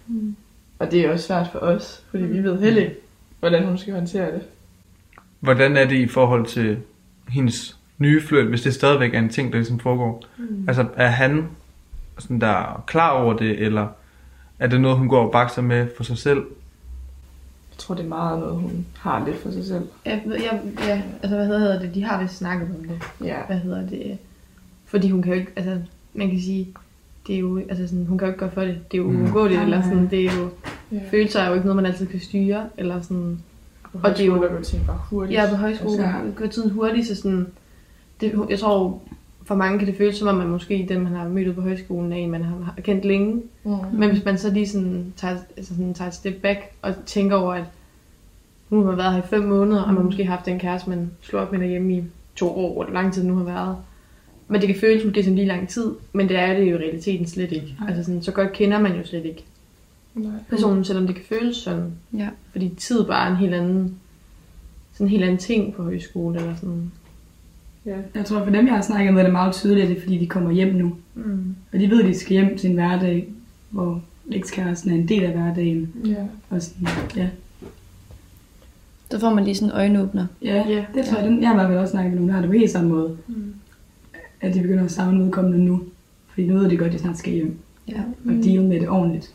Mm. 0.08 0.36
Og 0.80 0.92
det 0.92 1.06
er 1.06 1.12
også 1.12 1.26
svært 1.28 1.48
for 1.52 1.60
os, 1.60 2.04
fordi 2.12 2.24
vi 2.24 2.44
ved 2.44 2.60
heller 2.60 2.82
ikke, 2.82 2.96
hvordan 3.40 3.66
hun 3.66 3.78
skal 3.78 3.94
håndtere 3.94 4.32
det. 4.32 4.42
Hvordan 5.40 5.78
er 5.78 5.86
det 5.88 5.96
i 5.96 6.08
forhold 6.08 6.46
til 6.46 6.78
hendes 7.30 7.78
nye 7.98 8.22
fløjt, 8.22 8.46
hvis 8.48 8.62
det 8.62 8.74
stadigvæk 8.74 9.14
er 9.14 9.20
en 9.20 9.30
ting, 9.30 9.52
der 9.52 9.58
ligesom 9.58 9.80
foregår? 9.80 10.24
Mm. 10.38 10.66
Altså 10.68 10.86
er 10.96 11.08
han 11.08 11.48
sådan 12.20 12.42
der 12.42 12.84
klar 12.88 13.10
over 13.10 13.34
det, 13.38 13.60
eller 13.60 13.88
Er 14.60 14.68
det 14.68 14.82
noget, 14.82 14.98
hun 14.98 15.08
går 15.10 15.26
og 15.26 15.32
bakser 15.32 15.62
med 15.62 15.88
for 15.98 16.04
sig 16.04 16.18
selv? 16.18 16.38
Jeg 17.72 17.78
tror, 17.78 17.96
det 17.96 18.04
er 18.04 18.08
meget 18.08 18.40
noget, 18.40 18.56
hun 18.56 18.86
har 19.00 19.26
lidt 19.26 19.38
for 19.42 19.52
sig 19.52 19.66
selv. 19.66 19.84
Ja, 20.06 20.20
ja, 20.28 20.58
ja, 20.88 21.02
altså 21.24 21.36
hvad 21.36 21.48
hedder 21.48 21.80
det? 21.80 21.96
De 21.96 22.04
har 22.04 22.22
vist 22.22 22.36
snakket 22.38 22.70
om 22.80 22.84
det. 22.88 23.02
Ja. 23.28 23.36
Hvad 23.48 23.58
hedder 23.58 23.88
det? 23.90 24.18
Fordi 24.86 25.10
hun 25.10 25.22
kan 25.22 25.34
jo 25.34 25.40
ikke, 25.40 25.52
altså 25.56 25.78
man 26.14 26.30
kan 26.30 26.40
sige, 26.42 26.68
det 27.28 27.36
er 27.36 27.40
jo, 27.40 27.60
altså 27.70 27.88
sådan, 27.88 28.06
hun 28.06 28.18
kan 28.18 28.26
jo 28.28 28.32
ikke 28.32 28.40
gøre 28.40 28.52
for 28.52 28.62
det. 28.62 28.92
Det 28.92 28.98
er 28.98 29.02
jo 29.02 29.10
Mm. 29.12 29.22
uundgåeligt, 29.22 29.62
eller 29.62 29.82
sådan, 29.82 30.10
det 30.10 30.26
er 30.26 30.32
jo, 30.40 30.50
Ja. 30.92 30.98
følelser 31.12 31.40
er 31.40 31.48
jo 31.48 31.54
ikke 31.54 31.66
noget, 31.66 31.76
man 31.76 31.86
altid 31.86 32.08
kan 32.08 32.20
styre, 32.20 32.66
eller 32.78 33.02
sådan, 33.02 33.40
Og, 33.94 34.00
Og 34.04 34.10
det 34.10 34.20
er 34.20 34.26
jo- 34.26 34.34
går 34.38 34.62
ting 34.64 34.86
bare 34.88 35.02
hurtigt. 35.10 35.40
Ja, 35.40 35.50
på 35.50 35.56
højskole 35.56 35.92
Altså, 35.92 36.32
går 36.36 36.46
tiden 36.48 36.70
hurtigt, 36.72 37.08
så 37.08 37.16
sådan, 37.16 37.48
det, 38.22 38.34
jeg 38.50 38.60
tror, 38.60 39.02
for 39.44 39.56
mange 39.56 39.80
kan 39.80 39.88
det 39.88 39.98
føles 39.98 40.16
som 40.16 40.28
om, 40.28 40.36
man 40.36 40.48
måske 40.48 40.86
den, 40.90 41.02
man 41.04 41.12
har 41.14 41.28
mødt 41.28 41.56
på 41.56 41.62
højskolen, 41.62 42.12
er 42.12 42.16
en, 42.18 42.32
man 42.32 42.44
har, 42.44 42.74
kendt 42.84 43.06
længe. 43.06 43.42
mm. 43.64 43.72
Men 43.94 44.10
hvis 44.12 44.26
man 44.26 44.38
så 44.38 44.52
lige 44.54 44.68
sådan 44.68 45.14
tager, 45.18 45.36
altså 45.58 45.74
sådan 45.76 45.94
tager 45.94 46.08
et 46.08 46.14
step 46.14 46.42
back 46.42 46.60
og 46.82 46.94
tænker 47.06 47.36
over, 47.36 47.54
at 47.54 47.64
nu 48.70 48.78
har 48.82 48.86
man 48.88 48.98
været 48.98 49.14
her 49.14 49.20
i 49.20 49.28
fem 49.28 49.44
måneder, 49.44 49.82
og 49.84 49.94
man 49.94 50.04
måske 50.06 50.26
har 50.26 50.36
haft 50.36 50.48
en 50.48 50.60
kæreste, 50.60 50.90
man 50.90 51.12
slår 51.22 51.40
op 51.40 51.52
med 51.52 51.60
derhjemme 51.60 51.94
i 51.94 52.04
to 52.36 52.50
år, 52.58 52.74
hvor 52.74 52.94
lang 52.94 53.14
tid 53.14 53.24
nu 53.24 53.36
har 53.36 53.44
været. 53.44 53.76
Men 54.48 54.62
det 54.62 54.68
kan 54.70 54.80
føles 54.80 55.02
som 55.02 55.12
det 55.14 55.20
er 55.20 55.24
sådan 55.24 55.36
lige 55.36 55.48
lang 55.48 55.70
tid, 55.70 55.92
men 56.14 56.30
det 56.30 56.40
er 56.40 56.54
det 56.60 56.72
jo 56.72 56.76
i 56.78 56.80
realiteten 56.80 57.28
slet 57.28 57.52
ikke. 57.52 57.76
Nej. 57.80 57.90
Altså 57.90 58.04
sådan, 58.04 58.24
så 58.24 58.32
godt 58.32 58.52
kender 58.54 58.80
man 58.80 58.96
jo 58.96 59.06
slet 59.06 59.26
ikke 59.26 59.46
Nej. 60.16 60.32
personen, 60.50 60.84
selvom 60.86 61.08
det 61.08 61.16
kan 61.16 61.26
føles 61.30 61.58
sådan. 61.58 61.92
Ja. 62.18 62.28
Fordi 62.52 62.70
tid 62.78 63.04
bare 63.04 63.28
er 63.28 63.32
en 63.32 63.38
helt 63.38 63.54
anden, 63.54 63.96
sådan 64.94 65.08
en 65.08 65.12
helt 65.12 65.24
anden 65.24 65.38
ting 65.38 65.74
på 65.74 65.84
højskole, 65.84 66.40
eller 66.40 66.56
sådan. 66.56 66.92
Ja. 67.86 67.96
Jeg 68.16 68.26
tror, 68.26 68.44
for 68.44 68.52
dem, 68.52 68.66
jeg 68.68 68.76
har 68.76 68.82
snakket 68.82 69.14
med, 69.14 69.22
er 69.22 69.26
det 69.26 69.32
meget 69.34 69.54
tydeligt, 69.54 69.84
at 69.84 69.90
det 69.90 69.98
er, 69.98 70.02
fordi 70.02 70.18
de 70.18 70.28
kommer 70.28 70.52
hjem 70.52 70.76
nu. 70.76 70.96
Mm. 71.16 71.56
Og 71.74 71.80
de 71.80 71.90
ved, 71.90 72.00
at 72.04 72.06
de 72.06 72.20
skal 72.20 72.32
hjem 72.32 72.58
til 72.58 72.70
en 72.70 72.76
hverdag, 72.76 73.28
hvor 73.70 74.02
ekskæresten 74.32 74.92
er 74.92 74.96
en 74.96 75.08
del 75.08 75.24
af 75.24 75.32
hverdagen. 75.32 75.94
Ja. 76.06 76.24
Og 76.50 76.62
sådan, 76.62 76.88
ja. 77.16 77.30
Så 79.12 79.20
får 79.20 79.34
man 79.34 79.44
lige 79.44 79.56
sådan 79.56 79.70
en 79.70 79.76
øjenåbner. 79.76 80.26
Ja, 80.42 80.64
Ja. 80.70 80.86
det 80.94 81.06
tror 81.06 81.18
jeg. 81.20 81.30
Den, 81.30 81.42
jeg 81.42 81.50
har 81.50 81.56
i 81.56 81.58
hvert 81.58 81.68
fald 81.68 81.78
også 81.80 81.92
snakket 81.92 82.12
med 82.12 82.16
nogen, 82.20 82.30
der 82.30 82.36
har 82.36 82.42
det 82.42 82.50
på 82.50 82.58
helt 82.58 82.72
samme 82.72 82.90
måde. 82.90 83.18
Mm. 83.28 83.54
At 84.42 84.54
de 84.54 84.62
begynder 84.62 84.84
at 84.86 84.92
savne 84.92 85.24
udkommende 85.26 85.66
nu. 85.66 85.82
Fordi 86.28 86.48
nu 86.48 86.58
ved 86.60 86.70
de 86.70 86.78
godt, 86.78 86.88
at 86.88 86.94
de 86.94 87.00
snart 87.00 87.18
skal 87.18 87.34
hjem. 87.34 87.58
Ja. 87.88 88.02
Og 88.26 88.32
deal 88.44 88.62
med 88.64 88.80
det 88.80 88.90
ordentligt. 88.90 89.34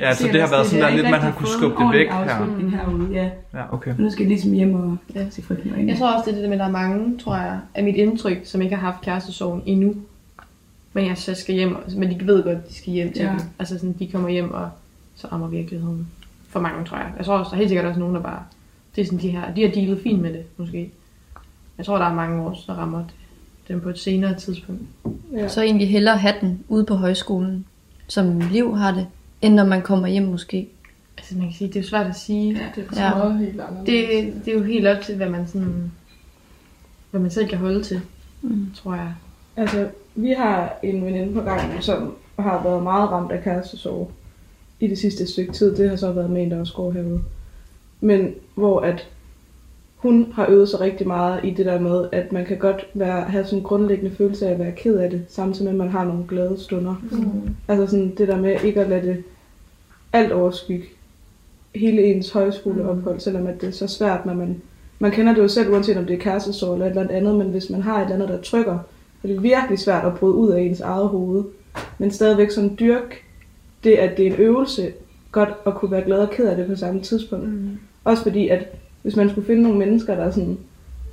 Ja, 0.00 0.14
så 0.14 0.28
det 0.32 0.40
har 0.40 0.48
været 0.50 0.66
sådan, 0.66 0.82
der 0.84 0.90
lidt, 0.90 1.10
man 1.10 1.20
har 1.20 1.32
kunne 1.32 1.48
skubbe 1.48 1.82
det 1.84 1.92
væk 1.92 2.08
her. 2.10 2.70
herude, 2.70 3.08
ja. 3.12 3.30
Ja, 3.54 3.74
okay. 3.74 3.90
Og 3.90 4.00
nu 4.00 4.10
skal 4.10 4.22
jeg 4.22 4.28
ligesom 4.28 4.52
hjem 4.52 4.74
og 4.74 4.96
Ja. 5.14 5.30
se 5.30 5.42
frygten 5.42 5.70
øjnene. 5.70 5.90
Jeg 5.92 5.98
tror 5.98 6.12
også, 6.12 6.30
det 6.30 6.36
er 6.36 6.40
det 6.40 6.48
med, 6.50 6.56
at 6.56 6.60
der 6.60 6.66
er 6.66 6.70
mange, 6.70 7.18
tror 7.18 7.36
jeg, 7.36 7.58
af 7.74 7.84
mit 7.84 7.94
indtryk, 7.96 8.38
som 8.44 8.62
ikke 8.62 8.76
har 8.76 8.90
haft 8.92 9.00
kærestesorgen 9.04 9.62
endnu. 9.66 9.94
Men 10.92 11.06
jeg 11.06 11.18
så 11.18 11.34
skal 11.34 11.54
hjem, 11.54 11.74
og- 11.76 11.82
men 11.96 12.20
de 12.20 12.26
ved 12.26 12.42
godt, 12.42 12.56
at 12.58 12.68
de 12.68 12.74
skal 12.74 12.92
hjem 12.92 13.12
til 13.12 13.22
Ja. 13.22 13.30
dem. 13.30 13.38
Altså 13.58 13.78
sådan, 13.78 13.94
de 13.98 14.06
kommer 14.10 14.28
hjem, 14.28 14.50
og 14.54 14.68
så 15.16 15.26
rammer 15.32 15.48
virkeligheden. 15.48 16.08
For 16.48 16.60
mange, 16.60 16.84
tror 16.84 16.96
jeg. 16.96 17.06
Jeg 17.16 17.26
tror 17.26 17.38
også, 17.38 17.48
der 17.50 17.54
er 17.54 17.58
helt 17.58 17.68
sikkert 17.70 17.86
også 17.86 18.00
nogen, 18.00 18.14
der 18.14 18.22
bare... 18.22 18.40
Det 18.96 19.02
er 19.02 19.06
sådan, 19.06 19.18
de 19.20 19.28
her, 19.28 19.54
de 19.54 19.62
har 19.62 19.70
dealet 19.70 20.00
fint 20.02 20.22
med 20.22 20.32
det, 20.32 20.42
måske. 20.56 20.90
Jeg 21.78 21.86
tror, 21.86 21.98
der 21.98 22.04
er 22.04 22.14
mange 22.14 22.42
år, 22.42 22.58
der 22.66 22.74
rammer 22.74 22.98
det, 22.98 23.14
dem 23.68 23.80
på 23.80 23.88
et 23.88 23.98
senere 23.98 24.34
tidspunkt. 24.34 24.82
Ja. 25.32 25.48
Så 25.48 25.62
egentlig 25.62 25.88
hellere 25.90 26.16
have 26.16 26.34
den 26.40 26.64
ude 26.68 26.84
på 26.84 26.94
højskolen, 26.94 27.64
som 28.08 28.40
liv 28.52 28.76
har 28.76 28.92
det, 28.92 29.06
end 29.42 29.54
når 29.54 29.64
man 29.64 29.82
kommer 29.82 30.08
hjem 30.08 30.22
måske. 30.24 30.68
Altså 31.18 31.34
man 31.34 31.44
kan 31.46 31.54
sige, 31.54 31.68
det 31.68 31.76
er 31.76 31.80
jo 31.80 31.86
svært 31.88 32.06
at 32.06 32.16
sige. 32.16 32.52
Ja. 32.52 32.60
Det 32.76 32.84
er 32.98 33.02
Ja. 33.02 33.26
ja. 33.28 33.36
helt 33.36 33.60
anderledes. 33.60 33.86
Det, 34.34 34.44
det 34.44 34.52
er 34.54 34.58
jo 34.58 34.62
helt 34.64 34.86
op 34.86 35.02
til, 35.02 35.16
hvad 35.16 35.28
man 35.28 35.46
sådan... 35.46 35.92
Hvad 37.10 37.20
man 37.20 37.30
selv 37.30 37.48
kan 37.48 37.58
holde 37.58 37.82
til, 37.82 38.00
Mm. 38.42 38.66
tror 38.74 38.94
jeg. 38.94 39.14
Altså, 39.56 39.88
vi 40.14 40.30
har 40.30 40.78
en 40.82 41.04
veninde 41.04 41.32
på 41.34 41.40
gangen, 41.40 41.82
som 41.82 42.14
har 42.38 42.62
været 42.62 42.82
meget 42.82 43.10
ramt 43.10 43.32
af 43.32 43.42
kærestesorg 43.42 44.10
i 44.80 44.86
det 44.88 44.98
sidste 44.98 45.26
stykke 45.26 45.52
tid. 45.52 45.76
Det 45.76 45.88
har 45.90 45.96
så 45.96 46.12
været 46.12 46.30
med 46.30 46.42
en, 46.42 46.50
der 46.50 46.60
også 46.60 46.74
går 46.74 46.92
herude. 46.92 47.22
Men 48.00 48.34
hvor 48.54 48.80
at 48.80 49.08
hun 50.06 50.32
har 50.32 50.46
øvet 50.48 50.68
sig 50.68 50.80
rigtig 50.80 51.06
meget 51.06 51.40
i 51.44 51.50
det 51.50 51.66
der 51.66 51.80
med, 51.80 52.08
at 52.12 52.32
man 52.32 52.44
kan 52.44 52.58
godt 52.58 52.86
være, 52.94 53.22
have 53.22 53.44
sådan 53.44 53.58
en 53.58 53.64
grundlæggende 53.64 54.16
følelse 54.16 54.46
af 54.46 54.52
at 54.52 54.58
være 54.58 54.72
ked 54.72 54.98
af 54.98 55.10
det, 55.10 55.22
samtidig 55.28 55.64
med, 55.64 55.72
at 55.72 55.78
man 55.78 55.88
har 55.88 56.04
nogle 56.04 56.24
glade 56.28 56.56
stunder. 56.58 56.94
Mm. 57.10 57.54
Altså 57.68 57.86
sådan 57.86 58.14
det 58.18 58.28
der 58.28 58.36
med 58.36 58.56
ikke 58.64 58.80
at 58.80 58.88
lade 58.88 59.06
det 59.06 59.24
alt 60.12 60.32
overskygge 60.32 60.86
hele 61.74 62.02
ens 62.02 62.30
højskoleophold, 62.30 63.20
selvom 63.20 63.46
at 63.46 63.60
det 63.60 63.68
er 63.68 63.72
så 63.72 63.86
svært, 63.86 64.26
når 64.26 64.34
man, 64.34 64.62
man 64.98 65.10
kender 65.10 65.34
det 65.34 65.42
jo 65.42 65.48
selv, 65.48 65.72
uanset 65.72 65.96
om 65.96 66.04
det 66.04 66.14
er 66.14 66.20
kærestesorg 66.20 66.72
eller 66.72 66.86
et 66.86 66.90
eller 66.90 67.16
andet, 67.16 67.34
men 67.34 67.46
hvis 67.46 67.70
man 67.70 67.82
har 67.82 67.98
et 67.98 68.02
eller 68.02 68.14
andet, 68.14 68.28
der 68.28 68.42
trykker, 68.42 68.78
så 69.22 69.28
er 69.28 69.32
det 69.32 69.42
virkelig 69.42 69.78
svært 69.78 70.04
at 70.04 70.14
bryde 70.14 70.34
ud 70.34 70.50
af 70.50 70.60
ens 70.60 70.80
eget 70.80 71.08
hoved. 71.08 71.44
Men 71.98 72.10
stadigvæk 72.10 72.50
sådan 72.50 72.76
dyrk 72.80 73.22
det, 73.84 73.94
at 73.94 74.16
det 74.16 74.26
er 74.26 74.30
en 74.30 74.40
øvelse, 74.40 74.92
godt 75.32 75.48
at 75.66 75.74
kunne 75.74 75.90
være 75.90 76.04
glad 76.04 76.18
og 76.18 76.30
ked 76.30 76.48
af 76.48 76.56
det 76.56 76.66
på 76.66 76.76
samme 76.76 77.00
tidspunkt. 77.00 77.48
Mm. 77.48 77.78
Også 78.04 78.22
fordi, 78.22 78.48
at 78.48 78.66
hvis 79.02 79.16
man 79.16 79.30
skulle 79.30 79.46
finde 79.46 79.62
nogle 79.62 79.78
mennesker, 79.78 80.14
der 80.14 80.30
sådan, 80.30 80.58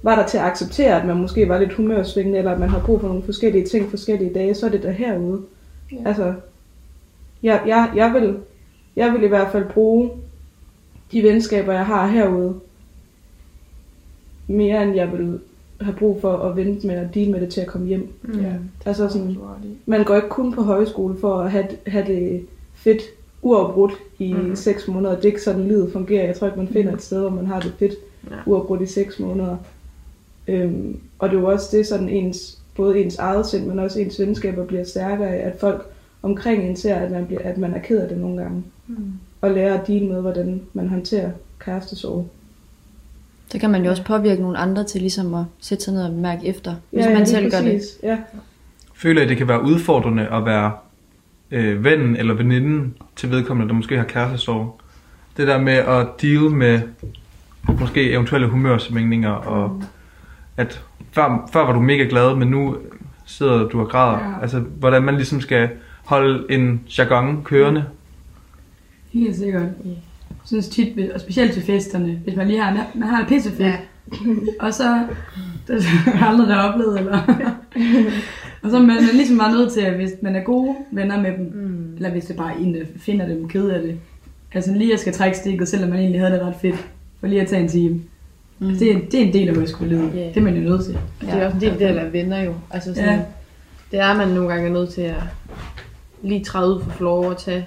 var 0.04 0.16
der 0.16 0.28
til 0.28 0.38
at 0.38 0.44
acceptere, 0.44 1.02
at 1.02 1.08
man 1.08 1.18
måske 1.18 1.50
var 1.50 1.60
lidt 1.60 1.74
humørsvingende, 1.74 2.38
eller 2.38 2.52
at 2.52 2.60
man 2.60 2.70
har 2.70 2.80
brug 2.80 3.02
for 3.02 3.08
nogle 3.08 3.24
forskellige 3.24 3.66
ting 3.66 3.90
forskellige 3.90 4.34
dage, 4.34 4.56
så 4.56 4.66
er 4.66 4.70
det 4.70 4.84
der 4.84 4.92
herude. 4.92 5.42
Ja. 5.92 5.98
Altså, 6.06 6.34
jeg, 7.44 7.62
jeg, 7.68 7.92
jeg, 7.96 8.14
vil, 8.14 8.38
jeg 8.96 9.14
vil 9.14 9.24
i 9.24 9.28
hvert 9.28 9.52
fald 9.52 9.66
bruge 9.70 10.12
de 11.12 11.24
venskaber, 11.24 11.74
jeg 11.74 11.86
har 11.86 12.08
herude, 12.08 12.60
mere 14.48 14.84
end 14.84 14.96
jeg 14.96 15.12
vil 15.12 15.40
have 15.82 15.96
brug 15.96 16.22
for 16.22 16.38
at 16.38 16.56
vente 16.56 16.88
med 16.88 16.96
at 16.96 17.14
deal 17.14 17.32
med 17.32 17.42
det 17.42 17.50
til 17.50 17.62
at 17.62 17.68
komme 17.68 17.88
hjem. 17.88 18.14
Mm. 18.22 18.40
Ja. 18.40 18.54
Altså 18.86 19.10
sådan, 19.10 19.38
man 19.86 20.04
går 20.04 20.16
ikke 20.16 20.30
kun 20.30 20.54
på 20.54 20.62
højskole 20.62 21.18
for 21.22 21.40
at 21.40 21.52
have, 21.52 21.68
have 21.88 22.06
det 22.08 22.46
fedt 22.74 23.02
uafbrudt 23.44 23.94
i 24.20 24.34
Mhm. 24.34 24.56
6 24.56 24.88
måneder. 24.88 25.16
Det 25.16 25.22
er 25.22 25.30
ikke 25.30 25.42
sådan, 25.42 25.68
livet 25.68 25.90
fungerer. 25.94 26.26
Jeg 26.26 26.36
tror 26.36 26.48
ikke, 26.48 26.60
man 26.60 26.68
finder 26.68 26.94
et 26.94 27.02
sted, 27.02 27.20
hvor 27.22 27.30
man 27.30 27.46
har 27.48 27.60
det 27.60 27.74
fedt 27.80 27.94
Ja. 28.32 28.36
uafbrudt 28.46 28.82
i 28.82 28.86
6 28.86 29.20
måneder. 29.20 29.58
Øhm, 30.48 31.00
og 31.20 31.30
det 31.30 31.36
er 31.38 31.42
jo 31.42 31.48
også 31.48 31.78
det, 31.78 31.88
sådan 31.88 32.10
ens, 32.10 32.58
både 32.76 33.00
ens 33.04 33.16
eget 33.18 33.46
sind, 33.46 33.66
men 33.68 33.80
også 33.80 34.00
ens 34.00 34.20
venskaber 34.20 34.66
bliver 34.66 34.84
stærkere 34.84 35.28
af, 35.30 35.48
at 35.48 35.60
folk 35.60 35.86
omkring 36.24 36.64
en 36.70 36.76
ser, 36.76 36.96
at 36.96 37.12
man, 37.12 37.26
bliver, 37.26 37.42
at 37.44 37.58
man 37.58 37.74
er 37.74 37.80
ked 37.80 38.00
af 38.00 38.10
det 38.10 38.18
nogle 38.18 38.42
gange. 38.42 38.64
Mm. 38.88 38.96
Og 39.42 39.52
lærer 39.52 39.80
at 39.80 39.88
deal 39.88 40.04
med, 40.06 40.22
hvordan 40.22 40.62
man 40.74 40.88
håndterer 40.90 41.30
kærestesorg. 41.60 42.28
Så 43.52 43.60
kan 43.60 43.70
man 43.70 43.84
jo 43.84 43.90
også 43.90 44.04
påvirke 44.04 44.42
nogle 44.42 44.58
andre 44.58 44.84
til 44.84 45.02
ligesom 45.02 45.34
at 45.34 45.44
sætte 45.60 45.84
sig 45.84 45.94
ned 45.94 46.04
og 46.04 46.14
mærke 46.14 46.48
efter, 46.48 46.76
hvis 46.92 47.06
man 47.06 47.16
lige 47.18 47.26
selv 47.26 47.52
gør 47.52 47.62
det. 47.62 47.74
præcis. 47.74 48.00
Ja, 48.04 48.18
Føler 48.96 49.22
I, 49.22 49.24
at 49.24 49.30
det 49.30 49.38
kan 49.38 49.48
være 49.48 49.64
udfordrende 49.64 50.28
at 50.28 50.46
være 50.46 50.72
øh, 51.54 51.84
vennen 51.84 52.16
eller 52.16 52.34
veninden 52.34 52.94
til 53.16 53.32
vedkommende, 53.32 53.70
der 53.70 53.76
måske 53.76 53.98
har 53.98 54.04
kærestesorg? 54.04 54.80
Det 55.38 55.48
der 55.48 55.58
med 55.62 55.74
at 55.74 56.08
deal 56.22 56.42
med 56.52 56.82
måske 57.80 58.12
eventuelle 58.12 58.48
humørsvingninger, 58.48 59.30
og 59.32 59.84
at 60.58 60.84
før, 61.12 61.50
før 61.54 61.66
var 61.66 61.74
du 61.74 61.80
mega 61.82 62.04
glad, 62.10 62.36
men 62.36 62.48
nu 62.48 62.78
sidder 63.26 63.68
du 63.70 63.80
og 63.82 63.90
græder. 63.90 64.20
Ja. 64.20 64.42
Altså, 64.42 64.60
hvordan 64.60 65.04
man 65.04 65.16
ligesom 65.16 65.42
skal 65.42 65.70
holde 66.06 66.46
en 66.50 66.82
jargon 66.98 67.44
kørende. 67.44 67.86
Helt 69.14 69.36
sikkert. 69.36 69.64
Jeg 69.86 69.96
synes 70.46 70.68
tit, 70.70 70.96
ved- 70.96 71.12
og 71.12 71.20
specielt 71.22 71.54
til 71.54 71.64
festerne, 71.64 72.20
hvis 72.24 72.36
man 72.36 72.48
lige 72.48 72.62
har, 72.64 72.86
man 72.96 73.08
har 73.08 73.20
det 73.20 73.28
pissefedt, 73.28 73.60
Ja. 73.62 73.76
og 74.60 74.74
så, 74.74 74.84
det 75.68 75.84
har 75.84 76.12
jeg 76.20 76.28
aldrig 76.30 76.48
der 76.48 76.58
oplevet, 76.58 77.00
eller, 77.00 77.20
og 78.64 78.70
så 78.70 78.76
er 78.78 78.82
man, 78.82 78.88
man 78.88 79.04
ligesom 79.14 79.38
bare 79.38 79.52
nødt 79.52 79.72
til, 79.74 79.82
at 79.82 79.94
hvis 79.94 80.12
man 80.22 80.36
er 80.36 80.44
gode 80.44 80.76
venner 80.92 81.22
med 81.22 81.32
dem, 81.38 81.52
Mm. 81.54 81.96
eller 81.96 82.10
hvis 82.12 82.26
det 82.26 82.36
bare 82.36 82.54
er 82.54 82.58
en, 82.58 82.74
der 82.74 82.82
finder 82.98 83.28
dem 83.28 83.48
ked 83.48 83.70
af 83.70 83.82
det, 83.82 83.98
altså 84.54 84.74
lige 84.74 84.94
at 84.94 85.00
skal 85.00 85.14
trække 85.14 85.38
stikket, 85.38 85.68
selvom 85.68 85.90
man 85.90 86.00
egentlig 86.00 86.22
havde 86.22 86.34
det 86.34 86.42
ret 86.42 86.56
fedt, 86.62 86.88
for 87.20 87.28
lige 87.28 87.42
at 87.42 87.48
tage 87.48 87.62
en 87.62 87.70
time. 87.70 88.02
Mm. 88.60 88.70
Altså, 88.70 88.86
det, 88.86 88.92
er, 88.96 89.00
det 89.12 89.22
er 89.22 89.26
en 89.26 89.34
del 89.34 89.50
af 89.50 89.56
højskolelivet. 89.56 90.12
Ja. 90.16 90.20
Det 90.28 90.38
er 90.38 90.42
man 90.42 90.56
jo 90.56 90.62
nødt 90.70 90.86
til. 90.86 90.98
Det 91.22 91.30
er 91.30 91.46
også 91.46 91.56
en 91.58 91.62
del 91.62 91.70
af 91.88 91.94
det 91.94 92.00
at 92.02 92.14
venner 92.14 92.44
jo. 92.44 92.54
Altså 92.72 92.94
sådan, 92.94 93.10
Ja. 93.10 93.22
Det 93.92 94.00
er 94.00 94.14
man 94.18 94.28
nogle 94.28 94.54
gange 94.54 94.70
nødt 94.70 94.90
til 94.90 95.02
at 95.02 95.22
lige 96.24 96.44
træde 96.44 96.76
ud 96.76 96.82
for 96.82 96.90
floor 96.92 97.30
og 97.30 97.38
tage, 97.38 97.66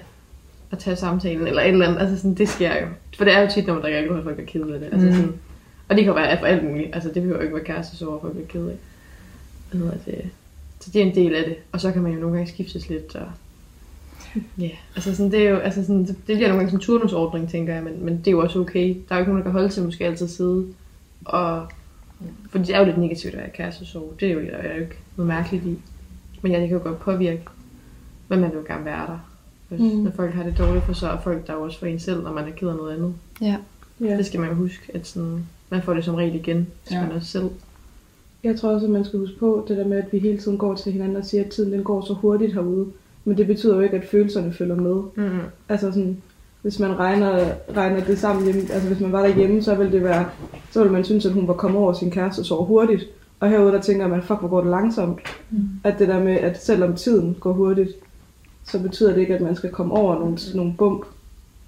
og 0.71 0.79
tage 0.79 0.95
samtalen, 0.95 1.47
eller 1.47 1.61
et 1.61 1.67
eller 1.69 1.87
andet. 1.87 1.99
Altså 2.01 2.17
sådan, 2.17 2.33
det 2.33 2.49
sker 2.49 2.71
jo. 2.81 2.87
For 3.17 3.23
det 3.23 3.33
er 3.33 3.41
jo 3.41 3.47
tit, 3.53 3.67
når 3.67 3.73
man 3.73 3.83
drikker 3.83 3.99
alkohol, 3.99 4.19
at 4.19 4.23
folk 4.23 4.39
er 4.39 4.45
ked 4.45 4.61
af 4.61 4.79
det. 4.79 4.89
Altså 4.91 5.07
Mm. 5.07 5.13
sådan, 5.13 5.33
og 5.89 5.95
det 5.95 6.03
kan 6.03 6.13
jo 6.13 6.19
være 6.19 6.39
for 6.39 6.45
alt 6.45 6.63
muligt. 6.63 6.89
Altså 6.93 7.09
det 7.13 7.21
behøver 7.23 7.41
ikke 7.41 7.55
være 7.55 7.63
kæreste, 7.63 7.97
så 7.97 8.17
folk 8.21 8.33
bliver 8.33 8.47
ked 8.47 8.67
af. 8.67 8.75
Hvad 9.71 9.81
hedder 9.81 9.97
det? 10.05 10.21
Så 10.79 10.89
det 10.93 11.01
er 11.01 11.05
en 11.05 11.15
del 11.15 11.35
af 11.35 11.43
det. 11.45 11.55
Og 11.71 11.81
så 11.81 11.91
kan 11.91 12.01
man 12.01 12.13
jo 12.13 12.19
nogle 12.19 12.35
gange 12.35 12.51
skiftes 12.51 12.89
lidt. 12.89 13.15
Og... 13.15 13.27
Ja, 14.57 14.69
altså 14.95 15.15
sådan, 15.15 15.31
det 15.31 15.45
er 15.45 15.49
jo, 15.49 15.57
altså 15.57 15.81
sådan, 15.81 16.05
det 16.05 16.17
bliver 16.25 16.47
nogle 16.47 16.57
gange 16.57 16.69
sådan 16.69 16.79
en 16.79 16.85
turnusordning, 16.85 17.49
tænker 17.49 17.73
jeg, 17.73 17.83
men, 17.83 18.05
men 18.05 18.17
det 18.17 18.27
er 18.27 18.31
jo 18.31 18.39
også 18.39 18.59
okay. 18.59 18.95
Der 19.09 19.15
er 19.15 19.15
jo 19.15 19.19
ikke 19.19 19.31
nogen, 19.31 19.37
der 19.37 19.43
kan 19.43 19.51
holde 19.51 19.69
til 19.69 19.83
måske 19.83 20.05
altid 20.05 20.27
sidde. 20.27 20.65
Og, 21.25 21.67
for 22.49 22.57
det 22.57 22.69
er 22.69 22.79
jo 22.79 22.85
lidt 22.85 22.97
negativt 22.97 23.33
at 23.33 23.39
være 23.39 23.49
kærestesorg. 23.49 24.13
Det 24.19 24.27
er 24.27 24.33
jo, 24.33 24.39
der 24.39 24.47
er 24.47 24.75
jo 24.75 24.81
ikke 24.81 24.95
noget 25.15 25.27
mærkeligt 25.27 25.65
i. 25.65 25.77
Men 26.41 26.51
ja, 26.51 26.59
det 26.59 26.69
kan 26.69 26.77
jo 26.77 26.83
godt 26.83 26.99
påvirke, 26.99 27.41
men 28.27 28.39
man 28.39 28.49
vil 28.49 28.57
jo 28.57 28.63
gerne 28.67 28.85
være 28.85 29.07
der. 29.07 29.19
Hvis, 29.69 29.79
Mm. 29.79 29.99
Når 29.99 30.11
folk 30.11 30.33
har 30.33 30.43
det 30.43 30.57
dårligt, 30.57 30.85
for 30.85 30.93
så 30.93 31.09
er 31.09 31.19
folk 31.19 31.47
der 31.47 31.53
jo 31.53 31.61
også 31.61 31.79
for 31.79 31.85
en 31.85 31.99
selv, 31.99 32.23
når 32.23 32.33
man 32.33 32.47
er 32.47 32.51
ked 32.51 32.67
af 32.67 32.75
noget 32.75 32.95
andet. 32.95 33.13
Ja. 33.41 33.57
ja. 34.01 34.17
Det 34.17 34.25
skal 34.25 34.39
man 34.39 34.49
jo 34.49 34.55
huske, 34.55 34.91
at 34.93 35.07
sådan, 35.07 35.45
man 35.69 35.81
får 35.81 35.93
det 35.93 36.05
som 36.05 36.15
regel 36.15 36.35
igen, 36.35 36.67
hvis 36.83 36.91
ja. 36.91 37.01
man 37.01 37.11
også 37.11 37.27
selv. 37.27 37.49
Jeg 38.47 38.55
tror 38.59 38.69
også, 38.69 38.85
at 38.85 38.91
man 38.91 39.05
skal 39.05 39.19
huske 39.19 39.39
på 39.39 39.65
det 39.67 39.77
der 39.77 39.87
med, 39.87 39.97
at 39.97 40.13
vi 40.13 40.19
hele 40.19 40.37
tiden 40.37 40.57
går 40.57 40.75
til 40.75 40.91
hinanden 40.91 41.17
og 41.17 41.25
siger, 41.25 41.43
at 41.43 41.49
tiden 41.49 41.71
den 41.71 41.83
går 41.83 42.01
så 42.01 42.13
hurtigt 42.13 42.53
herude. 42.53 42.85
Men 43.25 43.37
det 43.37 43.47
betyder 43.47 43.75
jo 43.75 43.81
ikke, 43.81 43.97
at 43.97 44.07
følelserne 44.11 44.53
følger 44.53 44.75
med. 44.75 45.01
Mm. 45.15 45.39
Altså 45.69 45.91
sådan, 45.91 46.17
hvis 46.61 46.79
man 46.79 46.99
regner, 46.99 47.45
regner 47.77 48.03
det 48.03 48.19
sammen 48.19 48.45
hjemme, 48.45 48.61
altså 48.61 48.87
hvis 48.87 48.99
man 48.99 49.11
var 49.11 49.21
derhjemme, 49.27 49.61
så 49.61 49.75
ville 49.75 49.91
det 49.91 50.03
være, 50.03 50.25
så 50.71 50.79
ville 50.79 50.93
man 50.93 51.03
synes, 51.03 51.25
at 51.25 51.31
hun 51.31 51.47
var 51.47 51.53
kommet 51.53 51.81
over 51.81 51.93
sin 51.93 52.11
kæreste 52.11 52.43
så 52.43 52.55
hurtigt. 52.55 53.05
Og 53.39 53.49
herude 53.49 53.71
der 53.71 53.81
tænker 53.81 54.07
man, 54.07 54.21
fuck 54.21 54.39
hvor 54.39 54.49
går 54.49 54.61
det 54.61 54.69
langsomt. 54.69 55.19
Mm. 55.51 55.57
At 55.83 55.99
det 55.99 56.07
der 56.07 56.23
med, 56.23 56.37
at 56.37 56.63
selvom 56.63 56.95
tiden 56.95 57.37
går 57.39 57.53
hurtigt, 57.53 57.89
så 58.65 58.79
betyder 58.79 59.13
det 59.13 59.21
ikke, 59.21 59.35
at 59.35 59.41
man 59.41 59.55
skal 59.55 59.71
komme 59.71 59.93
over 59.93 60.19
nogle, 60.19 60.37
nogle 60.55 60.73
bump 60.77 61.05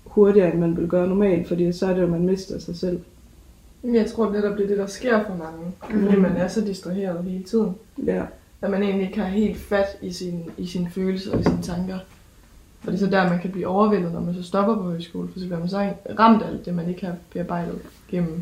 hurtigere, 0.06 0.52
end 0.52 0.60
man 0.60 0.78
vil 0.78 0.88
gøre 0.88 1.08
normalt, 1.08 1.48
fordi 1.48 1.72
så 1.72 1.86
er 1.86 1.90
det 1.90 2.00
jo, 2.00 2.06
at 2.06 2.12
man 2.12 2.26
mister 2.26 2.60
sig 2.60 2.76
selv. 2.76 3.00
Men 3.84 3.96
Jeg 3.96 4.12
tror, 4.12 4.32
det 4.32 4.44
der 4.44 4.54
bliver 4.54 4.68
det, 4.68 4.78
der 4.78 4.86
sker 4.88 5.24
for 5.26 5.36
mange. 5.36 5.66
Mm. 5.90 6.06
Fordi 6.06 6.20
man 6.22 6.32
er 6.38 6.48
så 6.48 6.62
distraheret 6.62 7.24
hele 7.24 7.44
tiden. 7.44 7.76
Ja. 8.06 8.24
At 8.62 8.70
man 8.72 8.84
egentlig 8.84 9.08
ikke 9.08 9.20
har 9.20 9.28
helt 9.28 9.58
fat 9.58 9.86
i, 10.02 10.12
sin, 10.12 10.44
i 10.58 10.66
sine 10.68 10.90
følelser 10.90 11.38
og 11.38 11.44
sine 11.44 11.62
tanker. 11.62 12.00
Og 12.86 12.92
det 12.92 12.94
er 12.94 12.98
så 13.06 13.06
der, 13.12 13.30
man 13.30 13.40
kan 13.40 13.52
blive 13.52 13.68
overvældet, 13.68 14.14
når 14.14 14.20
man 14.22 14.34
så 14.34 14.44
stopper 14.44 14.76
på 14.76 14.82
højskole. 14.82 15.28
For 15.34 15.40
så 15.40 15.46
bliver 15.46 15.60
man 15.60 15.70
så 15.70 15.94
ramt 16.20 16.42
af 16.44 16.48
alt 16.48 16.66
det, 16.66 16.74
man 16.74 16.90
ikke 16.90 17.06
har 17.06 17.16
bearbejdet 17.34 17.80
gennem 18.10 18.42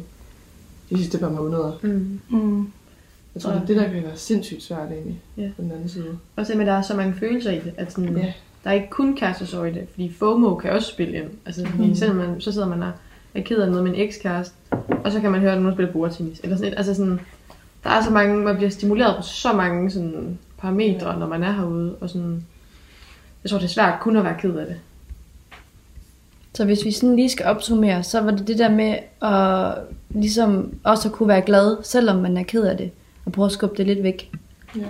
de 0.89 0.97
sidste 0.97 1.17
par 1.17 1.29
måneder. 1.29 1.79
Mm. 1.83 2.19
Mm. 2.29 2.67
Jeg 3.35 3.41
tror, 3.43 3.51
det 3.51 3.61
er 3.61 3.65
det, 3.65 3.75
der 3.75 3.83
kan 3.83 4.03
være 4.03 4.15
sindssygt 4.17 4.63
svært 4.63 4.91
egentlig 4.91 5.21
Ja. 5.37 5.49
på 5.55 5.61
den 5.61 5.71
anden 5.71 5.89
side. 5.89 6.17
Og 6.35 6.45
så 6.45 6.53
med, 6.53 6.61
at 6.61 6.67
der 6.67 6.73
er 6.73 6.81
så 6.81 6.95
mange 6.95 7.13
følelser 7.13 7.51
i 7.51 7.59
det. 7.59 7.73
At 7.77 7.91
sådan, 7.91 8.17
Ja. 8.17 8.33
Der 8.63 8.69
er 8.69 8.73
ikke 8.73 8.89
kun 8.89 9.15
kærestesorg 9.15 9.67
i 9.69 9.73
det, 9.73 9.87
fordi 9.91 10.13
FOMO 10.13 10.55
kan 10.55 10.71
også 10.71 10.87
spille 10.91 11.13
ind. 11.17 11.27
Altså, 11.45 11.65
fordi 11.65 11.85
Mhm. 11.85 11.95
selvom 11.95 12.15
man, 12.17 12.41
så 12.41 12.51
sidder 12.51 12.67
man 12.67 12.83
og 13.37 13.41
er 13.41 13.45
ked 13.45 13.57
af 13.57 13.69
noget 13.69 13.83
med 13.83 13.93
en 13.93 13.99
ekskæreste, 13.99 14.55
og 15.03 15.11
så 15.11 15.21
kan 15.21 15.31
man 15.31 15.41
høre, 15.41 15.51
at 15.51 15.61
nogen 15.61 15.75
spiller 15.75 15.93
bordtennis. 15.93 16.39
Eller 16.43 16.55
sådan 16.55 16.71
et. 16.71 16.77
Altså 16.77 16.93
sådan, 16.93 17.19
der 17.83 17.89
er 17.89 18.03
så 18.03 18.09
mange, 18.11 18.37
man 18.37 18.55
bliver 18.55 18.69
stimuleret 18.69 19.15
på 19.15 19.21
så 19.21 19.53
mange 19.53 19.91
sådan, 19.91 20.37
parametre, 20.57 21.11
Ja. 21.11 21.19
når 21.19 21.27
man 21.27 21.43
er 21.43 21.51
herude. 21.51 21.95
Og 22.01 22.09
sådan, 22.09 22.43
jeg 23.43 23.49
tror, 23.49 23.57
det 23.57 23.65
er 23.65 23.69
svært 23.69 23.99
kun 23.99 24.17
at 24.17 24.23
være 24.23 24.37
ked 24.39 24.55
af 24.55 24.65
det. 24.65 24.75
Så 26.53 26.65
hvis 26.65 26.85
vi 26.85 26.91
sådan 26.91 27.15
lige 27.15 27.29
skal 27.29 27.45
opsummere, 27.45 28.03
så 28.03 28.21
var 28.21 28.31
det 28.31 28.47
det 28.47 28.59
der 28.59 28.69
med 28.69 28.95
at 29.21 29.77
ligesom 30.09 30.73
også 30.83 31.07
at 31.07 31.13
kunne 31.13 31.29
være 31.29 31.41
glad, 31.41 31.77
selvom 31.83 32.15
man 32.15 32.37
er 32.37 32.43
ked 32.43 32.63
af 32.63 32.77
det, 32.77 32.91
og 33.25 33.31
prøve 33.31 33.45
at 33.45 33.51
skubbe 33.51 33.77
det 33.77 33.85
lidt 33.85 34.03
væk. 34.03 34.31
Ja. 34.75 34.81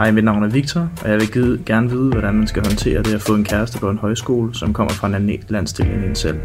Hej, 0.00 0.10
mit 0.10 0.24
navn 0.24 0.42
er 0.42 0.48
Victor, 0.48 0.88
og 1.02 1.10
jeg 1.10 1.20
vil 1.20 1.32
gide- 1.32 1.62
gerne 1.66 1.90
vide, 1.90 2.10
hvordan 2.10 2.34
man 2.34 2.46
skal 2.46 2.62
håndtere 2.66 3.02
det 3.02 3.14
at 3.14 3.22
få 3.22 3.34
en 3.34 3.44
kæreste 3.44 3.78
på 3.78 3.90
en 3.90 3.98
højskole, 3.98 4.54
som 4.54 4.72
kommer 4.72 4.92
fra 4.92 5.06
en 5.08 5.14
anden 5.14 5.44
landstil 5.48 5.86
end 5.86 6.04
en 6.04 6.14
selv. 6.14 6.40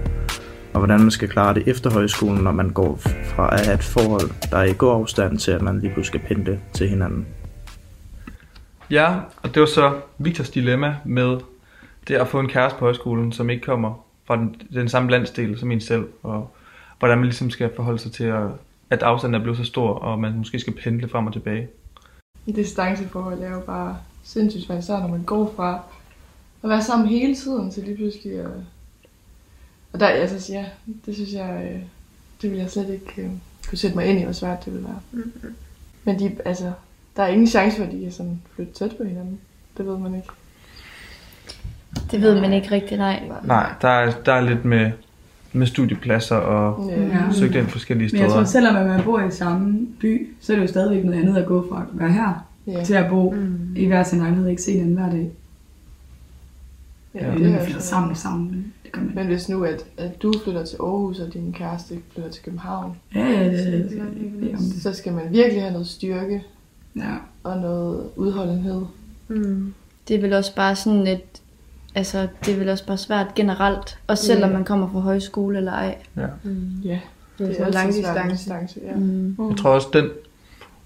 Og 0.73 0.79
hvordan 0.79 0.99
man 0.99 1.11
skal 1.11 1.29
klare 1.29 1.53
det 1.53 1.67
efter 1.67 1.89
højskolen, 1.89 2.43
når 2.43 2.51
man 2.51 2.69
går 2.69 2.95
fra 3.03 3.53
at 3.53 3.65
have 3.65 3.75
et 3.75 3.83
forhold, 3.83 4.49
der 4.51 4.57
er 4.57 4.63
i 4.63 4.73
god 4.77 4.93
afstand 4.93 5.37
til, 5.37 5.51
at 5.51 5.61
man 5.61 5.79
lige 5.79 5.93
pludselig 5.93 6.21
skal 6.21 6.35
pendle 6.35 6.59
til 6.73 6.89
hinanden. 6.89 7.25
Ja, 8.89 9.15
og 9.43 9.53
det 9.53 9.59
var 9.59 9.65
så 9.65 9.93
Victors 10.17 10.49
dilemma 10.49 10.95
med 11.05 11.37
det 12.07 12.15
at 12.15 12.27
få 12.27 12.39
en 12.39 12.49
kæreste 12.49 12.79
på 12.79 12.85
højskolen, 12.85 13.31
som 13.31 13.49
ikke 13.49 13.65
kommer 13.65 14.05
fra 14.27 14.35
den, 14.35 14.55
den 14.73 14.89
samme 14.89 15.11
landsdel 15.11 15.59
som 15.59 15.71
en 15.71 15.81
selv, 15.81 16.05
og 16.23 16.55
hvordan 16.99 17.17
man 17.17 17.25
ligesom 17.25 17.49
skal 17.49 17.69
forholde 17.75 17.99
sig 17.99 18.11
til, 18.11 18.23
at, 18.23 18.47
at 18.89 19.03
afstanden 19.03 19.35
er 19.35 19.43
blevet 19.43 19.57
så 19.57 19.65
stor, 19.65 19.89
og 19.89 20.19
man 20.19 20.37
måske 20.37 20.59
skal 20.59 20.73
pendle 20.83 21.09
frem 21.09 21.27
og 21.27 21.33
tilbage. 21.33 21.67
Distanceforhold 22.51 23.43
er 23.43 23.51
jo 23.51 23.60
bare 23.60 23.97
sindssygt 24.23 24.65
svært, 24.65 24.84
især 24.84 24.99
når 24.99 25.08
man 25.08 25.23
går 25.23 25.53
fra 25.55 25.84
at 26.63 26.69
være 26.69 26.84
sammen 26.84 27.08
hele 27.08 27.36
tiden 27.36 27.71
til 27.71 27.84
lige 27.84 27.95
pludselig 27.95 28.39
at... 28.39 28.51
Og 29.93 29.99
der, 29.99 30.08
altså, 30.08 30.53
ja, 30.53 30.65
det 31.05 31.15
synes 31.15 31.34
jeg, 31.34 31.71
øh, 31.71 31.81
det 32.41 32.51
vil 32.51 32.60
jeg 32.60 32.69
slet 32.71 32.89
ikke 32.89 33.21
øh, 33.21 33.29
kunne 33.69 33.77
sætte 33.77 33.95
mig 33.97 34.05
ind 34.05 34.19
i, 34.19 34.23
hvor 34.23 34.34
svært 34.34 34.65
det 34.65 34.73
vil 34.73 34.84
være. 34.84 34.99
Mm-hmm. 35.12 35.55
Men 36.03 36.19
de, 36.19 36.38
altså, 36.45 36.71
der 37.15 37.23
er 37.23 37.27
ingen 37.27 37.47
chance 37.47 37.77
for, 37.77 37.84
at 37.84 37.91
de 37.91 38.01
kan 38.01 38.12
sådan 38.12 38.41
flytte 38.55 38.73
tæt 38.73 38.95
på 38.97 39.03
hinanden. 39.03 39.39
Det 39.77 39.86
ved 39.86 39.97
man 39.97 40.15
ikke. 40.15 40.27
Det 42.12 42.21
ved 42.21 42.41
man 42.41 42.53
ikke 42.53 42.71
rigtig, 42.71 42.97
nej. 42.97 43.23
Nej, 43.43 43.73
der 43.81 43.89
er, 43.89 44.21
der 44.21 44.34
er 44.34 44.41
lidt 44.41 44.65
med, 44.65 44.91
med 45.55 45.67
studiepladser 45.67 46.35
og 46.35 46.89
Ja. 46.89 47.01
Ja. 47.01 47.31
søgt 47.31 47.55
ind 47.55 47.67
forskellige 47.67 48.09
Men 48.13 48.21
jeg 48.21 48.29
tror, 48.29 48.33
steder. 48.43 48.45
selvom 48.45 48.75
at 48.75 48.85
man 48.87 49.03
bor 49.03 49.19
i 49.21 49.31
samme 49.31 49.87
by, 49.99 50.29
så 50.41 50.53
er 50.53 50.55
det 50.57 50.63
jo 50.63 50.67
stadigvæk 50.67 51.05
noget 51.05 51.21
andet 51.21 51.37
at 51.37 51.45
gå 51.45 51.65
fra 51.69 51.81
at 51.93 51.99
være 51.99 52.11
her 52.11 52.45
Ja, 52.67 52.83
til 52.83 52.93
at 52.93 53.09
bo 53.09 53.31
Mm. 53.31 53.75
i 53.75 53.85
hver 53.85 54.03
sin 54.03 54.19
lejlighed 54.19 54.45
og 54.45 54.51
ikke 54.51 54.61
se 54.61 54.71
hinanden 54.71 54.95
hver 54.95 55.09
dag. 55.09 55.29
ja, 57.15 57.25
Ja, 57.31 57.37
det 57.37 57.51
er 57.51 57.55
er 57.55 57.63
flytter 57.65 57.81
sammen 57.81 58.15
sammen. 58.15 58.47
men 58.51 58.73
Det 58.83 58.91
kan 58.91 59.05
man. 59.05 59.15
Men 59.15 59.25
hvis 59.27 59.49
nu, 59.49 59.63
at, 59.63 59.85
at 59.97 60.21
du 60.21 60.33
flytter 60.43 60.65
til 60.65 60.77
Aarhus, 60.79 61.19
og 61.19 61.33
din 61.33 61.53
kæreste 61.53 61.95
flytter 62.13 62.31
til 62.31 62.43
København, 62.43 62.95
Ja, 63.15 63.25
ja, 63.29 63.43
det, 63.43 63.51
det, 63.51 63.73
det, 63.89 63.91
det, 64.41 64.51
det. 64.59 64.81
så 64.81 64.93
skal 64.93 65.13
man 65.13 65.23
virkelig 65.31 65.61
have 65.61 65.71
noget 65.71 65.87
styrke 65.87 66.43
Ja. 66.95 67.15
og 67.43 67.57
noget 67.57 68.09
udholdenhed. 68.15 68.81
Mm. 69.27 69.73
Det 70.07 70.15
er 70.15 70.21
vel 70.21 70.33
også 70.33 70.55
bare 70.55 70.75
sådan 70.75 71.07
et, 71.07 71.34
altså 71.95 72.27
det 72.45 72.53
er 72.53 72.58
vel 72.60 72.69
også 72.69 72.86
bare 72.88 72.97
svært 72.97 73.36
generelt, 73.36 73.99
og 74.08 74.17
selvom 74.17 74.49
Ja. 74.49 74.55
man 74.55 74.65
kommer 74.65 74.91
fra 74.91 74.99
højskole 74.99 75.58
eller 75.58 75.71
ej. 75.71 75.97
Mm. 76.13 76.21
Ja, 76.84 76.99
Det 77.38 77.43
er, 77.43 77.47
det 77.47 77.55
sådan 77.55 77.67
er 77.67 77.71
lang 77.73 77.93
distance. 77.93 78.31
distance. 78.31 78.79
Ja. 78.84 78.95
Mm. 78.95 79.36
Jeg 79.49 79.58
tror 79.58 79.69
også, 79.69 79.88
den 79.93 80.10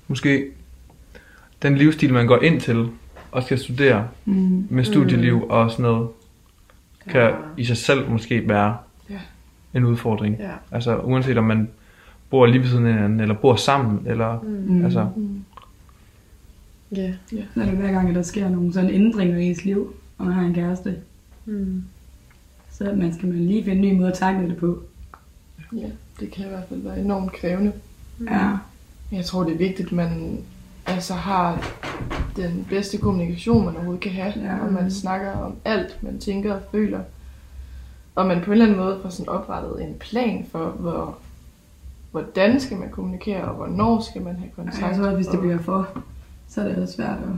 måske 0.07 0.45
den 1.61 1.77
livsstil, 1.77 2.13
man 2.13 2.27
går 2.27 2.41
ind 2.41 2.61
til 2.61 2.87
og 3.31 3.43
skal 3.43 3.59
studere 3.59 4.07
Mm. 4.25 4.67
med 4.69 4.83
studieliv 4.83 5.43
og 5.49 5.71
sådan 5.71 5.83
noget, 5.83 6.07
kan 7.09 7.31
i 7.57 7.65
sig 7.65 7.77
selv 7.77 8.09
måske 8.09 8.49
være 8.49 8.77
Ja. 9.09 9.19
en 9.73 9.83
udfordring. 9.85 10.35
Ja. 10.39 10.51
Altså 10.71 10.97
uanset 10.97 11.37
om 11.37 11.43
man 11.43 11.69
bor 12.29 12.45
lige 12.45 12.61
ved 12.61 12.67
siden 12.69 12.85
af 12.85 12.93
hinanden, 12.93 13.19
eller 13.19 13.35
bor 13.35 13.55
sammen, 13.55 14.07
eller 14.07 14.39
Mm. 14.43 14.85
altså, 14.85 15.07
Mm. 15.15 15.43
Ja. 16.95 17.11
Er 17.55 17.65
det 17.65 17.65
hver 17.65 17.91
gang, 17.91 18.15
der 18.15 18.21
sker 18.21 18.49
nogle 18.49 18.73
sådan 18.73 18.89
ændringer 18.89 19.37
i 19.37 19.43
ens 19.45 19.65
liv, 19.65 19.93
og 20.19 20.25
man 20.25 20.33
har 20.33 20.41
en 20.41 20.53
kæreste, 20.53 20.95
Mm. 21.45 21.83
så 22.71 22.93
man 22.97 23.13
skal 23.13 23.27
man 23.29 23.37
lige 23.37 23.63
finde 23.63 23.87
en 23.87 23.93
ny 23.93 23.97
måde 23.97 24.11
at 24.11 24.17
takle 24.17 24.49
det 24.49 24.57
på. 24.57 24.79
ja, 25.73 25.87
det 26.19 26.31
kan 26.31 26.45
i 26.45 26.49
hvert 26.49 26.63
fald 26.69 26.81
være 26.81 26.99
enormt 26.99 27.31
krævende. 27.33 27.71
Ja. 28.27 28.57
Jeg 29.11 29.25
tror, 29.25 29.43
det 29.43 29.53
er 29.53 29.57
vigtigt, 29.57 29.87
at 29.87 29.91
man 29.91 30.37
altså 30.85 31.13
har 31.13 31.67
den 32.35 32.67
bedste 32.69 32.97
kommunikation, 32.97 33.65
man 33.65 33.75
overhovedet 33.75 34.01
kan 34.03 34.11
have. 34.11 34.33
Ja. 34.35 34.59
Og 34.65 34.73
man 34.73 34.91
snakker 34.91 35.31
om 35.31 35.55
alt, 35.65 35.97
man 36.03 36.19
tænker 36.19 36.53
og 36.53 36.61
føler. 36.71 36.99
Og 38.15 38.25
man 38.27 38.39
på 38.41 38.45
en 38.45 38.51
eller 38.51 38.65
anden 38.65 38.77
måde 38.79 38.99
får 39.01 39.09
sådan 39.09 39.29
oprettet 39.29 39.83
en 39.83 39.93
plan 39.99 40.45
for, 40.51 40.65
hvor, 40.69 41.17
hvordan 42.11 42.59
skal 42.59 42.77
man 42.77 42.89
kommunikere, 42.89 43.43
og 43.43 43.55
hvornår 43.55 44.01
skal 44.09 44.21
man 44.21 44.35
have 44.35 44.49
kontakt. 44.55 44.81
Ej, 44.81 44.87
jeg 44.87 44.97
tror, 44.97 45.05
at 45.07 45.15
hvis 45.15 45.27
det 45.27 45.39
bliver 45.39 45.57
for, 45.59 45.87
så 46.47 46.61
er 46.61 46.67
det 46.67 46.77
også 46.77 46.93
svært 46.95 47.17
at... 47.17 47.29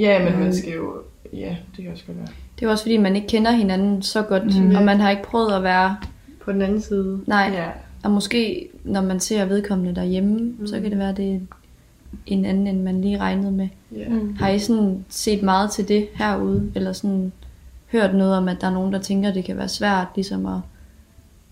Ja, 0.00 0.24
men 0.24 0.32
Mm. 0.34 0.38
man 0.40 0.54
skal 0.54 0.72
jo... 0.72 0.94
Ja, 1.32 1.56
det 1.76 1.84
kan 1.84 1.92
også 1.92 2.04
godt 2.06 2.16
være. 2.18 2.26
Det 2.26 2.62
er 2.62 2.66
jo 2.66 2.70
også 2.70 2.84
fordi, 2.84 2.96
man 2.96 3.16
ikke 3.16 3.28
kender 3.28 3.50
hinanden 3.50 4.02
så 4.02 4.22
godt, 4.22 4.60
Mm. 4.62 4.74
og 4.76 4.82
man 4.82 5.00
har 5.00 5.10
ikke 5.10 5.22
prøvet 5.22 5.52
at 5.52 5.62
være, 5.62 5.96
På 6.44 6.52
den 6.52 6.62
anden 6.62 6.80
side. 6.80 7.20
nej, 7.26 7.50
Ja, 7.54 7.66
og 8.04 8.10
måske 8.10 8.68
når 8.84 9.00
man 9.02 9.20
ser 9.20 9.44
vedkommende 9.44 9.94
derhjemme, 9.94 10.40
mm. 10.58 10.66
så 10.66 10.80
kan 10.80 10.90
det 10.90 10.98
være, 10.98 11.12
det 11.14 11.34
er 11.34 11.38
en 12.26 12.44
anden, 12.44 12.66
end 12.66 12.82
man 12.82 13.00
lige 13.00 13.18
regnede 13.18 13.52
med. 13.52 13.68
ja. 13.96 14.08
Mm. 14.08 14.36
Har 14.38 14.48
I 14.48 14.58
sådan 14.58 15.04
set 15.08 15.42
meget 15.42 15.70
til 15.70 15.88
det 15.88 16.06
herude, 16.14 16.70
eller 16.74 16.92
sådan 16.92 17.32
hørt 17.92 18.14
noget 18.14 18.34
om, 18.36 18.48
at 18.48 18.60
der 18.60 18.66
er 18.66 18.72
nogen, 18.72 18.92
der 18.92 18.98
tænker, 18.98 19.28
at 19.28 19.34
det 19.34 19.44
kan 19.44 19.56
være 19.56 19.68
svært 19.68 20.06
ligesom 20.14 20.46
at, 20.46 20.58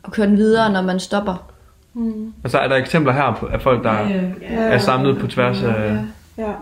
at 0.05 0.13
køre 0.13 0.27
den 0.27 0.37
videre, 0.37 0.73
når 0.73 0.83
man 0.83 1.01
stopper? 1.01 1.51
Mm. 1.95 2.33
altså 2.45 2.59
er 2.59 2.69
der 2.69 2.77
eksempler 2.77 3.13
her 3.13 3.35
på, 3.41 3.47
af 3.47 3.61
folk, 3.63 3.85
der 3.85 4.09
Ja, 4.09 4.23
er 4.51 4.79
samlet 4.79 5.19
på 5.19 5.27
tværs 5.27 5.63
af... 5.63 5.99
Ja. 6.39 6.53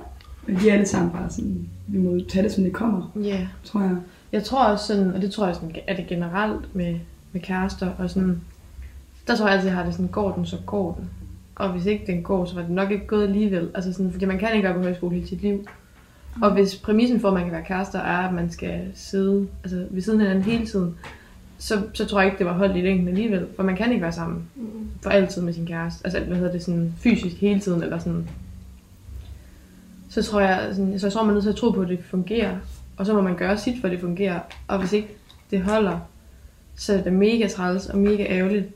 men 0.47 0.57
de 0.57 0.69
er 0.69 0.73
alle 0.73 0.87
sammen 0.87 1.11
bare 1.11 1.31
sådan, 1.31 1.69
vi 1.87 1.99
må 1.99 2.21
tage 2.29 2.43
det, 2.43 2.53
som 2.53 2.65
det 2.65 2.73
kommer, 2.73 3.11
Ja. 3.23 3.47
tror 3.65 3.81
jeg. 3.81 3.97
Jeg 4.33 4.45
tror 4.45 4.65
også 4.65 4.87
sådan, 4.87 5.15
og 5.15 5.23
det 5.23 5.31
tror 5.33 5.47
jeg 5.47 5.55
sådan, 5.55 5.75
er 5.87 5.97
det 5.97 6.07
generelt 6.07 6.75
med, 6.77 6.95
med 7.33 7.41
kærester, 7.41 7.91
og 7.99 8.11
sådan, 8.11 8.41
der 9.27 9.37
tror 9.37 9.47
jeg 9.47 9.55
altid, 9.55 9.69
jeg 9.69 9.77
har 9.77 9.85
det 9.85 9.95
sådan, 9.95 10.07
går 10.09 10.33
den, 10.33 10.47
så 10.47 10.57
går 10.67 10.95
den. 10.95 11.11
Og 11.55 11.69
hvis 11.73 11.87
ikke 11.87 12.05
den 12.07 12.23
går, 12.23 12.45
så 12.45 12.55
var 12.55 12.63
det 12.63 12.71
nok 12.71 12.91
ikke 12.91 13.07
gået 13.07 13.23
alligevel. 13.27 13.71
Altså 13.75 13.93
sådan, 13.93 14.13
fordi 14.13 14.25
man 14.25 14.39
kan 14.39 14.49
ikke 14.55 14.65
være 14.65 14.75
på 14.75 14.83
højskole 14.83 15.15
hele 15.15 15.27
sit 15.29 15.43
liv. 15.43 15.67
Og 16.43 16.53
hvis 16.53 16.77
præmissen 16.77 17.21
for, 17.21 17.29
at 17.29 17.35
man 17.35 17.43
kan 17.43 17.53
være 17.53 17.65
kærester, 17.65 17.99
er, 17.99 18.17
at 18.29 18.35
man 18.35 18.51
skal 18.51 18.81
sidde 18.95 19.47
altså, 19.65 19.87
ved 19.91 20.03
siden 20.03 20.21
af 20.21 20.27
hinanden 20.27 20.53
hele 20.53 20.67
tiden, 20.67 20.95
så, 21.59 21.83
så 21.93 22.05
tror 22.07 22.21
jeg 22.21 22.27
ikke, 22.27 22.39
det 22.39 22.47
var 22.47 22.53
holdt 22.53 22.77
i 22.77 22.81
længden 22.81 23.09
alligevel. 23.09 23.47
For 23.57 23.63
man 23.63 23.77
kan 23.77 23.91
ikke 23.93 24.03
være 24.03 24.13
sammen 24.13 24.43
for 25.03 25.11
altid 25.11 25.43
med 25.43 25.53
sin 25.53 25.67
kæreste. 25.67 26.01
Altså, 26.07 26.21
hvad 26.21 26.37
hedder 26.37 26.53
det, 26.53 26.63
sådan 26.65 26.93
fysisk 26.99 27.37
hele 27.37 27.61
tiden, 27.61 27.83
eller 27.83 27.99
sådan. 27.99 28.29
Så 30.13 30.23
tror 30.23 30.41
jeg, 30.41 30.69
sådan, 30.73 30.99
så 30.99 31.07
jeg 31.07 31.13
tror, 31.13 31.23
man 31.23 31.31
er 31.31 31.35
nødt 31.35 31.43
til 31.45 31.51
at 31.51 31.57
tro 31.57 31.71
på, 31.71 31.81
at 31.81 31.89
det 31.89 31.99
fungerer. 32.05 32.57
Og 32.97 33.07
så 33.07 33.15
må 33.15 33.21
man 33.23 33.37
gøre 33.37 33.59
sit, 33.59 33.81
for 33.81 33.89
at 33.89 33.93
det 33.93 34.01
fungerer. 34.01 34.41
Og 34.69 34.79
hvis 34.79 34.93
ikke 34.93 35.09
det 35.51 35.61
holder, 35.63 35.99
så 36.77 36.93
er 36.95 37.03
det 37.03 37.13
mega 37.13 37.49
træls 37.49 37.87
og 37.87 37.99
mega 37.99 38.27
ærgerligt. 38.29 38.67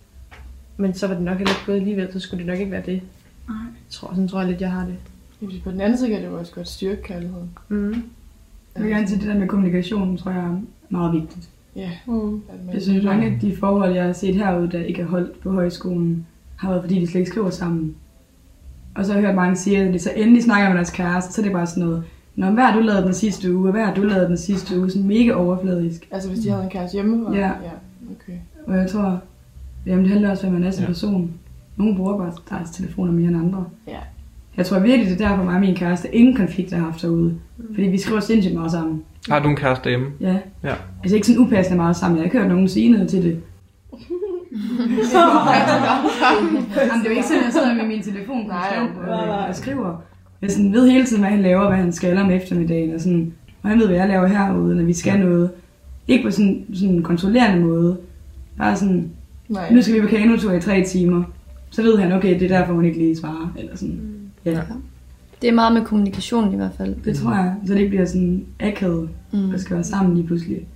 Men 0.77 0.95
så 0.95 1.07
var 1.07 1.15
det 1.15 1.23
nok 1.23 1.39
heller 1.39 1.53
ikke 1.53 1.67
gået 1.67 1.77
alligevel, 1.77 2.13
så 2.13 2.21
skulle 2.21 2.39
det 2.39 2.47
nok 2.47 2.59
ikke 2.59 2.73
være 2.73 2.83
det. 2.87 3.01
Nej. 3.49 3.57
Jeg 3.59 3.91
tror, 3.91 4.09
sådan 4.09 4.29
tror 4.29 4.41
jeg 4.41 4.49
lidt, 4.49 4.61
jeg 4.61 4.71
har 4.73 4.85
det. 4.87 4.95
Fordi 5.39 5.61
på 5.65 5.71
den 5.71 5.81
anden 5.81 5.99
side 5.99 6.11
kan 6.11 6.21
det 6.23 6.27
jo 6.27 6.39
også 6.39 6.55
godt 6.55 6.69
styrke 6.69 7.03
kærligheden. 7.03 7.51
Mm. 7.69 8.03
Jeg 8.75 8.83
vil 8.83 8.91
gerne 8.91 9.09
sige, 9.09 9.21
det 9.21 9.29
der 9.29 9.39
med 9.39 9.49
kommunikation, 9.49 10.17
tror 10.17 10.31
jeg 10.31 10.41
er 10.41 10.61
meget 10.89 11.13
vigtigt. 11.13 11.49
Ja, 11.77 11.91
Mm. 12.07 12.35
at 12.49 12.65
man 12.67 12.75
Jeg 12.75 12.83
synes, 12.83 13.05
mange 13.05 13.27
af 13.27 13.39
de 13.41 13.57
forhold, 13.57 13.93
jeg 13.95 14.05
har 14.05 14.13
set 14.13 14.35
herude, 14.35 14.71
der 14.73 14.83
ikke 14.85 15.03
er 15.03 15.07
holdt 15.07 15.41
på 15.41 15.53
højskolen, 15.53 16.27
har 16.57 16.69
været 16.71 16.83
fordi, 16.83 17.01
de 17.01 17.07
slet 17.07 17.21
ikke 17.21 17.31
skriver 17.31 17.51
sammen. 17.51 17.97
Og 18.97 19.05
så 19.05 19.13
har 19.13 19.21
jeg 19.21 19.27
hørt 19.27 19.37
mange 19.37 19.57
sige, 19.57 19.79
at 19.79 19.95
de 19.95 19.99
så 19.99 20.11
endelig 20.17 20.43
snakker 20.43 20.69
med 20.69 20.77
deres 20.77 20.91
kæreste, 20.91 21.33
så 21.33 21.41
er 21.41 21.45
det 21.45 21.53
bare 21.53 21.67
sådan 21.67 21.83
noget, 21.85 22.05
Nå, 22.37 22.51
hvad 22.51 22.65
har 22.65 22.77
du 22.79 22.81
lavet 22.81 23.05
den 23.05 23.15
sidste 23.15 23.57
uge, 23.57 23.69
og 23.69 23.73
hvad 23.73 23.85
har 23.85 23.95
du 23.95 24.03
lavet 24.03 24.29
den 24.29 24.37
sidste 24.37 24.79
uge? 24.81 24.91
Sådan 24.91 25.09
mega 25.09 25.33
overfladisk. 25.33 26.09
Altså 26.11 26.29
hvis 26.29 26.41
de 26.41 26.51
havde 26.51 26.65
en 26.65 26.71
kæreste 26.71 26.95
hjemme? 26.95 27.37
Ja. 27.37 27.47
ja. 27.47 27.51
Okay. 28.11 28.39
Og 28.67 28.77
jeg 28.77 28.91
tror, 28.91 29.21
jamen 29.87 30.05
det 30.05 30.11
handler 30.13 30.31
også 30.31 30.47
om, 30.47 30.55
at 30.55 30.61
man 30.61 30.69
er 30.69 30.73
som 30.73 30.83
Ja. 30.83 30.87
person. 30.87 31.31
Nogle 31.77 31.97
bruger 31.97 32.19
bare 32.19 32.33
deres 32.51 32.71
telefoner 32.71 33.13
mere 33.13 33.29
end 33.29 33.37
andre. 33.37 33.65
Ja. 33.89 33.99
Jeg 34.57 34.67
tror 34.67 34.79
virkelig, 34.79 35.11
det 35.11 35.21
er 35.21 35.29
derfor 35.29 35.45
mig 35.45 35.55
og 35.55 35.61
min 35.61 35.75
kæreste 35.75 36.15
ingen 36.15 36.37
konflikter 36.37 36.77
har 36.77 36.85
haft 36.85 37.03
derude. 37.03 37.35
Fordi 37.75 37.87
vi 37.89 37.99
skriver 37.99 38.21
sindssygt 38.21 38.55
meget 38.55 38.71
sammen. 38.71 39.03
Har 39.29 39.39
du 39.41 39.49
en 39.49 39.57
kæreste 39.57 39.89
hjemme? 39.89 40.07
Ja. 40.21 40.37
Ja. 40.65 40.75
Altså 41.03 41.15
ikke 41.17 41.27
sådan 41.27 41.43
upassende 41.43 41.77
meget 41.77 41.97
sammen. 41.97 42.17
Jeg 42.17 42.23
har 42.23 42.25
ikke 42.25 42.39
hørt 42.39 42.49
nogen 42.49 42.69
sige 42.69 42.93
noget 42.93 43.09
til 43.09 43.23
det. 43.23 43.41
Jamen, 46.77 47.01
det 47.01 47.07
er 47.07 47.11
jo 47.11 47.11
ikke 47.11 47.23
sådan, 47.23 47.39
at 47.39 47.45
jeg 47.45 47.53
sidder 47.53 47.75
med 47.75 47.87
min 47.87 48.03
telefon 48.03 48.47
nej, 48.47 48.79
og 49.49 49.55
skriver. 49.55 50.03
Jeg 50.43 50.51
sådan 50.51 50.73
ved 50.73 50.91
hele 50.91 51.07
tiden, 51.07 51.23
hvad 51.23 51.31
han 51.31 51.43
laver, 51.43 51.69
hvad 51.69 51.77
han 51.79 51.93
skal 51.93 52.19
om 52.19 52.31
eftermiddagen. 52.31 52.95
Og, 52.95 53.01
sådan, 53.01 53.33
og 53.63 53.71
han 53.71 53.79
ved, 53.79 53.87
hvad 53.87 53.97
jeg 53.97 54.09
laver 54.09 54.27
herude, 54.27 54.77
når 54.77 54.85
vi 54.85 54.93
skal 54.93 55.19
noget. 55.21 55.51
Ikke 56.09 56.25
på 56.25 56.31
sådan, 56.31 56.65
sådan 56.75 56.95
en 56.95 57.03
kontrollerende 57.03 57.61
måde. 57.67 57.97
Bare 58.59 58.77
sådan, 58.77 59.11
Nej. 59.49 59.73
nu 59.73 59.83
skal 59.83 59.95
vi 59.95 60.01
på 60.01 60.07
kanotur 60.07 60.53
i 60.53 60.61
tre 60.61 60.85
timer. 60.85 61.23
Så 61.71 61.83
ved 61.83 61.99
han, 61.99 62.13
okay, 62.13 62.41
det 62.41 62.43
er 62.53 62.59
derfor, 62.59 62.73
hun 62.75 62.85
ikke 62.85 62.99
lige 62.99 63.17
svarer. 63.17 63.53
Eller 63.59 63.77
sådan. 63.77 64.01
Ja, 64.45 64.61
Det 65.43 65.49
er 65.49 65.53
meget 65.55 65.73
med 65.73 65.83
kommunikation 65.85 66.53
i 66.53 66.57
hvert 66.57 66.73
fald. 66.79 66.95
det 67.05 67.17
tror 67.17 67.31
jeg. 67.35 67.55
Så 67.67 67.73
det 67.73 67.79
ikke 67.79 67.91
bliver 67.91 68.05
sådan 68.05 68.45
akavet, 68.61 69.09
Mm. 69.33 69.51
der 69.51 69.59
skal 69.59 69.75
være 69.75 69.85
sammen 69.85 70.15
lige 70.17 70.27
pludselig. 70.27 70.67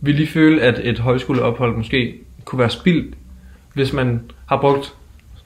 Vil 0.00 0.20
I 0.20 0.26
føle, 0.26 0.60
at 0.62 0.80
et 0.84 0.98
højskoleophold 0.98 1.76
måske 1.76 2.14
kunne 2.44 2.58
være 2.58 2.70
spildt, 2.70 3.14
hvis 3.74 3.92
man 3.92 4.20
har 4.46 4.60
brugt 4.60 4.94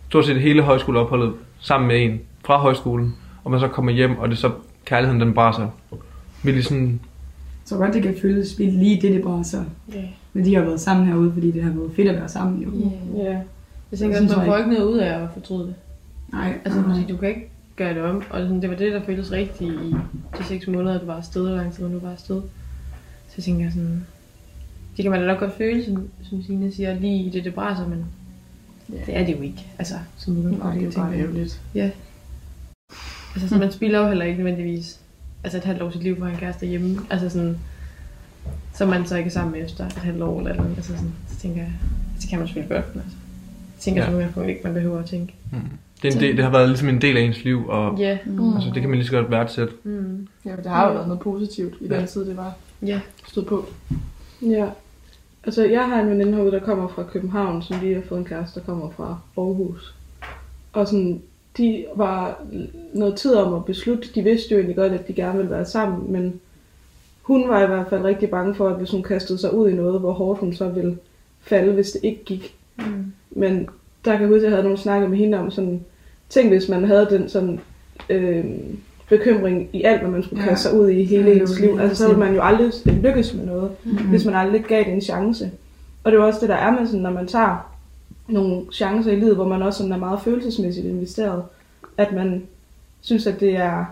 stort 0.09 0.27
set 0.27 0.41
hele 0.41 0.63
højskoleopholdet 0.63 1.33
sammen 1.61 1.89
med 1.89 2.05
en 2.05 2.21
fra 2.45 2.59
højskolen, 2.59 3.15
og 3.45 3.51
man 3.51 3.61
så 3.61 3.69
kommer 3.69 3.93
hjem, 3.93 4.19
og 4.19 4.29
det 4.29 4.35
er 4.35 4.39
så 4.39 4.51
kærligheden 4.85 5.21
den 5.21 5.35
bare 5.35 5.55
så. 5.55 5.69
Vil 6.45 6.57
I 6.57 6.63
sådan... 6.63 7.01
Så 7.65 7.77
godt 7.77 7.95
det 7.95 8.03
kan 8.03 8.17
føles 8.23 8.51
spildt 8.51 8.75
lige 8.75 9.01
det, 9.01 9.15
det 9.15 9.23
bare 9.25 9.45
så. 9.45 9.65
Ja. 9.95 10.03
Men 10.33 10.45
de 10.45 10.55
har 10.55 10.63
været 10.63 10.81
sammen 10.81 11.07
herude, 11.07 11.33
fordi 11.33 11.51
det 11.51 11.63
har 11.63 11.71
været 11.71 11.91
fedt 11.97 12.09
at 12.09 12.15
være 12.17 12.29
sammen 12.29 12.63
jo. 12.63 12.71
Ja. 13.17 13.25
Jeg 13.25 13.43
Det 13.91 13.99
tænker 13.99 14.17
synes 14.17 14.31
også, 14.31 14.37
man 14.39 14.47
jeg 14.47 14.53
får 14.53 14.59
ikke 14.59 14.71
noget 14.71 14.93
ud 14.93 14.99
af 14.99 15.23
at 15.23 15.29
fortryde 15.35 15.67
det. 15.67 15.75
Nej, 16.33 16.59
Altså, 16.65 16.81
nej. 16.81 16.91
fordi 16.91 17.13
du 17.13 17.17
kan 17.17 17.29
ikke 17.29 17.51
gøre 17.77 17.95
det 17.95 18.03
om. 18.03 18.17
Og 18.31 18.41
sådan, 18.41 18.63
det 18.63 18.71
var 18.71 18.77
det, 18.77 18.93
der 18.93 19.03
føltes 19.07 19.33
rigtigt 19.33 19.71
i 19.83 19.95
de 20.39 20.45
seks 20.45 20.67
måneder, 20.69 20.99
du 21.01 21.07
var 21.07 21.17
afsted, 21.17 21.47
og 21.47 21.57
lang 21.57 21.73
tid 21.73 21.85
du 21.89 21.99
var 21.99 22.11
afsted. 22.11 22.43
Så 23.29 23.35
jeg 23.37 23.45
tænker 23.45 23.71
sådan, 23.71 24.07
det 24.97 25.03
kan 25.03 25.11
man 25.11 25.21
da 25.21 25.27
nok 25.27 25.39
godt 25.39 25.57
føle, 25.59 25.85
som, 25.85 26.09
som 26.23 26.43
Signe 26.43 26.73
siger, 26.73 26.95
lige 27.01 27.23
i 27.25 27.31
det, 27.31 27.45
det 27.45 27.55
braser, 27.55 27.89
men 27.89 28.05
Ja. 28.93 28.97
det 29.07 29.17
er 29.17 29.27
det 29.27 29.37
jo 29.37 29.43
ikke. 29.43 29.67
Altså, 29.79 29.95
som 30.17 30.37
udgangspunkt, 30.39 30.75
det 30.75 30.81
er 30.81 30.85
jeg 30.85 30.93
tænker. 30.93 31.09
bare 31.11 31.19
ærgerligt. 31.21 31.61
Altså, 33.35 33.49
så 33.49 33.59
man 33.59 33.73
spilder 33.73 34.01
jo 34.01 34.09
heller 34.09 34.25
ikke 34.25 34.43
nødvendigvis 34.43 35.01
altså 35.45 35.59
et 35.59 35.65
halvt 35.65 35.83
år 35.83 35.91
sit 35.91 36.03
liv 36.03 36.19
for 36.19 36.27
en 36.27 36.37
kæreste 36.37 36.67
hjemme. 36.67 36.99
Altså 37.11 37.29
sådan, 37.29 37.59
som 38.75 38.89
man 38.89 39.07
så 39.07 39.17
ikke 39.17 39.29
er 39.29 39.33
sammen 39.33 39.53
med 39.53 39.65
efter 39.65 39.87
et 39.87 39.93
halvt 39.93 40.23
år 40.23 40.39
eller 40.41 40.55
noget. 40.55 40.77
Altså 40.77 40.93
sådan, 40.97 41.13
så 41.29 41.37
tænker 41.39 41.59
jeg, 41.63 41.73
det 42.21 42.29
kan 42.31 42.39
man 42.39 42.49
selvfølgelig 42.49 42.77
godt, 42.77 42.95
men 42.95 43.03
altså, 43.03 43.17
jeg 43.77 43.81
tænker 43.81 44.01
Ja. 44.01 44.05
ja. 44.05 44.11
som 44.11 44.15
udgangspunkt 44.17 44.49
ikke, 44.49 44.61
man 44.65 44.75
behøver 44.75 44.99
at 44.99 45.07
tænke. 45.07 45.35
Det, 46.03 46.09
er 46.09 46.15
en 46.17 46.21
del, 46.21 46.37
det 46.37 46.45
har 46.45 46.51
været 46.53 46.69
ligesom 46.69 46.89
en 46.89 47.01
del 47.01 47.17
af 47.17 47.21
ens 47.21 47.45
liv, 47.45 47.69
og 47.69 47.99
Ja. 47.99 48.19
Mm. 48.27 48.55
altså, 48.55 48.71
det 48.75 48.81
kan 48.81 48.91
man 48.91 48.99
lige 48.99 49.07
så 49.09 49.13
godt 49.13 49.31
værdsætte. 49.31 49.73
Mm. 49.85 50.29
Ja, 50.45 50.51
det 50.57 50.67
har 50.67 50.87
jo 50.87 50.93
været 50.93 51.07
noget 51.09 51.21
positivt 51.21 51.75
i 51.81 51.89
den 51.89 52.07
tid, 52.07 52.27
det 52.27 52.37
var 52.37 52.55
Ja. 52.83 53.01
stod 53.29 53.45
på. 53.45 53.67
Ja. 54.43 54.67
Altså, 55.47 55.65
jeg 55.65 55.89
har 55.89 56.01
en 56.01 56.11
veninde 56.11 56.35
herude, 56.35 56.53
der 56.53 56.61
kommer 56.61 56.89
fra 56.89 57.03
København, 57.03 57.63
som 57.63 57.81
lige 57.81 57.95
har 57.95 58.03
fået 58.09 58.19
en 58.19 58.25
kæreste, 58.25 58.61
der 58.61 58.67
kommer 58.67 58.91
fra 58.91 59.19
Aarhus. 59.39 59.95
Og 60.73 60.87
sådan, 60.87 61.23
de 61.57 61.87
var 61.95 62.45
noget 62.95 63.17
tid 63.17 63.35
om 63.35 63.55
at 63.55 63.65
beslutte. 63.65 64.09
De 64.15 64.23
vidste 64.23 64.53
jo 64.53 64.57
egentlig 64.59 64.77
godt, 64.77 64.93
at 64.93 65.09
de 65.09 65.13
gerne 65.13 65.39
ville 65.39 65.51
være 65.51 65.65
sammen, 65.65 66.13
men 66.13 66.41
hun 67.23 67.49
var 67.49 67.63
i 67.63 67.67
hvert 67.67 67.87
fald 67.91 68.05
rigtig 68.05 68.31
bange 68.31 68.55
for, 68.55 68.69
at 68.69 68.77
hvis 68.77 68.91
hun 68.91 69.03
kastede 69.03 69.39
sig 69.39 69.55
ud 69.55 69.69
i 69.69 69.75
noget, 69.75 70.01
hvor 70.01 70.13
hårdt 70.13 70.41
hun 70.41 70.55
så 70.55 70.69
ville 70.69 70.99
falde, 71.41 71.73
hvis 71.73 71.91
det 71.91 72.01
ikke 72.05 72.25
gik. 72.25 72.55
Mm. 72.77 73.13
Men 73.31 73.69
der 74.05 74.13
kan 74.13 74.21
jeg 74.21 74.29
huske, 74.29 74.37
at 74.37 74.43
jeg 74.43 74.51
havde 74.51 74.63
nogle 74.63 74.79
snakker 74.79 75.09
med 75.09 75.19
hende 75.19 75.39
om 75.39 75.51
sådan, 75.51 75.85
tænk 76.29 76.49
hvis 76.49 76.69
man 76.69 76.85
havde 76.85 77.07
den 77.11 77.29
sådan, 77.29 77.61
øh, 78.09 78.45
bekymring 79.09 79.69
i 79.73 79.83
alt, 79.83 80.01
hvad 80.01 80.11
man 80.11 80.23
skulle 80.23 80.45
kaste 80.45 80.69
sig 80.69 80.81
ud 80.81 80.89
i 80.89 81.05
hele 81.05 81.31
Ja, 81.31 81.41
ens 81.41 81.61
liv. 81.61 81.79
Altså 81.81 81.97
så 81.97 82.09
ville 82.09 82.25
man 82.25 82.35
jo 82.35 82.43
aldrig 82.43 82.73
lykkes 82.87 83.35
med 83.35 83.47
noget, 83.47 83.71
Mm. 83.85 83.91
hvis 83.97 84.25
man 84.25 84.35
aldrig 84.35 84.65
gav 84.65 84.85
det 84.85 84.93
en 84.93 85.01
chance. 85.01 85.51
Og 86.05 86.13
det 86.13 86.19
er 86.19 86.23
jo 86.23 86.27
også 86.27 86.41
det, 86.41 86.49
der 86.49 86.55
er 86.55 86.71
med, 86.71 86.87
sådan, 86.87 87.01
når 87.01 87.11
man 87.11 87.27
tager 87.27 87.73
nogle 88.29 88.63
chancer 88.73 89.11
i 89.13 89.17
livet, 89.17 89.35
hvor 89.35 89.49
man 89.49 89.63
også 89.63 89.77
sådan 89.79 89.93
er 89.93 89.97
meget 89.97 90.21
følelsesmæssigt 90.23 90.87
investeret, 90.87 91.43
at 91.99 92.13
man 92.13 92.43
synes, 93.01 93.27
at 93.27 93.41
det 93.41 93.57
er 93.57 93.85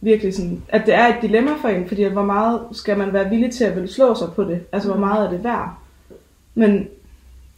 virkelig 0.00 0.34
sådan, 0.34 0.62
at 0.68 0.82
det 0.86 0.94
er 0.94 1.06
et 1.06 1.16
dilemma 1.22 1.50
for 1.60 1.68
en, 1.68 1.88
fordi 1.88 2.02
at 2.02 2.12
hvor 2.12 2.24
meget 2.24 2.60
skal 2.72 2.98
man 2.98 3.12
være 3.12 3.28
villig 3.30 3.50
til 3.52 3.64
at 3.64 3.74
ville 3.76 3.92
slå 3.92 4.14
sig 4.14 4.28
på 4.36 4.44
det? 4.44 4.60
Altså, 4.72 4.88
hvor 4.88 4.98
meget 5.00 5.26
er 5.26 5.30
det 5.30 5.44
værd? 5.44 5.74
Men 6.54 6.88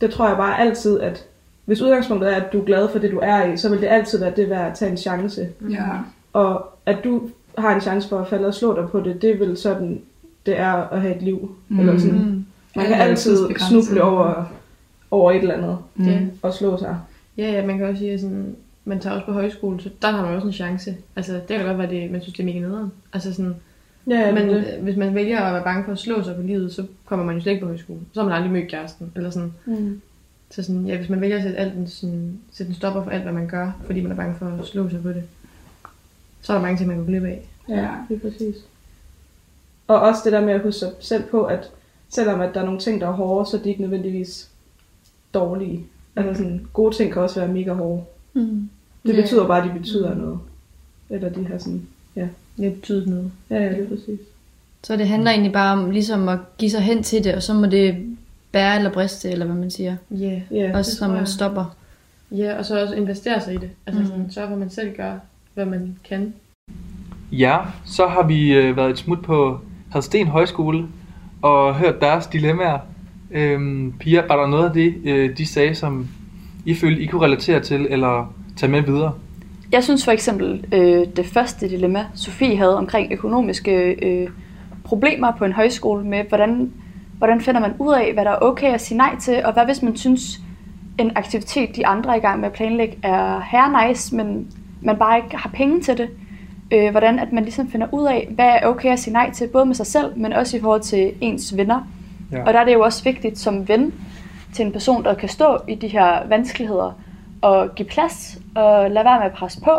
det 0.01 0.11
tror 0.11 0.29
jeg 0.29 0.37
bare 0.37 0.61
altid, 0.61 1.01
at 1.01 1.25
hvis 1.65 1.83
udgangspunktet 1.83 2.33
er, 2.33 2.37
at 2.37 2.53
du 2.53 2.61
er 2.61 2.65
glad 2.65 2.89
for 2.89 2.99
det, 2.99 3.11
du 3.13 3.19
er 3.23 3.45
i, 3.53 3.57
så 3.57 3.69
vil 3.69 3.81
det 3.81 3.87
altid 3.87 4.19
være 4.19 4.33
det 4.37 4.51
værd 4.51 4.71
at 4.71 4.77
tage 4.77 4.91
en 4.91 4.97
chance. 4.97 5.49
Ja. 5.71 5.85
Og 6.33 6.67
at 6.87 6.99
du 7.05 7.31
har 7.59 7.75
en 7.75 7.81
chance 7.81 8.09
for 8.09 8.19
at 8.19 8.29
falde 8.29 8.47
og 8.47 8.55
slå 8.55 8.81
dig 8.81 8.89
på 8.89 9.01
det, 9.01 9.23
det 9.23 9.31
er 9.31 9.39
vel 9.39 9.57
sådan, 9.57 10.01
det 10.47 10.59
er 10.59 10.73
at 10.73 11.01
have 11.01 11.17
et 11.17 11.23
liv. 11.23 11.57
Mm. 11.69 11.81
Eller 11.81 11.99
sådan. 11.99 12.19
Mm. 12.19 12.45
Man 12.77 12.87
kan 12.87 12.99
det 12.99 13.05
altid 13.05 13.49
snuble 13.69 14.03
over, 14.03 14.45
over 15.11 15.33
et 15.33 15.41
eller 15.41 15.55
andet 15.55 15.79
Mm. 15.95 16.31
Og 16.43 16.55
slå 16.55 16.79
sig. 16.79 16.99
Ja, 17.37 17.53
ja, 17.53 17.67
man 17.67 17.79
kan 17.79 17.87
også 17.87 17.99
sige, 17.99 18.13
at 18.13 18.21
sådan, 18.21 18.57
man 18.85 19.01
tager 19.01 19.15
også 19.15 19.27
på 19.27 19.33
højskole, 19.33 19.81
så 19.81 19.91
der 20.03 20.11
har 20.11 20.27
man 20.27 20.35
også 20.35 20.47
en 20.47 20.53
chance. 20.53 20.97
Altså, 21.17 21.33
det 21.33 21.57
kan 21.57 21.67
godt 21.67 21.79
være, 21.79 21.91
det, 21.91 22.11
man 22.11 22.21
synes, 22.21 22.37
det 22.37 22.43
er 22.43 22.47
mega 22.47 22.59
nederen. 22.61 22.93
Altså 23.13 23.35
sådan, 23.35 23.55
Ja, 24.11 24.21
ja, 24.21 24.35
men 24.35 24.51
øh, 24.51 24.65
hvis 24.83 24.97
man 24.97 25.15
vælger 25.15 25.41
at 25.41 25.55
være 25.55 25.65
bange 25.65 25.85
for 25.85 25.93
at 25.93 25.99
slå 25.99 26.23
sig 26.23 26.37
på 26.37 26.43
livet, 26.43 26.73
så 26.73 26.85
kommer 27.05 27.25
man 27.25 27.35
jo 27.35 27.41
slet 27.41 27.53
ikke 27.53 27.63
på 27.65 27.69
højskole. 27.69 28.01
Så 28.13 28.21
har 28.21 28.29
man 28.29 28.37
aldrig 28.37 28.53
mødt 28.53 28.69
kæresten. 28.71 29.13
Eller 29.17 29.31
sådan. 29.31 29.53
mm. 29.65 30.01
Så 30.51 30.63
sådan, 30.63 30.87
ja, 30.87 30.97
hvis 30.97 31.09
man 31.09 31.21
vælger 31.21 31.37
at 31.37 31.43
sætte, 31.43 31.59
alt, 31.59 31.75
en 31.75 31.87
sådan, 31.87 32.39
sætte 32.53 32.71
en 32.71 32.77
stopper 32.77 33.03
for 33.03 33.11
alt, 33.11 33.23
hvad 33.23 33.33
man 33.33 33.47
gør, 33.47 33.71
fordi 33.85 34.01
man 34.01 34.13
er 34.13 34.17
bange 34.17 34.35
for 34.39 34.47
at 34.61 34.67
slå 34.67 34.89
sig 34.89 35.03
på 35.03 35.09
det, 35.09 35.23
så 36.49 36.53
er 36.53 36.57
der 36.57 36.63
mange 36.63 36.77
ting, 36.79 36.89
man 36.89 36.97
kan 36.97 37.07
glip 37.07 37.25
af. 37.25 37.49
ja, 37.69 37.89
det 38.09 38.17
er 38.17 38.31
præcis. 38.31 38.57
Og 39.89 40.01
også 40.01 40.21
det 40.25 40.33
der 40.33 40.41
med 40.41 40.53
at 40.53 40.61
huske 40.61 40.79
sig 40.79 40.91
selv 41.01 41.23
på, 41.31 41.43
at 41.45 41.71
selvom 42.09 42.41
at 42.41 42.55
der 42.55 42.61
er 42.61 42.65
nogle 42.65 42.81
ting, 42.81 43.01
der 43.01 43.07
er 43.09 43.13
hårde, 43.13 43.51
så 43.51 43.57
er 43.57 43.61
de 43.63 43.69
ikke 43.69 43.81
nødvendigvis 43.81 44.49
dårlige. 45.35 45.87
Altså 46.17 46.35
sådan, 46.43 46.67
gode 46.73 46.97
ting 46.97 47.13
kan 47.13 47.23
også 47.23 47.41
være 47.41 47.49
mega 47.53 47.73
hårde. 47.73 48.03
Mm. 48.35 48.69
Det 49.07 49.17
Ja. 49.17 49.21
betyder 49.21 49.47
bare, 49.47 49.63
at 49.63 49.75
de 49.75 49.79
betyder 49.79 50.15
noget. 50.15 50.39
Eller 51.11 51.29
de 51.29 51.47
har 51.47 51.59
sådan, 51.59 51.87
Det 52.59 52.75
betyder 52.75 53.07
noget. 53.07 53.33
ja, 53.51 53.57
ja, 53.63 53.69
det 53.73 53.81
er 53.85 53.89
præcis. 53.89 54.21
Så 54.85 54.97
det 54.97 55.09
handler 55.09 55.31
egentlig 55.31 55.53
bare 55.53 55.73
om 55.79 55.91
ligesom 55.91 56.29
at 56.29 56.39
give 56.59 56.71
sig 56.71 56.81
hen 56.81 57.03
til 57.03 57.25
det, 57.25 57.35
og 57.35 57.43
så 57.43 57.55
må 57.55 57.67
det 57.67 58.17
bære 58.53 58.77
eller 58.77 58.93
briste, 58.93 59.31
eller 59.31 59.47
hvad 59.47 59.57
man 59.57 59.71
siger. 59.71 59.97
Ja, 60.11 60.41
Ja, 60.51 60.79
Også 60.79 60.91
det 60.91 61.01
når 61.09 61.17
man 61.17 61.27
stopper. 61.27 61.77
ja 62.31 62.59
og 62.59 62.65
så 62.65 62.83
også 62.83 62.95
investere 62.95 63.41
sig 63.41 63.55
i 63.55 63.57
det. 63.57 63.71
Altså 63.87 64.03
Mm. 64.03 64.09
sådan, 64.09 64.31
sørge 64.31 64.47
for, 64.49 64.53
at 64.55 64.59
man 64.61 64.71
selv 64.71 64.97
gør, 64.97 65.19
hvad 65.59 65.67
man 65.67 65.99
kan. 66.09 66.35
Ja, 67.33 67.57
så 67.85 68.07
har 68.07 68.23
vi 68.23 68.53
øh, 68.53 68.77
været 68.77 68.91
et 68.91 68.99
smut 68.99 69.23
på 69.23 69.61
Hadsten 69.93 70.27
Højskole 70.27 70.87
og 71.43 71.75
hørt 71.75 72.01
deres 72.01 72.27
dilemmaer. 72.27 72.79
Øhm, 73.31 73.93
Pia, 74.01 74.27
var 74.29 74.37
der 74.37 74.47
noget 74.47 74.65
af 74.65 74.73
det, 74.73 74.95
øh, 75.05 75.39
de 75.39 75.47
sagde, 75.47 75.75
som 75.75 76.09
I 76.65 76.75
følte, 76.75 77.03
I 77.03 77.07
kunne 77.07 77.25
relatere 77.25 77.61
til 77.61 77.87
eller 77.91 78.35
tage 78.57 78.73
med 78.73 78.83
videre? 78.83 79.13
Jeg 79.73 79.85
synes 79.85 80.05
for 80.05 80.13
eksempel, 80.13 80.65
øh, 80.73 81.07
det 81.17 81.27
første 81.27 81.69
dilemma, 81.69 82.07
Sofie 82.15 82.57
havde 82.57 82.79
omkring 82.79 83.13
økonomiske 83.13 83.93
øh, 83.93 84.29
problemer 84.85 85.33
på 85.39 85.45
en 85.45 85.53
højskole 85.53 86.05
med, 86.05 86.25
hvordan, 86.29 86.73
hvordan 87.19 87.41
finder 87.41 87.61
man 87.61 87.73
ud 87.79 87.95
af, 87.95 88.13
hvad 88.13 88.25
der 88.25 88.31
er 88.31 88.39
okay 88.43 88.75
at 88.75 88.81
sige 88.81 88.99
nej 88.99 89.17
til, 89.21 89.45
og 89.45 89.53
hvad 89.53 89.65
hvis 89.65 89.83
man 89.83 89.97
synes, 89.97 90.41
en 90.99 91.13
aktivitet, 91.17 91.77
de 91.77 91.87
andre 91.87 92.11
er 92.11 92.17
i 92.17 92.21
gang 92.21 92.41
med 92.41 92.49
at 92.49 92.55
planlægge, 92.55 92.97
er 93.03 93.41
her 93.41 93.89
nice, 93.89 94.17
men 94.17 94.47
man 94.83 94.97
bare 94.97 95.17
ikke 95.17 95.37
har 95.37 95.51
penge 95.55 95.81
til 95.81 95.99
det. 95.99 96.11
Øh, 96.71 96.91
hvordan 96.91 97.19
at 97.19 97.33
man 97.33 97.43
ligesom 97.43 97.71
finder 97.71 97.87
ud 97.93 98.07
af, 98.07 98.29
hvad 98.31 98.47
er 98.47 98.67
okay 98.67 98.93
at 98.93 98.99
sige 98.99 99.13
nej 99.13 99.31
til, 99.31 99.47
både 99.47 99.67
med 99.67 99.75
sig 99.75 99.87
selv, 99.87 100.13
men 100.17 100.33
også 100.33 100.57
i 100.57 100.61
forhold 100.61 100.81
til 100.81 101.13
ens 101.21 101.57
venner. 101.57 101.81
Ja. 102.33 102.45
Og 102.45 102.53
der 102.53 102.61
er 102.61 102.65
det 102.65 102.75
jo 102.75 102.81
også 102.81 103.05
vigtigt 103.05 103.39
som 103.39 103.69
ven 103.69 103.95
til 104.53 104.67
en 104.67 104.73
person, 104.73 105.05
der 105.05 105.15
kan 105.15 105.29
stå 105.29 105.59
i 105.69 105.75
de 105.75 105.89
her 105.89 106.27
vanskeligheder, 106.29 106.93
og 107.43 107.75
give 107.75 107.89
plads, 107.89 108.39
og 108.55 108.91
lade 108.91 109.05
være 109.05 109.19
med 109.19 109.27
at 109.27 109.33
presse 109.33 109.61
på, 109.61 109.71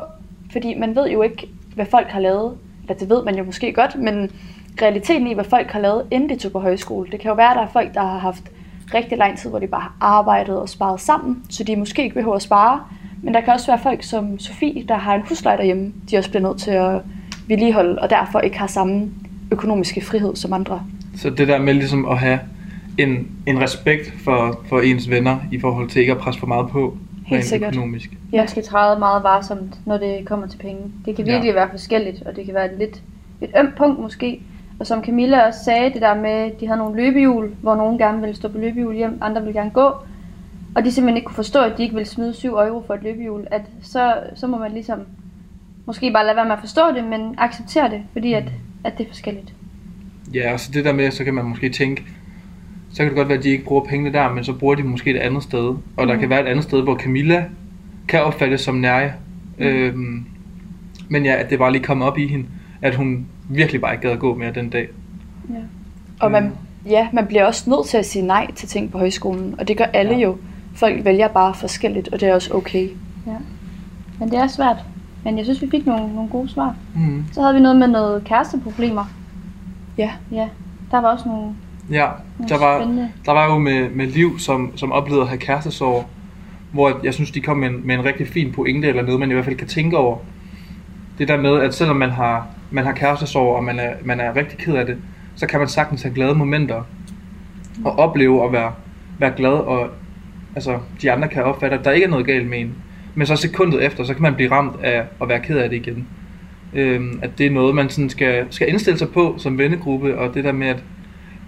fordi 0.52 0.74
man 0.74 0.96
ved 0.96 1.10
jo 1.10 1.22
ikke, 1.22 1.50
hvad 1.76 1.86
folk 1.86 2.08
har 2.08 2.20
lavet. 2.20 2.58
Eller 2.82 2.96
det 2.96 3.10
ved 3.10 3.24
man 3.24 3.36
jo 3.36 3.44
måske 3.44 3.74
godt, 3.74 3.96
men 3.96 4.32
realiteten 4.82 5.28
i, 5.28 5.34
hvad 5.34 5.44
folk 5.44 5.72
har 5.72 5.80
lavet, 5.80 6.06
inden 6.12 6.30
de 6.30 6.36
tog 6.36 6.52
på 6.52 6.60
højskole. 6.60 7.12
Det 7.12 7.20
kan 7.20 7.30
jo 7.30 7.36
være, 7.36 7.50
at 7.50 7.56
der 7.56 7.62
er 7.64 7.68
folk, 7.68 7.94
der 7.94 8.02
har 8.02 8.18
haft 8.18 8.44
rigtig 8.94 9.18
lang 9.18 9.38
tid, 9.38 9.50
hvor 9.50 9.60
de 9.60 9.68
bare 9.68 9.82
har 9.82 9.96
arbejdet 10.02 10.60
og 10.60 10.70
sparet 10.70 11.02
sammen, 11.02 11.44
så 11.50 11.64
de 11.64 11.76
måske 11.76 12.04
ikke 12.04 12.16
behøver 12.16 12.36
at 12.36 12.42
spare. 12.42 12.82
Men 13.24 13.34
der 13.34 13.42
kan 13.42 13.54
også 13.54 13.68
være 13.68 13.80
folk 13.84 14.04
som 14.04 14.40
Sofie, 14.40 14.84
der 14.88 14.96
har 14.96 15.16
en 15.16 15.22
husleje 15.30 15.58
derhjemme, 15.58 15.94
de 16.12 16.18
også 16.18 16.30
bliver 16.30 16.44
nødt 16.48 16.58
til 16.58 16.72
at 16.72 17.02
vedligeholde, 17.48 18.00
og 18.02 18.10
derfor 18.10 18.40
ikke 18.40 18.60
har 18.60 18.68
samme 18.68 19.10
økonomiske 19.52 20.02
frihed 20.06 20.36
som 20.36 20.54
andre. 20.54 20.82
Så 21.18 21.30
det 21.30 21.48
der 21.48 21.60
med 21.60 21.74
ligesom 21.74 22.06
at 22.10 22.18
have 22.18 22.40
en, 22.98 23.28
en 23.48 23.62
respekt 23.62 24.14
for, 24.24 24.60
for 24.70 24.80
ens 24.80 25.10
venner 25.10 25.38
i 25.52 25.60
forhold 25.60 25.90
til 25.90 26.00
ikke 26.00 26.12
at 26.12 26.18
presse 26.18 26.40
for 26.40 26.48
meget 26.48 26.70
på 26.70 26.98
rent 27.32 27.46
sikkert. 27.46 27.74
økonomisk. 27.76 28.10
Man 28.34 28.48
skal 28.48 28.64
træde 28.64 29.00
meget 29.00 29.24
varsomt, 29.24 29.76
når 29.86 29.98
det 29.98 30.26
kommer 30.26 30.48
til 30.48 30.58
penge. 30.58 30.82
Det 31.06 31.16
kan 31.16 31.26
Ja. 31.26 31.32
virkelig 31.32 31.56
være 31.56 31.70
forskelligt, 31.72 32.24
og 32.26 32.36
det 32.36 32.46
kan 32.46 32.54
være 32.54 32.78
lidt 32.78 33.02
et 33.42 33.50
ømt 33.60 33.76
punkt 33.78 34.00
måske. 34.00 34.42
Og 34.80 34.88
som 34.88 35.04
Camilla 35.04 35.48
også 35.48 35.64
sagde, 35.64 35.94
det 35.94 36.02
der 36.02 36.16
med, 36.16 36.52
de 36.60 36.68
havde 36.68 36.78
nogle 36.80 37.04
løbehjul, 37.04 37.50
hvor 37.62 37.76
nogen 37.76 37.98
gerne 37.98 38.20
ville 38.22 38.36
stå 38.36 38.48
på 38.48 38.58
løbehjul 38.58 38.96
hjem, 38.96 39.18
andre 39.22 39.42
ville 39.42 39.60
gerne 39.60 39.70
gå. 39.70 39.92
Og 40.76 40.84
de 40.84 40.92
simpelthen 40.92 41.18
ikke 41.18 41.26
kunne 41.26 41.36
forstå, 41.36 41.60
at 41.60 41.78
de 41.78 41.84
ikke 41.84 41.96
ville 41.96 42.10
smide 42.10 42.34
7 42.34 42.48
euro 42.48 42.84
for 42.88 42.94
et 42.94 43.04
løbehjul. 43.04 43.48
At 43.52 43.62
så, 43.82 44.14
så 44.36 44.48
må 44.48 44.58
man 44.58 44.72
ligesom 44.72 45.00
måske 45.86 46.12
bare 46.14 46.26
lade 46.26 46.36
være 46.36 46.46
med 46.46 46.54
at 46.54 46.60
forstå 46.60 46.82
det, 46.96 47.04
men 47.04 47.36
acceptere 47.38 47.90
det, 47.90 48.02
fordi 48.14 48.34
at, 48.34 48.44
at 48.84 48.98
det 48.98 49.04
er 49.04 49.10
forskelligt. 49.10 49.54
Ja, 50.34 50.54
og 50.54 50.60
så 50.60 50.72
det 50.72 50.86
der 50.86 50.94
med, 50.94 51.12
så 51.12 51.24
kan 51.24 51.34
man 51.34 51.46
måske 51.46 51.70
tænke, 51.70 52.04
så 52.92 52.98
kan 52.98 53.06
det 53.06 53.16
godt 53.16 53.30
være, 53.30 53.38
at 53.38 53.44
de 53.44 53.50
ikke 53.50 53.64
bruger 53.64 53.86
pengene 53.86 54.14
der, 54.14 54.34
men 54.34 54.44
så 54.44 54.54
bruger 54.54 54.76
de 54.76 54.84
måske 54.84 55.12
et 55.12 55.18
andet 55.18 55.44
sted. 55.44 55.66
Og 55.68 55.82
mm. 55.98 56.08
der 56.08 56.16
kan 56.18 56.30
være 56.30 56.42
et 56.42 56.48
andet 56.48 56.64
sted, 56.64 56.82
hvor 56.82 56.96
Camilla 56.96 57.46
kan 58.08 58.24
opfattes 58.24 58.62
som 58.62 58.76
nær. 58.76 59.10
Mm. 59.58 59.66
Øhm, 59.66 60.26
men 61.10 61.26
ja, 61.26 61.36
at 61.36 61.50
det 61.50 61.60
bare 61.60 61.72
lige 61.72 61.84
kom 61.84 62.02
op 62.02 62.18
i 62.18 62.28
hende, 62.28 62.46
at 62.82 62.96
hun 62.96 63.26
virkelig 63.50 63.82
bare 63.82 63.94
ikke 63.94 64.02
gad 64.02 64.12
at 64.12 64.20
gå 64.20 64.36
mere 64.36 64.52
den 64.52 64.70
dag. 64.70 64.88
Ja. 65.50 65.56
Og 66.20 66.32
man, 66.32 66.52
ja, 66.86 67.08
man 67.14 67.28
bliver 67.28 67.46
også 67.46 67.70
nødt 67.70 67.88
til 67.88 67.98
at 67.98 68.06
sige 68.06 68.26
nej 68.26 68.52
til 68.56 68.68
ting 68.68 68.92
på 68.92 68.98
højskolen, 68.98 69.56
og 69.60 69.68
det 69.68 69.78
gør 69.78 69.86
alle 69.86 70.14
ja. 70.14 70.20
jo. 70.20 70.38
Folk 70.76 71.06
vælger 71.06 71.28
bare 71.28 71.54
forskelligt, 71.54 72.08
og 72.08 72.20
det 72.20 72.30
er 72.30 72.34
også 72.34 72.54
okay. 72.54 72.90
Ja. 73.28 73.36
Men 74.20 74.32
det 74.32 74.40
er 74.40 74.48
svært. 74.48 74.78
Men 75.24 75.38
jeg 75.38 75.46
synes, 75.46 75.62
vi 75.62 75.68
fik 75.72 75.86
nogle, 75.86 76.14
nogle 76.14 76.30
gode 76.30 76.50
svar. 76.50 76.76
Mm. 76.96 77.26
Så 77.32 77.42
havde 77.42 77.54
vi 77.56 77.62
noget 77.62 77.78
med 77.78 77.88
noget 77.88 78.24
kæresteproblemer. 78.24 79.06
Ja. 79.98 80.12
Ja, 80.32 80.48
der 80.92 81.02
var 81.02 81.08
også 81.08 81.30
nogle, 81.30 81.54
Ja, 81.92 82.08
nogle 82.38 82.50
der 82.50 82.60
var, 82.60 82.80
spændende... 82.80 83.12
der 83.26 83.32
var 83.32 83.46
jo 83.46 83.58
med, 83.58 83.90
med 83.90 84.08
Liv, 84.08 84.40
som, 84.40 84.72
som 84.76 84.92
oplevede 84.92 85.22
at 85.22 85.28
have 85.28 85.40
kærestesorg, 85.40 86.06
hvor 86.72 87.00
jeg 87.04 87.14
synes, 87.14 87.32
de 87.32 87.42
kom 87.42 87.58
med 87.58 87.68
en, 87.68 87.88
med 87.88 87.96
en 87.96 88.06
rigtig 88.06 88.28
fin 88.28 88.52
pointe, 88.52 88.88
eller 88.88 89.04
noget, 89.04 89.20
man 89.20 89.30
i 89.30 89.34
hvert 89.34 89.46
fald 89.46 89.56
kan 89.56 89.68
tænke 89.68 89.98
over. 89.98 90.18
Det 91.18 91.28
der 91.28 91.38
med, 91.38 91.62
at 91.62 91.74
selvom 91.74 91.96
man 91.96 92.10
har, 92.10 92.48
man 92.72 92.86
har 92.86 92.92
kærestesorg, 92.92 93.56
og 93.56 93.64
man 93.64 93.80
er, 93.80 93.94
man 94.06 94.20
er 94.20 94.36
rigtig 94.36 94.58
ked 94.58 94.74
af 94.74 94.86
det, 94.86 94.98
så 95.36 95.48
kan 95.48 95.60
man 95.60 95.68
sagtens 95.68 96.02
have 96.02 96.14
glade 96.14 96.36
momenter, 96.36 96.84
og 97.86 98.00
opleve 98.00 98.46
at 98.46 98.52
være, 98.52 98.74
være 99.20 99.34
glad, 99.38 99.52
og 99.52 99.90
altså, 100.56 100.80
de 101.02 101.12
andre 101.12 101.28
kan 101.28 101.44
opfatte, 101.44 101.78
at 101.78 101.86
der 101.86 101.92
ikke 101.92 102.06
er 102.06 102.10
noget 102.10 102.26
galt 102.26 102.50
med 102.50 102.60
en. 102.60 102.76
Men 103.16 103.28
så 103.28 103.36
sekundet 103.36 103.86
efter, 103.86 104.04
så 104.04 104.14
kan 104.14 104.22
man 104.22 104.36
blive 104.36 104.52
ramt 104.52 104.84
af 104.84 105.04
at 105.22 105.30
være 105.30 105.40
ked 105.40 105.58
af 105.58 105.70
det 105.70 105.76
igen. 105.76 106.08
Øhm, 106.74 107.20
at 107.22 107.30
det 107.38 107.46
er 107.46 107.52
noget, 107.52 107.76
man 107.76 107.90
sådan 107.90 108.10
skal, 108.10 108.46
skal 108.50 108.70
indstille 108.70 109.00
sig 109.00 109.10
på 109.10 109.36
som 109.38 109.58
vennegruppe, 109.58 110.18
og 110.18 110.34
det 110.34 110.44
der 110.44 110.52
med, 110.52 110.68
at, 110.68 110.84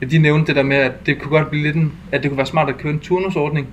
at 0.02 0.12
de 0.12 0.18
nævnte 0.18 0.48
det 0.48 0.56
der 0.56 0.64
med, 0.64 0.78
at 0.78 1.06
det 1.06 1.20
kunne 1.20 1.38
godt 1.38 1.50
blive 1.50 1.64
lidt 1.64 1.76
en, 1.76 1.94
at 2.12 2.24
det 2.24 2.32
kunne 2.32 2.38
være 2.38 2.46
smart 2.46 2.70
at 2.70 2.78
køre 2.78 2.94
en 2.94 3.00
turnusordning, 3.00 3.68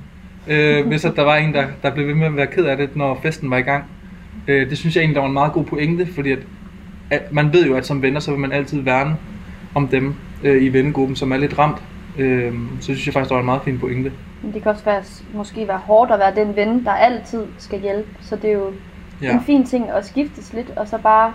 øh, 0.49 0.87
hvis 0.87 1.05
at 1.05 1.17
der 1.17 1.23
var 1.23 1.37
en, 1.37 1.55
der, 1.55 1.67
der 1.83 1.95
blev 1.95 2.07
ved 2.07 2.15
med 2.15 2.27
at 2.27 2.37
være 2.37 2.47
ked 2.47 2.65
af 2.65 2.77
det, 2.77 2.97
når 2.97 3.21
festen 3.23 3.51
var 3.51 3.57
i 3.57 3.63
gang. 3.63 3.85
Øh, 4.49 4.71
det 4.71 4.79
synes 4.79 4.97
jeg 4.97 5.03
egentlig, 5.03 5.15
der 5.15 5.21
var 5.21 5.29
en 5.29 5.35
meget 5.35 5.53
god 5.53 5.65
pointe, 5.65 6.07
fordi 6.15 6.33
at, 6.33 6.39
at 7.11 7.33
man 7.33 7.53
ved 7.53 7.67
jo, 7.67 7.75
at 7.75 7.87
som 7.87 8.03
venner, 8.03 8.21
så 8.21 8.31
vil 8.31 8.41
man 8.41 8.53
altid 8.53 8.81
værne 8.81 9.17
om 9.75 9.89
dem 9.89 10.15
øh, 10.45 10.63
i 10.63 10.69
vennegruppen, 10.69 11.17
som 11.17 11.33
er 11.33 11.37
lidt 11.37 11.59
ramt. 11.59 11.83
Øh, 12.19 12.53
så 12.81 12.85
synes 12.85 13.07
jeg 13.07 13.13
faktisk, 13.13 13.29
der 13.29 13.35
var 13.35 13.43
en 13.43 13.47
meget 13.47 13.63
fin 13.65 13.79
pointe. 13.79 14.13
Men 14.43 14.53
det 14.55 14.63
kan 14.63 14.71
også 14.73 14.85
være, 14.85 15.03
måske 15.35 15.69
være 15.69 15.79
hårdt 15.79 16.11
at 16.11 16.19
være 16.19 16.35
den 16.35 16.57
ven, 16.57 16.85
der 16.85 16.91
altid 16.93 17.47
skal 17.59 17.81
hjælpe. 17.81 18.09
Så 18.21 18.37
det 18.37 18.51
er 18.51 18.55
jo 18.55 18.71
Ja. 19.23 19.33
en 19.33 19.41
fin 19.41 19.67
ting 19.67 19.91
at 19.91 20.07
skiftes 20.07 20.53
lidt, 20.53 20.71
og 20.77 20.89
så 20.89 20.99
bare... 20.99 21.33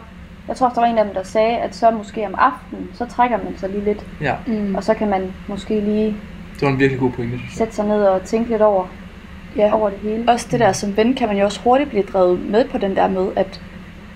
Jeg 0.47 0.55
tror 0.55 0.67
også, 0.67 0.75
der 0.75 0.81
var 0.81 0.91
en 0.93 0.97
af 0.97 1.05
dem, 1.05 1.13
der 1.13 1.23
sagde, 1.23 1.57
at 1.57 1.75
så 1.75 1.91
måske 1.91 2.25
om 2.27 2.35
aftenen, 2.37 2.89
så 2.93 3.05
trækker 3.05 3.37
man 3.37 3.57
sig 3.57 3.69
lige 3.69 3.83
lidt. 3.85 4.05
Ja, 4.21 4.35
Mm. 4.47 4.75
Og 4.75 4.83
så 4.83 4.93
kan 4.93 5.09
man 5.09 5.33
måske 5.47 5.79
lige 5.79 6.15
det 6.53 6.61
var 6.61 6.67
en 6.69 6.79
virkelig 6.79 6.99
god 6.99 7.11
pointe, 7.11 7.37
synes 7.37 7.51
jeg. 7.51 7.57
sætte 7.57 7.75
sig 7.75 7.85
ned 7.85 8.03
og 8.03 8.21
tænke 8.23 8.49
lidt 8.49 8.61
over, 8.61 8.85
Ja. 9.57 9.73
over 9.75 9.89
det 9.89 9.99
hele. 9.99 10.23
Også 10.31 10.47
det 10.51 10.59
der 10.59 10.71
som 10.71 10.97
ven, 10.97 11.13
kan 11.15 11.27
man 11.27 11.37
jo 11.37 11.43
også 11.45 11.59
hurtigt 11.63 11.89
blive 11.89 12.03
drevet 12.03 12.39
med 12.39 12.65
på 12.69 12.77
den 12.77 12.95
der 12.95 13.07
med, 13.07 13.27
at 13.35 13.61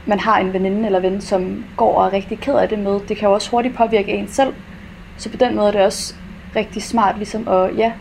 man 0.05 0.19
har 0.19 0.38
en 0.39 0.53
veninde 0.53 0.85
eller 0.85 0.99
ven, 0.99 1.21
som 1.21 1.65
går 1.77 1.95
og 1.95 2.07
er 2.07 2.13
rigtig 2.13 2.39
ked 2.39 2.53
af 2.55 2.69
det 2.69 2.79
med. 2.79 2.99
Det 3.07 3.17
kan 3.17 3.27
jo 3.27 3.33
også 3.33 3.51
hurtigt 3.51 3.75
påvirke 3.75 4.11
en 4.11 4.27
selv. 4.27 4.53
Så 5.17 5.29
på 5.31 5.38
den 5.38 5.55
måde 5.55 5.67
er 5.67 5.71
det 5.71 5.81
også 5.81 6.15
rigtig 6.55 6.83
smart 6.83 7.17
ligesom 7.17 7.47
at 7.47 7.77
ja, 7.77 7.91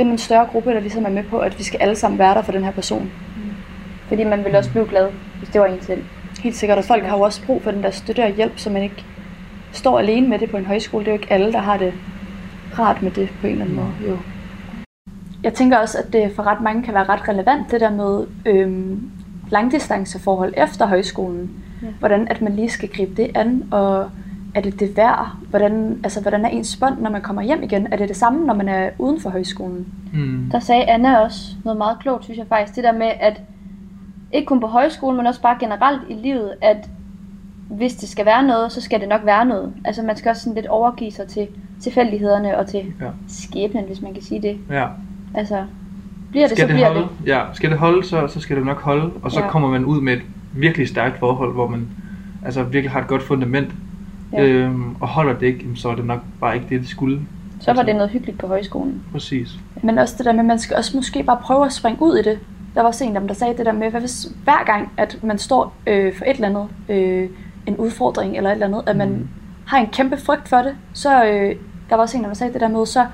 finde 0.00 0.12
en 0.12 0.18
større 0.18 0.46
gruppe, 0.46 0.70
der 0.70 0.80
ligesom 0.80 1.04
er 1.04 1.10
med 1.10 1.24
på, 1.24 1.38
at 1.38 1.58
vi 1.58 1.64
skal 1.64 1.80
alle 1.80 1.96
sammen 1.96 2.18
være 2.18 2.34
der 2.34 2.42
for 2.42 2.52
den 2.52 2.64
her 2.64 2.70
person. 2.70 3.10
Fordi 4.08 4.24
man 4.24 4.44
ville 4.44 4.58
også 4.58 4.70
blive 4.70 4.86
glad, 4.86 5.08
hvis 5.38 5.48
det 5.48 5.60
var 5.60 5.66
en 5.66 5.82
selv. 5.82 6.04
Helt 6.42 6.56
sikkert, 6.56 6.78
og 6.78 6.84
folk 6.84 7.04
har 7.04 7.16
jo 7.16 7.22
også 7.22 7.46
brug 7.46 7.62
for 7.62 7.70
den 7.70 7.82
der 7.82 7.90
støtte 7.90 8.24
og 8.24 8.30
hjælp, 8.30 8.58
så 8.58 8.70
man 8.70 8.82
ikke 8.82 9.04
står 9.72 9.98
alene 9.98 10.28
med 10.28 10.38
det 10.38 10.50
på 10.50 10.56
en 10.56 10.64
højskole. 10.64 11.04
Det 11.04 11.10
er 11.10 11.14
jo 11.14 11.20
ikke 11.20 11.32
alle, 11.32 11.52
der 11.52 11.58
har 11.58 11.76
det 11.76 11.92
rart 12.78 13.02
med 13.02 13.10
det 13.10 13.28
på 13.40 13.46
en 13.46 13.52
eller 13.52 13.64
anden 13.64 13.76
måde. 13.76 13.92
Jo. 14.08 14.18
Jeg 15.42 15.54
tænker 15.54 15.78
også, 15.78 15.98
at 15.98 16.12
det 16.12 16.32
for 16.36 16.42
ret 16.46 16.60
mange 16.60 16.82
kan 16.82 16.94
være 16.94 17.04
ret 17.04 17.28
relevant, 17.28 17.70
det 17.70 17.80
der 17.80 17.90
med 17.90 18.26
øhm, 18.46 19.10
langdistanceforhold 19.50 20.54
efter 20.56 20.86
højskolen. 20.86 21.50
Ja. 21.82 21.86
Hvordan 21.98 22.28
at 22.28 22.42
man 22.42 22.56
lige 22.56 22.70
skal 22.70 22.88
gribe 22.88 23.22
det 23.22 23.30
an, 23.34 23.68
og 23.70 24.10
er 24.54 24.60
det 24.60 24.80
det 24.80 24.96
værd? 24.96 25.32
Hvordan, 25.50 26.00
altså, 26.04 26.20
hvordan 26.20 26.44
er 26.44 26.48
ens 26.48 26.76
bånd, 26.76 26.98
når 27.00 27.10
man 27.10 27.22
kommer 27.22 27.42
hjem 27.42 27.62
igen? 27.62 27.86
Er 27.92 27.96
det 27.96 28.08
det 28.08 28.16
samme, 28.16 28.46
når 28.46 28.54
man 28.54 28.68
er 28.68 28.90
uden 28.98 29.20
for 29.20 29.30
højskolen? 29.30 29.86
Mm. 30.12 30.48
Der 30.52 30.60
sagde 30.60 30.84
Anna 30.84 31.18
også 31.18 31.40
noget 31.64 31.78
meget 31.78 31.98
klogt, 31.98 32.24
synes 32.24 32.38
jeg 32.38 32.46
faktisk. 32.48 32.76
Det 32.76 32.84
der 32.84 32.92
med, 32.92 33.10
at 33.20 33.40
ikke 34.32 34.46
kun 34.46 34.60
på 34.60 34.66
højskolen, 34.66 35.16
men 35.16 35.26
også 35.26 35.42
bare 35.42 35.56
generelt 35.60 36.00
i 36.08 36.14
livet, 36.14 36.52
at 36.62 36.88
hvis 37.70 37.94
det 37.96 38.08
skal 38.08 38.26
være 38.26 38.42
noget, 38.42 38.72
så 38.72 38.80
skal 38.80 39.00
det 39.00 39.08
nok 39.08 39.20
være 39.24 39.44
noget. 39.44 39.72
Altså 39.84 40.02
man 40.02 40.16
skal 40.16 40.30
også 40.30 40.42
sådan 40.42 40.54
lidt 40.54 40.66
overgive 40.66 41.10
sig 41.12 41.26
til 41.28 41.46
tilfældighederne 41.82 42.58
og 42.58 42.66
til 42.66 42.92
Ja. 43.00 43.06
skæbnen, 43.28 43.84
hvis 43.86 44.02
man 44.02 44.14
kan 44.14 44.22
sige 44.22 44.42
det. 44.42 44.56
Ja. 44.70 44.86
Altså, 45.34 45.64
bliver 46.30 46.46
det, 46.48 46.56
skal 46.56 46.62
så 46.62 46.66
det 46.68 46.74
bliver 46.74 46.86
holde? 46.92 47.00
det. 47.20 47.28
Ja, 47.28 47.40
skal 47.52 47.70
det 47.70 47.78
holde, 47.78 48.06
så, 48.06 48.26
så 48.26 48.40
skal 48.40 48.56
det 48.56 48.66
nok 48.66 48.80
holde. 48.82 49.10
Og 49.22 49.30
så 49.32 49.40
Ja. 49.40 49.48
kommer 49.48 49.68
man 49.68 49.84
ud 49.84 50.00
med 50.00 50.12
et 50.12 50.22
virkelig 50.54 50.88
stærkt 50.88 51.18
forhold, 51.18 51.52
hvor 51.52 51.68
man 51.68 51.88
altså 52.44 52.62
virkelig 52.62 52.90
har 52.90 53.00
et 53.00 53.06
godt 53.06 53.22
fundament. 53.22 53.70
Ja. 54.32 54.42
Øhm, 54.42 54.96
og 55.00 55.08
holder 55.08 55.32
det 55.38 55.46
ikke, 55.46 55.66
så 55.76 55.88
er 55.88 55.94
det 55.94 56.04
nok 56.04 56.20
bare 56.40 56.54
ikke 56.54 56.66
det, 56.68 56.80
det 56.80 56.88
skulle. 56.88 57.20
Så 57.60 57.72
var 57.72 57.82
det 57.82 57.94
noget 57.96 58.10
hyggeligt 58.10 58.38
på 58.38 58.46
højskolen. 58.46 59.02
Præcis. 59.12 59.48
Men 59.82 59.98
også 59.98 60.14
det 60.18 60.26
der 60.26 60.32
med, 60.32 60.40
at 60.40 60.46
man 60.46 60.58
skal 60.58 60.76
også 60.76 60.96
måske 60.96 61.22
bare 61.22 61.38
prøve 61.42 61.66
at 61.66 61.72
springe 61.72 62.02
ud 62.02 62.16
i 62.16 62.22
det. 62.22 62.38
Der 62.74 62.80
var 62.80 62.88
også 62.88 63.04
en 63.04 63.14
af 63.16 63.20
dem, 63.20 63.28
der 63.28 63.34
sagde 63.34 63.56
det 63.56 63.66
der 63.66 63.72
med, 63.72 63.90
hvad 63.90 64.00
hvis 64.00 64.28
hver 64.44 64.64
gang, 64.66 64.92
at 64.96 65.18
man 65.22 65.38
står 65.38 65.74
øh, 65.86 66.14
for 66.16 66.24
et 66.24 66.30
eller 66.34 66.48
andet, 66.48 66.68
øh, 66.88 67.28
en 67.66 67.76
udfordring 67.76 68.36
eller 68.36 68.50
et 68.50 68.54
eller 68.54 68.66
andet, 68.66 68.82
at 68.86 68.96
man 68.96 69.08
Mhm. 69.10 69.28
har 69.66 69.78
en 69.78 69.86
kæmpe 69.86 70.16
frygt 70.16 70.48
for 70.48 70.56
det, 70.56 70.74
så 70.92 71.24
øh, 71.24 71.56
der 71.90 71.96
var 71.96 72.02
også 72.02 72.18
en, 72.18 72.24
der 72.24 72.34
sagde 72.34 72.52
det 72.52 72.60
der 72.60 72.68
med, 72.68 72.86
så 72.86 73.06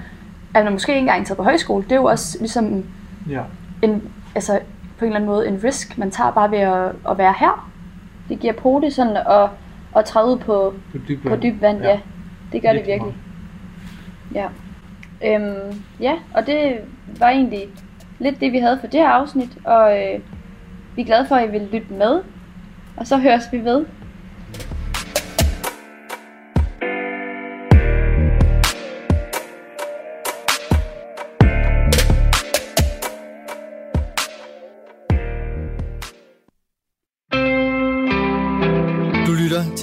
er 0.54 0.64
man 0.64 0.72
måske 0.72 0.92
ikke 0.92 1.00
engang 1.00 1.26
taget 1.26 1.36
på 1.36 1.42
højskole. 1.42 1.84
Det 1.84 1.92
er 1.92 1.96
jo 1.96 2.04
også 2.04 2.36
ligesom 2.40 2.84
Ja. 3.30 3.40
en, 3.82 4.02
altså 4.34 4.58
på 4.98 5.04
en 5.04 5.06
eller 5.06 5.16
anden 5.16 5.30
måde 5.30 5.48
en 5.48 5.60
risk, 5.64 5.98
man 5.98 6.10
tager 6.10 6.30
bare 6.30 6.50
ved 6.50 6.58
at, 6.58 6.92
at 7.10 7.18
være 7.18 7.34
her. 7.38 7.68
Det 8.28 8.40
giver 8.40 8.52
pote 8.52 8.90
sådan 8.90 9.16
at, 9.16 9.48
at 9.96 10.04
træde 10.04 10.32
ud 10.32 10.38
på, 10.38 10.74
På 10.92 10.98
dyb 11.08 11.22
på 11.22 11.36
dyb 11.36 11.62
vand, 11.62 11.82
ja. 11.82 11.88
ja. 11.88 12.00
Det 12.52 12.62
gør 12.62 12.68
det 12.72 12.86
Virkelig 12.86 12.94
virkelig. 12.94 13.14
Ja. 14.34 14.48
Øhm, 15.24 15.82
ja, 16.00 16.14
og 16.34 16.46
det 16.46 16.80
var 17.18 17.28
egentlig 17.28 17.68
lidt 18.18 18.40
det, 18.40 18.52
vi 18.52 18.58
havde 18.58 18.78
for 18.80 18.86
det 18.86 19.00
her 19.00 19.08
afsnit, 19.08 19.58
og 19.64 19.98
øh, 19.98 20.20
vi 20.96 21.02
er 21.02 21.06
glade 21.06 21.26
for, 21.26 21.36
at 21.36 21.48
I 21.48 21.50
vil 21.50 21.68
lytte 21.72 21.92
med, 21.92 22.22
og 22.96 23.06
så 23.06 23.16
høres 23.16 23.44
vi 23.52 23.58
ved. 23.58 23.84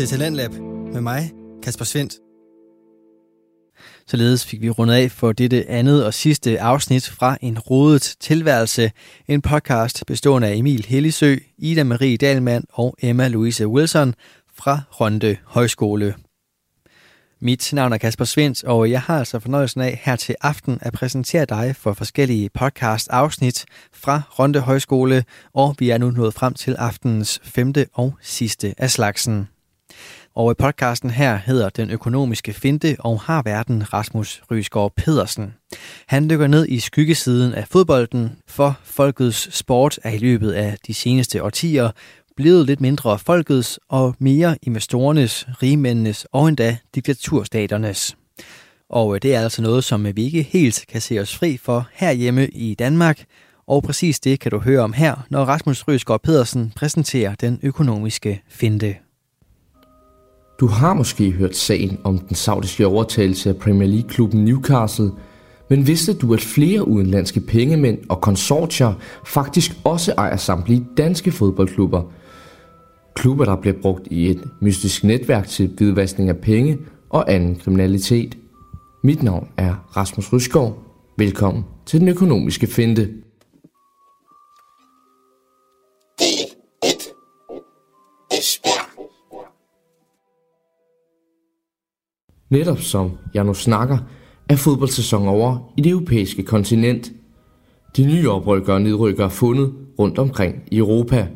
Til 0.08 0.18
Talentlab 0.18 0.54
med 0.94 1.02
mig, 1.02 1.32
Kasper 1.64 1.86
Svendt. 1.86 2.14
Således 4.08 4.46
fik 4.46 4.62
vi 4.62 4.70
rundet 4.70 4.96
af 4.96 5.12
for 5.12 5.32
dette 5.32 5.70
andet 5.70 6.06
og 6.06 6.14
sidste 6.14 6.60
afsnit 6.60 7.10
fra 7.10 7.38
En 7.42 7.60
rodet 7.60 8.16
tilværelse, 8.20 8.92
en 9.28 9.42
podcast 9.42 10.04
bestående 10.08 10.48
af 10.48 10.56
Emil 10.56 10.86
Hellisø, 10.86 11.36
Ida 11.58 11.84
Marie 11.84 12.18
Dalmand 12.18 12.64
og 12.74 12.96
Emma 13.02 13.28
Louise 13.28 13.68
Wilson 13.68 14.16
fra 14.56 14.82
Ronde 15.00 15.38
Højskole. 15.46 16.16
Mit 17.42 17.74
navn 17.74 17.94
er 17.94 17.98
Kasper 17.98 18.26
Svendt, 18.26 18.64
og 18.64 18.92
jeg 18.92 19.02
har 19.02 19.20
altså 19.20 19.40
fornøjelsen 19.40 19.82
af 19.82 20.02
her 20.04 20.16
til 20.16 20.36
aften 20.42 20.78
at 20.82 20.94
præsentere 20.94 21.46
dig 21.46 21.76
for 21.76 21.94
forskellige 21.94 22.50
podcast-afsnit 22.50 23.66
fra 23.94 24.22
Ronde 24.40 24.60
Højskole, 24.60 25.26
og 25.54 25.76
vi 25.80 25.90
er 25.90 25.98
nu 25.98 26.12
nået 26.12 26.34
frem 26.34 26.54
til 26.54 26.76
aftenens 26.76 27.40
femte 27.44 27.86
og 27.94 28.14
sidste 28.22 28.76
af 28.78 28.92
slagsen. 28.92 29.48
Og 30.36 30.52
i 30.52 30.54
podcasten 30.54 31.10
her 31.10 31.36
hedder 31.36 31.70
Den 31.70 31.90
Økonomiske 31.90 32.54
Finte 32.54 32.96
og 33.00 33.22
har 33.22 33.42
verden 33.42 33.94
Rasmus 33.94 34.42
Rysgaard 34.52 34.94
Pedersen. 34.96 35.54
Han 36.08 36.30
dykker 36.30 36.48
ned 36.48 36.68
i 36.70 36.80
skyggesiden 36.80 37.54
af 37.54 37.68
fodbolden, 37.68 38.38
for 38.48 38.80
folkets 38.84 39.58
sport 39.58 40.00
er 40.04 40.10
i 40.10 40.18
løbet 40.18 40.52
af 40.52 40.78
de 40.88 40.94
seneste 40.94 41.44
årtier 41.44 41.92
blevet 42.36 42.66
lidt 42.66 42.82
mindre 42.82 43.20
folkets 43.20 43.80
og 43.90 44.16
mere 44.20 44.58
investorernes, 44.62 45.48
rigmændenes 45.62 46.26
og 46.32 46.48
endda 46.48 46.78
diktaturstaternes. 46.96 48.18
Og 48.90 49.16
øh, 49.16 49.22
det 49.22 49.36
er 49.36 49.40
altså 49.40 49.62
noget, 49.62 49.84
som 49.84 50.06
øh, 50.06 50.16
vi 50.16 50.24
ikke 50.24 50.44
helt 50.44 50.86
kan 50.90 51.02
se 51.02 51.20
os 51.20 51.36
fri 51.36 51.58
for 51.58 51.88
herhjemme 51.94 52.48
i 52.48 52.76
Danmark, 52.76 53.24
og 53.68 53.84
præcis 53.84 54.20
det 54.20 54.40
kan 54.40 54.52
du 54.52 54.60
høre 54.60 54.82
om 54.82 54.94
her, 54.94 55.26
når 55.30 55.46
Rasmus 55.46 55.84
Røsgaard 55.88 56.22
Pedersen 56.22 56.74
præsenterer 56.76 57.36
den 57.36 57.60
økonomiske 57.64 58.42
finte. 58.48 58.96
Du 60.64 60.68
har 60.68 60.94
måske 60.94 61.32
hørt 61.32 61.56
sagen 61.56 62.00
om 62.04 62.18
den 62.18 62.36
saudiske 62.36 62.88
overtagelse 62.88 63.50
af 63.50 63.58
Premier 63.58 63.88
League-klubben 63.88 64.46
Newcastle, 64.46 65.12
men 65.70 65.88
vidste 65.88 66.14
du, 66.14 66.34
at 66.34 66.42
flere 66.42 66.88
udenlandske 66.88 67.40
pengemænd 67.40 67.98
og 68.10 68.22
konsortier 68.22 68.94
faktisk 69.26 69.72
også 69.84 70.14
ejer 70.18 70.38
samtlige 70.38 70.86
danske 70.98 71.32
fodboldklubber? 71.32 72.02
Klubber, 73.16 73.46
der 73.46 73.56
bliver 73.56 73.76
brugt 73.82 74.08
i 74.12 74.30
et 74.30 74.44
mystisk 74.62 75.04
netværk 75.04 75.48
til 75.48 75.70
hvidvaskning 75.78 76.30
af 76.30 76.38
penge 76.38 76.78
og 77.10 77.34
anden 77.34 77.56
kriminalitet. 77.56 78.38
Mit 79.04 79.24
navn 79.24 79.48
er 79.58 79.90
Rasmus 79.98 80.34
Ryskov. 80.34 80.84
Velkommen 81.18 81.64
til 81.86 82.00
den 82.00 82.08
økonomiske 82.08 82.68
finte. 82.68 83.10
Netop 92.54 92.80
som 92.80 93.12
jeg 93.34 93.44
nu 93.44 93.54
snakker, 93.54 93.98
er 94.50 94.56
fodboldsæsonen 94.56 95.28
over 95.28 95.74
i 95.78 95.82
det 95.82 95.90
europæiske 95.90 96.44
kontinent. 96.44 97.12
De 97.98 98.06
nye 98.06 98.30
oprykkere 98.30 98.76
og 98.76 98.82
nedrykkere 98.82 99.26
er 99.26 99.30
fundet 99.30 99.74
rundt 100.00 100.20
omkring 100.20 100.56
i 100.72 100.78
Europa. 100.78 101.28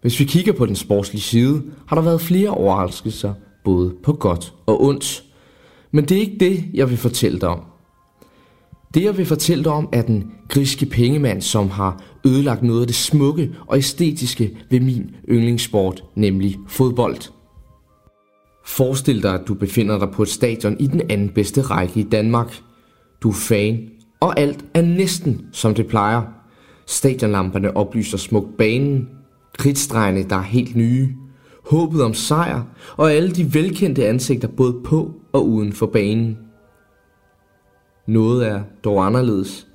Hvis 0.00 0.20
vi 0.20 0.24
kigger 0.24 0.52
på 0.52 0.66
den 0.66 0.76
sportslige 0.76 1.22
side, 1.22 1.62
har 1.86 1.96
der 1.96 2.02
været 2.02 2.20
flere 2.20 2.50
overraskelser, 2.50 3.34
både 3.64 3.94
på 4.02 4.12
godt 4.12 4.54
og 4.66 4.82
ondt. 4.82 5.24
Men 5.90 6.04
det 6.04 6.16
er 6.16 6.20
ikke 6.20 6.36
det, 6.40 6.64
jeg 6.74 6.90
vil 6.90 6.96
fortælle 6.96 7.40
dig 7.40 7.48
om. 7.48 7.60
Det 8.94 9.04
jeg 9.04 9.16
vil 9.16 9.26
fortælle 9.26 9.64
dig 9.64 9.72
om 9.72 9.88
er 9.92 10.02
den 10.02 10.32
griske 10.48 10.86
pengemand, 10.86 11.42
som 11.42 11.70
har 11.70 12.02
ødelagt 12.26 12.62
noget 12.62 12.80
af 12.80 12.86
det 12.86 12.96
smukke 12.96 13.54
og 13.66 13.78
æstetiske 13.78 14.56
ved 14.70 14.80
min 14.80 15.10
yndlingssport, 15.28 16.04
nemlig 16.14 16.58
fodbold. 16.68 17.16
Forestil 18.66 19.22
dig, 19.22 19.34
at 19.34 19.48
du 19.48 19.54
befinder 19.54 19.98
dig 19.98 20.10
på 20.10 20.22
et 20.22 20.28
stadion 20.28 20.76
i 20.78 20.86
den 20.86 21.02
anden 21.10 21.28
bedste 21.28 21.62
række 21.62 22.00
i 22.00 22.02
Danmark. 22.02 22.60
Du 23.22 23.28
er 23.28 23.34
fan, 23.34 23.88
og 24.20 24.40
alt 24.40 24.64
er 24.74 24.82
næsten 24.82 25.46
som 25.52 25.74
det 25.74 25.86
plejer. 25.86 26.22
Stadionlamperne 26.86 27.76
oplyser 27.76 28.18
smukt 28.18 28.56
banen, 28.56 29.08
kridtstregene, 29.58 30.22
der 30.22 30.36
er 30.36 30.42
helt 30.42 30.76
nye, 30.76 31.08
håbet 31.70 32.02
om 32.02 32.14
sejr 32.14 32.62
og 32.96 33.12
alle 33.12 33.30
de 33.30 33.54
velkendte 33.54 34.06
ansigter 34.06 34.48
både 34.48 34.76
på 34.84 35.12
og 35.32 35.48
uden 35.48 35.72
for 35.72 35.86
banen. 35.86 36.38
Noget 38.06 38.48
er 38.48 38.62
dog 38.84 39.06
anderledes. 39.06 39.66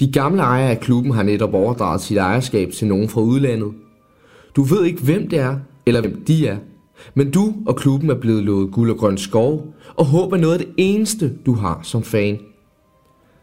De 0.00 0.12
gamle 0.12 0.42
ejere 0.42 0.70
af 0.70 0.80
klubben 0.80 1.12
har 1.12 1.22
netop 1.22 1.54
overdraget 1.54 2.00
sit 2.00 2.16
ejerskab 2.16 2.70
til 2.72 2.88
nogen 2.88 3.08
fra 3.08 3.20
udlandet. 3.20 3.72
Du 4.56 4.62
ved 4.62 4.84
ikke, 4.84 5.02
hvem 5.02 5.28
det 5.28 5.38
er, 5.38 5.58
eller 5.86 6.00
hvem 6.00 6.24
de 6.24 6.46
er, 6.46 6.56
men 7.14 7.30
du 7.30 7.54
og 7.66 7.76
klubben 7.76 8.10
er 8.10 8.14
blevet 8.14 8.44
lovet 8.44 8.72
guld 8.72 8.90
og 8.90 8.96
grøn 8.96 9.18
skov, 9.18 9.74
og 9.96 10.04
håb 10.04 10.32
er 10.32 10.36
noget 10.36 10.52
af 10.52 10.58
det 10.58 10.74
eneste, 10.76 11.32
du 11.46 11.54
har 11.54 11.80
som 11.82 12.02
fan. 12.02 12.38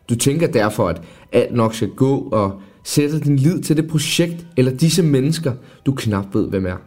Du 0.10 0.16
tænker 0.16 0.48
derfor, 0.48 0.88
at 0.88 1.02
alt 1.32 1.54
nok 1.54 1.74
skal 1.74 1.90
gå, 1.90 2.18
og 2.18 2.62
sætter 2.84 3.20
din 3.20 3.36
lid 3.36 3.62
til 3.62 3.78
det 3.78 3.88
projekt 3.88 4.48
eller 4.58 4.72
disse 4.72 5.04
mennesker, 5.04 5.54
du 5.86 5.94
knap 5.94 6.26
ved, 6.34 6.50
hvem 6.50 6.66
er. 6.66 6.78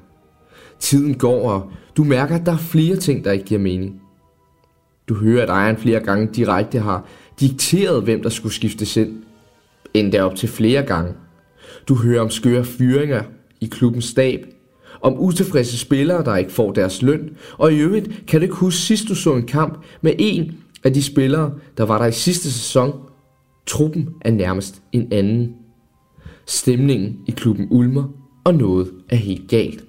Tiden 0.79 1.15
går, 1.15 1.51
og 1.51 1.71
du 1.97 2.05
mærker, 2.05 2.35
at 2.35 2.47
der 2.47 2.53
er 2.53 2.57
flere 2.57 2.97
ting, 2.97 3.25
der 3.25 3.33
ikke 3.33 3.45
giver 3.45 3.61
mening. 3.61 4.01
Du 5.09 5.15
hører, 5.15 5.43
at 5.43 5.49
ejeren 5.49 5.77
flere 5.77 6.01
gange 6.01 6.29
direkte 6.35 6.79
har 6.79 7.07
dikteret, 7.41 8.03
hvem 8.03 8.23
der 8.23 8.29
skulle 8.29 8.55
skiftes 8.55 8.97
ind. 8.97 9.23
Endda 9.95 10.23
op 10.23 10.35
til 10.35 10.49
flere 10.49 10.83
gange. 10.83 11.13
Du 11.89 11.95
hører 11.95 12.21
om 12.21 12.31
skøre 12.31 12.65
fyringer 12.65 13.23
i 13.61 13.67
klubbens 13.67 14.05
stab, 14.05 14.47
om 15.01 15.19
utilfredse 15.19 15.79
spillere, 15.79 16.25
der 16.25 16.37
ikke 16.37 16.53
får 16.53 16.73
deres 16.73 17.03
løn, 17.03 17.31
og 17.53 17.73
i 17.73 17.79
øvrigt 17.79 18.27
kan 18.27 18.41
du 18.41 18.43
ikke 18.43 18.55
huske 18.55 18.81
sidst 18.81 19.09
du 19.09 19.15
så 19.15 19.35
en 19.35 19.47
kamp 19.47 19.85
med 20.01 20.13
en 20.19 20.55
af 20.85 20.93
de 20.95 21.03
spillere, 21.03 21.55
der 21.77 21.85
var 21.85 21.99
der 21.99 22.07
i 22.07 22.13
sidste 22.13 22.53
sæson. 22.53 22.93
Truppen 23.67 24.09
er 24.21 24.31
nærmest 24.31 24.83
en 24.93 25.13
anden. 25.13 25.55
Stemningen 26.47 27.17
i 27.27 27.31
klubben 27.31 27.69
ulmer, 27.71 28.05
og 28.45 28.55
noget 28.55 28.91
er 29.09 29.17
helt 29.17 29.51
galt. 29.51 29.85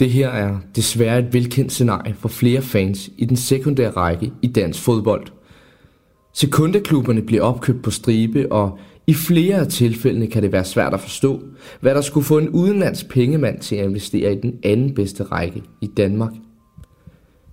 Det 0.00 0.10
her 0.10 0.28
er 0.28 0.58
desværre 0.76 1.18
et 1.18 1.32
velkendt 1.32 1.72
scenarie 1.72 2.14
for 2.14 2.28
flere 2.28 2.62
fans 2.62 3.10
i 3.18 3.24
den 3.24 3.36
sekundære 3.36 3.90
række 3.90 4.32
i 4.42 4.46
dansk 4.46 4.82
fodbold. 4.82 5.26
Sekundeklubberne 6.34 7.22
bliver 7.22 7.42
opkøbt 7.42 7.82
på 7.82 7.90
stribe, 7.90 8.52
og 8.52 8.78
i 9.06 9.14
flere 9.14 9.56
af 9.56 9.66
tilfældene 9.66 10.26
kan 10.26 10.42
det 10.42 10.52
være 10.52 10.64
svært 10.64 10.94
at 10.94 11.00
forstå, 11.00 11.42
hvad 11.80 11.94
der 11.94 12.00
skulle 12.00 12.26
få 12.26 12.38
en 12.38 12.48
udenlands 12.48 13.04
pengemand 13.04 13.60
til 13.60 13.76
at 13.76 13.84
investere 13.84 14.32
i 14.32 14.40
den 14.40 14.58
anden 14.62 14.94
bedste 14.94 15.24
række 15.24 15.62
i 15.80 15.86
Danmark. 15.86 16.32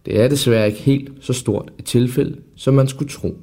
Det 0.05 0.21
er 0.21 0.27
desværre 0.27 0.67
ikke 0.67 0.79
helt 0.79 1.11
så 1.19 1.33
stort 1.33 1.73
et 1.79 1.85
tilfælde, 1.85 2.37
som 2.55 2.73
man 2.73 2.87
skulle 2.87 3.09
tro. 3.09 3.37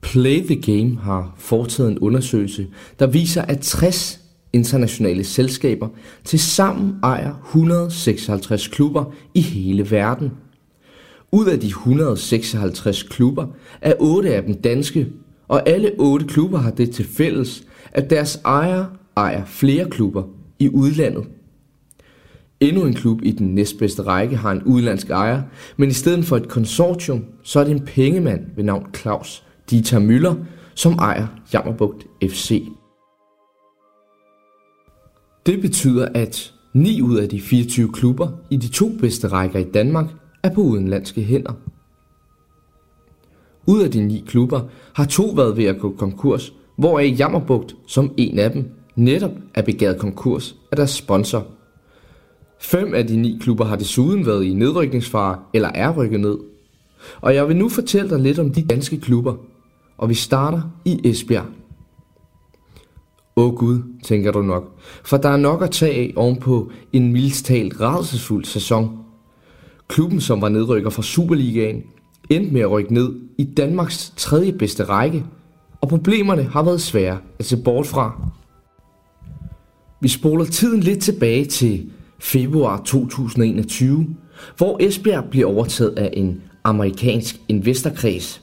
Play 0.00 0.46
the 0.46 0.62
Game 0.62 0.98
har 0.98 1.34
foretaget 1.38 1.90
en 1.90 1.98
undersøgelse, 1.98 2.66
der 2.98 3.06
viser, 3.06 3.42
at 3.42 3.60
60 3.60 4.20
internationale 4.52 5.24
selskaber 5.24 5.88
til 6.24 6.38
sammen 6.38 6.94
ejer 7.02 7.34
156 7.46 8.68
klubber 8.68 9.04
i 9.34 9.40
hele 9.40 9.90
verden. 9.90 10.30
Ud 11.32 11.46
af 11.46 11.60
de 11.60 11.66
156 11.66 13.02
klubber 13.02 13.46
er 13.80 13.94
8 13.98 14.34
af 14.34 14.42
dem 14.42 14.54
danske, 14.54 15.06
og 15.50 15.68
alle 15.68 15.92
otte 15.98 16.26
klubber 16.26 16.58
har 16.58 16.70
det 16.70 16.90
til 16.90 17.04
fælles, 17.04 17.66
at 17.92 18.10
deres 18.10 18.40
ejer 18.44 18.84
ejer 19.16 19.44
flere 19.44 19.90
klubber 19.90 20.22
i 20.58 20.68
udlandet. 20.68 21.24
Endnu 22.60 22.84
en 22.84 22.94
klub 22.94 23.20
i 23.22 23.30
den 23.30 23.54
næstbedste 23.54 24.02
række 24.02 24.36
har 24.36 24.52
en 24.52 24.62
udlandsk 24.62 25.10
ejer, 25.10 25.42
men 25.76 25.88
i 25.88 25.92
stedet 25.92 26.24
for 26.24 26.36
et 26.36 26.48
konsortium, 26.48 27.24
så 27.42 27.60
er 27.60 27.64
det 27.64 27.70
en 27.70 27.84
pengemand 27.84 28.40
ved 28.56 28.64
navn 28.64 28.86
Claus 28.94 29.44
Dieter 29.70 30.00
Müller, 30.00 30.34
som 30.74 30.92
ejer 30.92 31.26
Jammerbugt 31.52 32.06
FC. 32.22 32.62
Det 35.46 35.60
betyder, 35.60 36.08
at 36.14 36.54
9 36.74 37.02
ud 37.02 37.18
af 37.18 37.28
de 37.28 37.40
24 37.40 37.92
klubber 37.92 38.28
i 38.50 38.56
de 38.56 38.68
to 38.68 38.88
bedste 39.00 39.28
rækker 39.28 39.58
i 39.58 39.70
Danmark 39.74 40.06
er 40.42 40.54
på 40.54 40.60
udenlandske 40.60 41.22
hænder. 41.22 41.69
Ud 43.70 43.82
af 43.82 43.90
de 43.90 44.00
ni 44.00 44.24
klubber 44.26 44.60
har 44.92 45.04
to 45.04 45.24
været 45.36 45.56
ved 45.56 45.64
at 45.64 45.78
gå 45.78 45.94
konkurs, 45.98 46.52
hvoraf 46.76 47.14
Jammerbugt 47.18 47.76
som 47.86 48.14
en 48.16 48.38
af 48.38 48.50
dem 48.50 48.70
netop 48.96 49.30
er 49.54 49.62
begæret 49.62 49.98
konkurs 49.98 50.56
af 50.70 50.76
deres 50.76 50.90
sponsor. 50.90 51.46
Fem 52.60 52.94
af 52.94 53.06
de 53.06 53.16
ni 53.16 53.38
klubber 53.40 53.64
har 53.64 53.76
desuden 53.76 54.26
været 54.26 54.44
i 54.44 54.54
nedrykningsfare 54.54 55.38
eller 55.54 55.68
er 55.74 55.90
rykket 55.96 56.20
ned. 56.20 56.38
Og 57.20 57.34
jeg 57.34 57.48
vil 57.48 57.56
nu 57.56 57.68
fortælle 57.68 58.10
dig 58.10 58.20
lidt 58.20 58.38
om 58.38 58.52
de 58.52 58.62
danske 58.62 59.00
klubber, 59.00 59.34
og 59.98 60.08
vi 60.08 60.14
starter 60.14 60.60
i 60.84 61.00
Esbjerg. 61.04 61.46
Åh 63.36 63.54
Gud, 63.54 63.78
tænker 64.04 64.32
du 64.32 64.42
nok, 64.42 64.80
for 65.04 65.16
der 65.16 65.28
er 65.28 65.36
nok 65.36 65.62
at 65.62 65.70
tage 65.70 65.94
af 65.94 66.12
ovenpå 66.16 66.70
en 66.92 67.12
mildstalt 67.12 67.80
rædselsfuld 67.80 68.44
sæson. 68.44 68.98
Klubben, 69.88 70.20
som 70.20 70.40
var 70.40 70.48
nedrykker 70.48 70.90
fra 70.90 71.02
Superligaen, 71.02 71.82
endte 72.30 72.52
med 72.52 72.60
at 72.60 72.70
rykke 72.70 72.94
ned 72.94 73.14
i 73.38 73.44
Danmarks 73.44 74.12
tredje 74.16 74.52
bedste 74.52 74.84
række, 74.84 75.24
og 75.80 75.88
problemerne 75.88 76.42
har 76.42 76.62
været 76.62 76.80
svære 76.80 77.18
at 77.38 77.44
se 77.44 77.56
bort 77.56 77.86
fra. 77.86 78.30
Vi 80.00 80.08
spoler 80.08 80.44
tiden 80.44 80.80
lidt 80.80 81.02
tilbage 81.02 81.44
til 81.44 81.90
februar 82.18 82.82
2021, 82.84 84.16
hvor 84.56 84.76
Esbjerg 84.80 85.24
bliver 85.30 85.46
overtaget 85.46 85.98
af 85.98 86.10
en 86.12 86.42
amerikansk 86.64 87.40
investorkreds. 87.48 88.42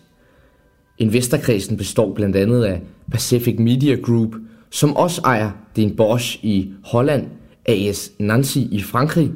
Investorkredsen 0.97 1.77
består 1.77 2.13
blandt 2.13 2.35
andet 2.35 2.63
af 2.63 2.81
Pacific 3.11 3.55
Media 3.59 3.95
Group, 3.95 4.35
som 4.69 4.95
også 4.95 5.21
ejer 5.25 5.51
Den 5.75 5.95
Bosch 5.95 6.45
i 6.45 6.71
Holland, 6.83 7.27
AS 7.65 8.11
Nancy 8.19 8.57
i 8.57 8.81
Frankrig, 8.81 9.31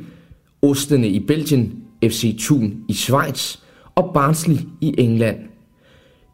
Ostene 0.62 1.08
i 1.08 1.20
Belgien, 1.20 1.74
FC 2.04 2.36
Thun 2.39 2.74
i 2.88 2.93
Schweiz 2.93 3.61
og 3.95 4.11
Barnsley 4.13 4.57
i 4.81 4.95
England. 4.97 5.37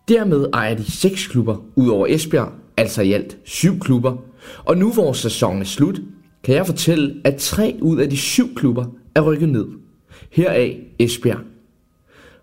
Dermed 0.07 0.47
ejer 0.53 0.75
de 0.75 0.91
seks 0.91 1.27
klubber 1.27 1.57
ud 1.75 1.87
over 1.87 2.07
Esbjerg, 2.09 2.51
altså 2.77 3.01
i 3.01 3.13
alt 3.13 3.37
syv 3.43 3.79
klubber. 3.79 4.17
Og 4.65 4.77
nu 4.77 4.93
hvor 4.93 5.13
sæsonen 5.13 5.61
er 5.61 5.65
slut, 5.65 5.99
kan 6.43 6.55
jeg 6.55 6.65
fortælle, 6.65 7.21
at 7.23 7.35
tre 7.35 7.77
ud 7.81 7.97
af 7.97 8.09
de 8.09 8.17
syv 8.17 8.55
klubber 8.55 8.85
er 9.15 9.21
rykket 9.21 9.49
ned. 9.49 9.67
Heraf 10.31 10.77
Esbjerg. 10.99 11.39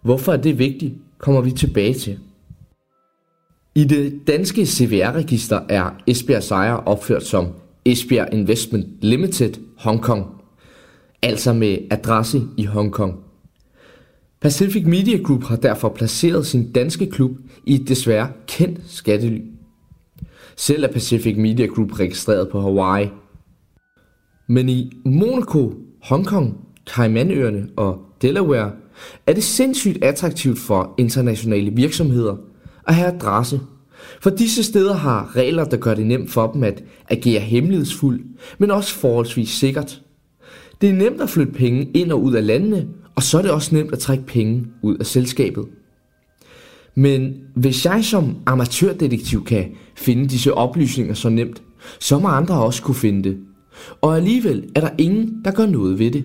Hvorfor 0.03 0.33
er 0.33 0.37
det 0.37 0.59
vigtigt, 0.59 0.95
kommer 1.19 1.41
vi 1.41 1.51
tilbage 1.51 1.95
til. 1.95 2.19
I 3.75 3.85
det 3.85 4.21
danske 4.27 4.67
CVR-register 4.67 5.61
er 5.69 5.91
Esbjerg 6.07 6.43
Sejr 6.43 6.75
opført 6.75 7.25
som 7.25 7.49
Esbjerg 7.85 8.29
Investment 8.33 8.87
Limited 9.01 9.55
Hong 9.77 10.03
Kong, 10.03 10.27
altså 11.23 11.53
med 11.53 11.79
adresse 11.91 12.43
i 12.57 12.65
Hong 12.65 12.93
Kong. 12.93 13.24
Pacific 14.45 14.85
Media 14.87 15.17
Group 15.17 15.45
har 15.45 15.57
derfor 15.57 15.89
placeret 15.89 16.47
sin 16.47 16.73
danske 16.73 17.11
klub 17.11 17.31
i 17.67 17.75
et 17.75 17.89
desværre 17.89 18.29
kendt 18.47 18.81
skattely. 18.87 19.41
Selv 20.57 20.85
er 20.85 20.89
Pacific 20.89 21.37
Media 21.37 21.67
Group 21.67 22.01
registreret 22.01 22.49
på 22.49 22.61
Hawaii. 22.61 23.09
Men 24.49 24.69
i 24.69 24.93
Monaco, 25.05 25.75
Hongkong, 26.03 26.57
Caymanøerne 26.87 27.69
og 27.77 27.99
Delaware 28.23 28.73
er 29.27 29.33
det 29.33 29.45
sindssygt 29.45 30.05
attraktivt 30.05 30.59
for 30.59 30.95
internationale 30.99 31.71
virksomheder 31.71 32.37
at 32.89 32.95
have 32.95 33.15
adresse. 33.15 33.61
For 34.23 34.31
disse 34.31 34.63
steder 34.63 34.95
har 34.95 35.37
regler, 35.37 35.65
der 35.65 35.77
gør 35.77 35.95
det 35.95 36.07
nemt 36.07 36.31
for 36.31 36.53
dem 36.53 36.63
at 36.63 36.85
agere 37.09 37.41
hemmelighedsfuldt, 37.41 38.23
men 38.59 38.71
også 38.71 38.95
forholdsvis 38.95 39.51
sikkert. 39.51 40.03
Det 40.81 40.89
er 40.89 40.95
nemt 40.95 41.21
at 41.21 41.31
flytte 41.31 41.53
penge 41.53 41.91
ind 41.95 42.13
og 42.13 42.23
ud 42.23 42.35
af 42.35 42.47
landene, 42.47 42.89
og 43.15 43.23
så 43.23 43.39
er 43.39 43.43
det 43.43 43.51
også 43.51 43.75
nemt 43.75 43.93
at 43.93 43.99
trække 43.99 44.25
penge 44.27 44.67
ud 44.83 44.97
af 44.97 45.07
selskabet. 45.07 45.65
Men 46.95 47.35
hvis 47.55 47.85
jeg 47.85 48.05
som 48.05 48.37
amatørdetektiv 48.47 49.45
kan 49.45 49.71
finde 49.95 50.29
disse 50.29 50.55
oplysninger 50.55 51.15
så 51.15 51.29
nemt, 51.29 51.63
så 52.01 52.19
må 52.19 52.29
andre 52.29 52.55
også 52.55 52.83
kunne 52.83 52.95
finde 52.95 53.29
det. 53.29 53.39
Og 54.01 54.17
alligevel 54.17 54.71
er 54.75 54.81
der 54.81 54.91
ingen, 54.99 55.41
der 55.45 55.51
gør 55.51 55.67
noget 55.67 55.99
ved 55.99 56.11
det. 56.11 56.25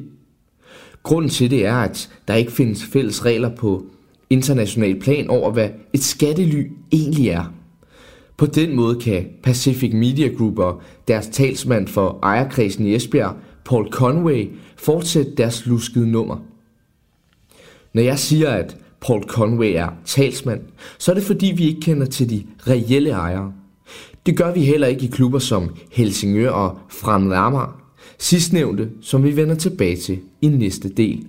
Grunden 1.03 1.29
til 1.29 1.51
det 1.51 1.65
er, 1.65 1.75
at 1.75 2.09
der 2.27 2.35
ikke 2.35 2.51
findes 2.51 2.83
fælles 2.83 3.25
regler 3.25 3.55
på 3.55 3.85
international 4.29 4.99
plan 4.99 5.29
over, 5.29 5.51
hvad 5.51 5.69
et 5.93 6.03
skattely 6.03 6.67
egentlig 6.91 7.27
er. 7.27 7.53
På 8.37 8.45
den 8.45 8.75
måde 8.75 8.99
kan 8.99 9.27
Pacific 9.43 9.93
Media 9.93 10.27
Group 10.27 10.59
og 10.59 10.81
deres 11.07 11.27
talsmand 11.27 11.87
for 11.87 12.19
ejerkredsen 12.23 12.85
i 12.85 12.95
Esbjerg, 12.95 13.35
Paul 13.65 13.91
Conway, 13.91 14.49
fortsætte 14.77 15.31
deres 15.37 15.65
luskede 15.65 16.11
nummer. 16.11 16.37
Når 17.93 18.01
jeg 18.01 18.19
siger, 18.19 18.49
at 18.49 18.77
Paul 19.01 19.23
Conway 19.23 19.73
er 19.75 19.87
talsmand, 20.05 20.61
så 20.97 21.11
er 21.11 21.15
det 21.15 21.23
fordi, 21.23 21.53
vi 21.57 21.67
ikke 21.67 21.81
kender 21.81 22.05
til 22.05 22.29
de 22.29 22.43
reelle 22.67 23.09
ejere. 23.09 23.53
Det 24.25 24.37
gør 24.37 24.53
vi 24.53 24.61
heller 24.65 24.87
ikke 24.87 25.05
i 25.05 25.09
klubber 25.09 25.39
som 25.39 25.75
Helsingør 25.91 26.49
og 26.49 26.77
Fremad 26.89 27.37
Amager, 27.37 27.81
sidstnævnte, 28.19 28.89
som 29.01 29.23
vi 29.23 29.35
vender 29.35 29.55
tilbage 29.55 29.97
til 29.97 30.19
i 30.41 30.47
næste 30.47 30.89
del. 30.89 31.25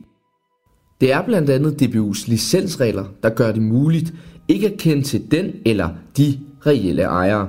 Det 1.00 1.12
er 1.12 1.22
blandt 1.22 1.50
andet 1.50 1.82
DBU's 1.82 2.30
licensregler, 2.30 3.04
der 3.22 3.30
gør 3.30 3.52
det 3.52 3.62
muligt 3.62 4.14
ikke 4.48 4.68
at 4.68 4.78
kende 4.78 5.02
til 5.02 5.30
den 5.30 5.52
eller 5.66 5.88
de 6.16 6.38
reelle 6.66 7.02
ejere. 7.02 7.48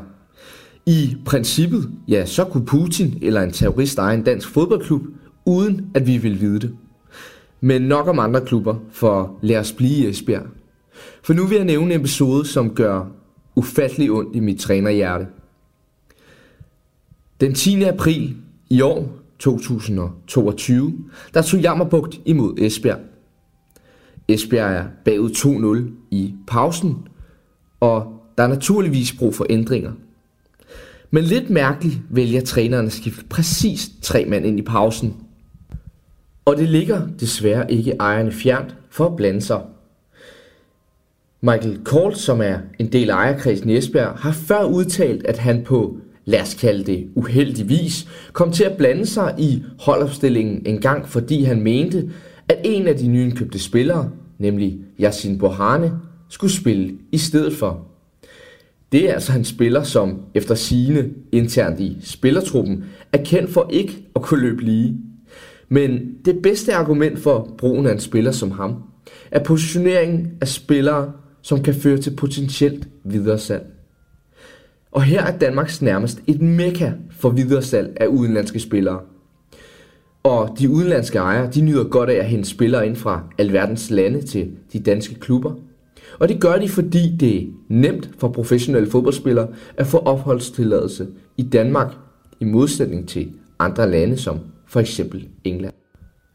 I 0.86 1.16
princippet, 1.26 1.90
ja, 2.08 2.26
så 2.26 2.44
kunne 2.44 2.66
Putin 2.66 3.18
eller 3.22 3.42
en 3.42 3.52
terrorist 3.52 3.98
eje 3.98 4.16
en 4.16 4.24
dansk 4.24 4.50
fodboldklub, 4.50 5.02
uden 5.46 5.86
at 5.94 6.08
vi 6.08 6.18
ville 6.18 6.38
vide 6.38 6.60
det. 6.60 6.76
Men 7.62 7.82
nok 7.82 8.08
om 8.08 8.20
andre 8.20 8.46
klubber, 8.46 8.76
for 8.92 9.40
lad 9.42 9.58
os 9.58 9.74
blive 9.74 9.92
i 9.92 10.10
Esbjerg. 10.10 10.46
For 11.24 11.34
nu 11.34 11.46
vil 11.48 11.56
jeg 11.56 11.66
nævne 11.66 11.94
en 11.94 12.00
episode, 12.00 12.46
som 12.46 12.76
gør 12.76 13.06
ufattelig 13.56 14.12
ondt 14.12 14.36
i 14.36 14.40
mit 14.40 14.60
trænerhjerte. 14.60 15.28
Den 17.42 17.54
10. 17.54 17.84
april 17.84 18.36
i 18.70 18.82
år, 18.82 19.10
2022, 19.40 20.94
der 21.34 21.42
tog 21.42 21.60
Jammerbugt 21.60 22.20
imod 22.26 22.58
Esbjerg. 22.58 23.00
Esbjerg 24.28 24.74
er 24.74 24.86
bagud 25.06 25.30
2-0 25.30 26.08
i 26.12 26.34
pausen, 26.48 27.08
og 27.80 28.22
der 28.38 28.44
er 28.44 28.48
naturligvis 28.48 29.14
brug 29.14 29.36
for 29.36 29.46
ændringer. 29.50 29.92
Men 31.12 31.24
lidt 31.24 31.50
mærkeligt 31.50 32.02
vælger 32.10 32.42
træneren 32.42 32.86
at 32.86 32.92
skifte 32.92 33.26
præcis 33.30 33.90
tre 34.02 34.26
mand 34.26 34.46
ind 34.46 34.60
i 34.60 34.62
pausen. 34.62 35.16
Og 36.46 36.58
det 36.58 36.70
ligger 36.70 37.08
desværre 37.20 37.72
ikke 37.72 37.92
ejerne 38.00 38.32
fjernt 38.32 38.76
for 38.90 39.06
at 39.06 39.16
blande 39.16 39.42
sig. 39.42 39.62
Michael 41.42 41.80
Kort, 41.84 42.18
som 42.18 42.42
er 42.42 42.58
en 42.80 42.92
del 42.92 43.10
af 43.10 43.16
ejerkredsen 43.16 43.70
i 43.70 43.78
Esbjerg, 43.78 44.18
har 44.18 44.32
før 44.32 44.64
udtalt, 44.64 45.26
at 45.26 45.38
han 45.38 45.64
på, 45.64 45.98
lad 46.26 46.42
os 46.42 46.54
kalde 46.54 46.84
det 46.84 47.08
uheldigvis, 47.16 48.08
kom 48.34 48.52
til 48.52 48.64
at 48.64 48.78
blande 48.78 49.06
sig 49.06 49.36
i 49.38 49.64
holdopstillingen 49.80 50.62
en 50.66 50.82
gang, 50.82 51.08
fordi 51.08 51.44
han 51.44 51.62
mente, 51.62 52.10
at 52.48 52.58
en 52.64 52.88
af 52.88 52.96
de 52.96 53.08
nyindkøbte 53.08 53.40
købte 53.40 53.60
spillere, 53.60 54.10
nemlig 54.38 54.80
Yasin 55.00 55.38
Bohane, 55.38 55.92
skulle 56.30 56.54
spille 56.54 56.98
i 57.12 57.18
stedet 57.18 57.54
for. 57.54 57.88
Det 58.92 59.10
er 59.10 59.14
altså 59.14 59.34
en 59.34 59.46
spiller, 59.46 59.84
som 59.84 60.22
efter 60.34 60.56
sine 60.56 61.10
internt 61.32 61.80
i 61.80 61.98
spillertruppen 62.02 62.84
er 63.14 63.24
kendt 63.24 63.50
for 63.50 63.70
ikke 63.74 64.06
at 64.16 64.22
kunne 64.22 64.42
løbe 64.42 64.62
lige. 64.62 64.98
Men 65.72 66.16
det 66.26 66.42
bedste 66.42 66.74
argument 66.74 67.20
for 67.20 67.56
brugen 67.58 67.86
af 67.86 67.92
en 67.92 68.00
spiller 68.00 68.32
som 68.32 68.52
ham, 68.52 68.84
er 69.32 69.44
positioneringen 69.44 70.32
af 70.42 70.48
spillere, 70.48 71.12
som 71.42 71.64
kan 71.64 71.74
føre 71.74 71.98
til 71.98 72.16
potentielt 72.16 72.88
videresalg. 73.04 73.66
Og 74.92 75.04
her 75.04 75.24
er 75.24 75.38
Danmarks 75.38 75.82
nærmest 75.82 76.22
et 76.28 76.42
mekka 76.42 76.92
for 77.12 77.30
videresalg 77.30 77.98
af 78.00 78.08
udenlandske 78.08 78.60
spillere. 78.60 79.00
Og 80.24 80.56
de 80.60 80.70
udenlandske 80.70 81.18
ejere, 81.18 81.52
de 81.52 81.62
nyder 81.62 81.84
godt 81.84 82.10
af 82.10 82.16
at 82.16 82.26
hente 82.26 82.50
spillere 82.50 82.88
ind 82.88 82.96
fra 82.96 83.24
alverdens 83.38 83.90
lande 83.90 84.22
til 84.22 84.52
de 84.74 84.80
danske 84.80 85.16
klubber– 85.16 85.54
og 86.20 86.30
det 86.30 86.42
gør 86.42 86.56
de, 86.56 86.70
fordi 86.70 87.16
det 87.20 87.38
er 87.38 87.46
nemt 87.70 88.10
for 88.18 88.28
professionelle 88.28 88.90
fodboldspillere 88.90 89.48
at 89.78 89.88
få 89.88 89.98
opholdstilladelse 89.98 91.08
i 91.38 91.44
Danmark, 91.44 91.94
i 92.40 92.46
modsætning 92.46 93.08
til 93.08 93.32
andre 93.60 93.92
lande 93.92 94.18
som 94.18 94.40
for 94.72 94.80
eksempel 94.80 95.28
England. 95.44 95.74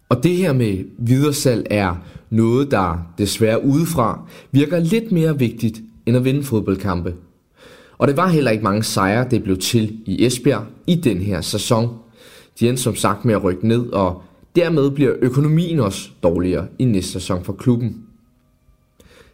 Og 0.09 0.23
det 0.23 0.37
her 0.37 0.53
med 0.53 0.85
videresalg 0.99 1.67
er 1.71 1.95
noget, 2.31 2.71
der 2.71 3.13
desværre 3.19 3.65
udefra 3.65 4.29
virker 4.53 4.79
lidt 4.79 5.13
mere 5.13 5.39
vigtigt 5.39 5.81
end 6.07 6.17
at 6.17 6.25
vinde 6.25 6.43
fodboldkampe. 6.43 7.15
Og 7.99 8.09
det 8.09 8.17
var 8.17 8.29
heller 8.29 8.51
ikke 8.51 8.65
mange 8.65 8.83
sejre, 8.83 9.29
det 9.31 9.43
blev 9.43 9.59
til 9.59 9.99
i 10.07 10.27
Esbjerg 10.27 10.65
i 10.87 10.95
den 10.95 11.19
her 11.19 11.41
sæson. 11.41 11.89
De 12.61 12.69
endte 12.69 12.83
som 12.83 12.95
sagt 12.95 13.25
med 13.25 13.35
at 13.35 13.45
rykke 13.45 13.69
ned, 13.69 13.87
og 13.87 14.23
dermed 14.57 14.91
bliver 14.91 15.13
økonomien 15.21 15.81
også 15.81 16.11
dårligere 16.23 16.67
i 16.79 16.85
næste 16.85 17.13
sæson 17.13 17.45
for 17.45 17.53
klubben. 17.53 18.03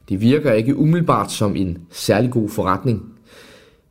Det 0.08 0.20
virker 0.20 0.52
ikke 0.52 0.76
umiddelbart 0.76 1.32
som 1.32 1.56
en 1.56 1.78
særlig 1.90 2.30
god 2.30 2.48
forretning. 2.48 3.11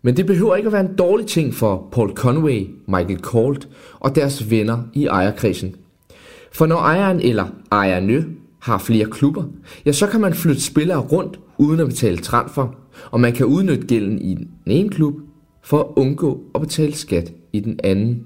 Men 0.02 0.18
det 0.18 0.26
behøver 0.26 0.56
ikke 0.56 0.68
at 0.68 0.74
være 0.74 0.86
en 0.86 0.96
dårlig 0.96 1.28
ting 1.28 1.54
for 1.54 1.88
Paul 1.92 2.14
Conway, 2.14 2.68
Michael 2.88 3.20
Colt 3.20 3.68
og 4.00 4.16
deres 4.16 4.52
venner 4.52 4.84
i 4.94 5.06
ejerkredsen. 5.06 5.76
For 6.52 6.66
når 6.66 6.78
ejeren 6.78 7.20
eller 7.20 7.46
ejerne 7.72 8.26
har 8.60 8.78
flere 8.78 9.06
klubber, 9.06 9.44
ja, 9.86 9.92
så 9.92 10.08
kan 10.08 10.22
man 10.22 10.34
flytte 10.34 10.62
spillere 10.62 11.00
rundt 11.00 11.40
uden 11.58 11.80
at 11.80 11.88
betale 11.88 12.18
transfer, 12.18 12.68
og 13.12 13.20
man 13.20 13.34
kan 13.34 13.46
udnytte 13.46 13.88
gælden 13.88 14.22
i 14.22 14.36
den 14.36 14.50
ene 14.66 14.90
klub 14.90 15.14
for 15.64 15.80
at 15.80 15.88
undgå 15.96 16.42
at 16.56 16.62
betale 16.62 16.94
skat 16.96 17.34
i 17.54 17.60
den 17.60 17.80
anden. 17.84 18.24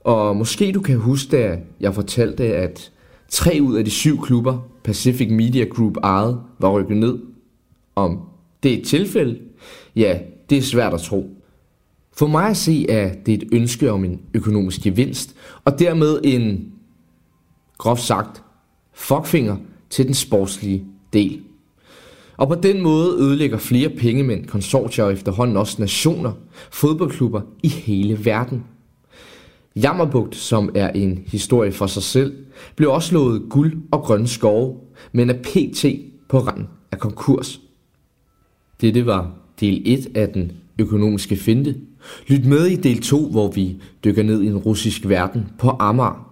Og 0.00 0.36
måske 0.36 0.72
du 0.72 0.80
kan 0.80 0.96
huske, 0.96 1.36
da 1.36 1.58
jeg 1.80 1.94
fortalte, 1.94 2.44
at 2.44 2.92
tre 3.28 3.58
ud 3.62 3.76
af 3.76 3.84
de 3.84 3.90
syv 3.90 4.22
klubber 4.22 4.58
Pacific 4.84 5.30
Media 5.30 5.64
Group 5.64 5.96
ejede, 5.96 6.40
var 6.58 6.70
rykket 6.70 6.96
ned. 6.96 7.18
Om 7.96 8.20
det 8.62 8.74
er 8.74 8.78
et 8.78 8.86
tilfælde? 8.86 9.38
Ja, 9.96 10.18
det 10.50 10.58
er 10.58 10.62
svært 10.62 10.94
at 10.94 11.00
tro. 11.00 11.30
For 12.12 12.26
mig 12.26 12.50
at 12.50 12.56
se 12.56 12.90
er 12.90 13.14
det 13.14 13.34
et 13.34 13.48
ønske 13.52 13.92
om 13.92 14.04
en 14.04 14.20
økonomisk 14.34 14.80
gevinst, 14.82 15.34
og 15.64 15.78
dermed 15.78 16.20
en, 16.24 16.72
groft 17.78 18.02
sagt, 18.02 18.42
fuckfinger 18.92 19.56
til 19.90 20.06
den 20.06 20.14
sportslige 20.14 20.84
del. 21.12 21.42
Og 22.36 22.48
på 22.48 22.54
den 22.54 22.82
måde 22.82 23.16
ødelægger 23.18 23.58
flere 23.58 23.88
pengemænd, 23.88 24.46
konsortier 24.46 25.04
og 25.04 25.12
efterhånden 25.12 25.56
også 25.56 25.76
nationer, 25.78 26.32
fodboldklubber 26.70 27.40
i 27.62 27.68
hele 27.68 28.24
verden. 28.24 28.64
Jammerbugt, 29.76 30.36
som 30.36 30.70
er 30.74 30.90
en 30.90 31.24
historie 31.26 31.72
for 31.72 31.86
sig 31.86 32.02
selv, 32.02 32.36
blev 32.76 32.92
også 32.92 33.14
lovet 33.14 33.42
guld 33.50 33.82
og 33.90 34.02
grønne 34.02 34.28
skove, 34.28 34.76
men 35.12 35.30
er 35.30 35.42
pt. 35.42 35.84
på 36.28 36.38
randen 36.38 36.68
af 36.92 36.98
konkurs. 36.98 37.60
Dette 38.80 39.06
var 39.06 39.32
del 39.60 39.82
1 39.84 40.08
af 40.14 40.28
den 40.28 40.52
økonomiske 40.78 41.36
finte. 41.36 41.74
Lyt 42.26 42.44
med 42.44 42.66
i 42.66 42.76
del 42.76 43.02
2, 43.02 43.30
hvor 43.30 43.50
vi 43.50 43.76
dykker 44.04 44.22
ned 44.22 44.42
i 44.42 44.46
en 44.46 44.56
russisk 44.56 45.08
verden 45.08 45.46
på 45.58 45.70
Amager. 45.70 46.24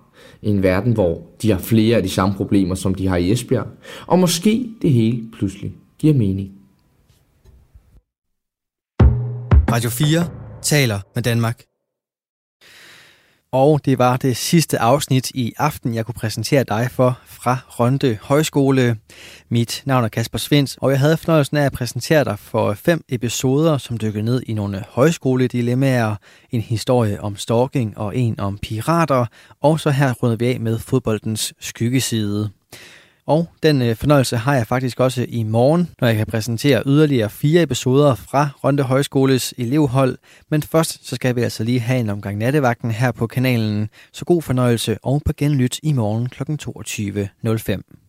En 0.42 0.62
verden, 0.62 0.92
hvor 0.92 1.22
de 1.42 1.50
har 1.50 1.58
flere 1.58 1.96
af 1.96 2.02
de 2.02 2.08
samme 2.08 2.34
problemer, 2.34 2.74
som 2.74 2.94
de 2.94 3.06
har 3.06 3.16
i 3.16 3.32
Esbjerg. 3.32 3.66
Og 4.06 4.18
måske 4.18 4.70
det 4.82 4.92
hele 4.92 5.24
pludselig 5.32 5.72
giver 5.98 6.14
mening. 6.14 6.52
Radio 9.70 9.90
4 9.90 10.28
taler 10.62 11.00
med 11.14 11.22
Danmark. 11.22 11.62
Og 13.52 13.84
det 13.84 13.98
var 13.98 14.16
det 14.16 14.36
sidste 14.36 14.78
afsnit 14.78 15.30
i 15.30 15.52
aften, 15.58 15.94
jeg 15.94 16.04
kunne 16.04 16.14
præsentere 16.14 16.64
dig 16.64 16.88
for 16.90 17.18
fra 17.26 17.58
Rønde 17.68 18.18
Højskole. 18.22 18.96
Mit 19.48 19.82
navn 19.86 20.04
er 20.04 20.08
Kasper 20.08 20.38
Svens, 20.38 20.78
og 20.80 20.90
jeg 20.90 21.00
havde 21.00 21.16
fornøjelsen 21.16 21.56
af 21.56 21.64
at 21.64 21.72
præsentere 21.72 22.24
dig 22.24 22.38
for 22.38 22.74
fem 22.74 23.04
episoder, 23.08 23.78
som 23.78 23.98
dykker 23.98 24.22
ned 24.22 24.42
i 24.46 24.54
nogle 24.54 24.84
højskoledilemmaer, 24.88 26.16
en 26.50 26.60
historie 26.60 27.20
om 27.20 27.36
stalking 27.36 27.98
og 27.98 28.16
en 28.16 28.40
om 28.40 28.58
pirater, 28.58 29.26
og 29.62 29.80
så 29.80 29.90
her 29.90 30.12
runder 30.12 30.36
vi 30.36 30.46
af 30.46 30.60
med 30.60 30.78
fodboldens 30.78 31.54
skyggeside. 31.60 32.50
Og 33.26 33.48
den 33.62 33.82
øh, 33.82 33.96
fornøjelse 33.96 34.36
har 34.36 34.54
jeg 34.54 34.66
faktisk 34.66 35.00
også 35.00 35.26
i 35.28 35.42
morgen, 35.42 35.90
når 36.00 36.08
jeg 36.08 36.16
kan 36.16 36.26
præsentere 36.26 36.82
yderligere 36.86 37.30
fire 37.30 37.62
episoder 37.62 38.14
fra 38.14 38.48
Ronde 38.64 38.82
Højskoles 38.82 39.54
elevhold. 39.58 40.18
Men 40.50 40.62
først 40.62 41.08
så 41.08 41.14
skal 41.14 41.36
vi 41.36 41.42
altså 41.42 41.64
lige 41.64 41.80
have 41.80 42.00
en 42.00 42.10
omgang 42.10 42.38
nattevagten 42.38 42.90
her 42.90 43.12
på 43.12 43.26
kanalen. 43.26 43.88
Så 44.12 44.24
god 44.24 44.42
fornøjelse 44.42 44.98
og 45.02 45.22
på 45.24 45.32
genlyt 45.36 45.80
i 45.82 45.92
morgen 45.92 46.28
kl. 46.28 46.42
22.05. 46.42 48.05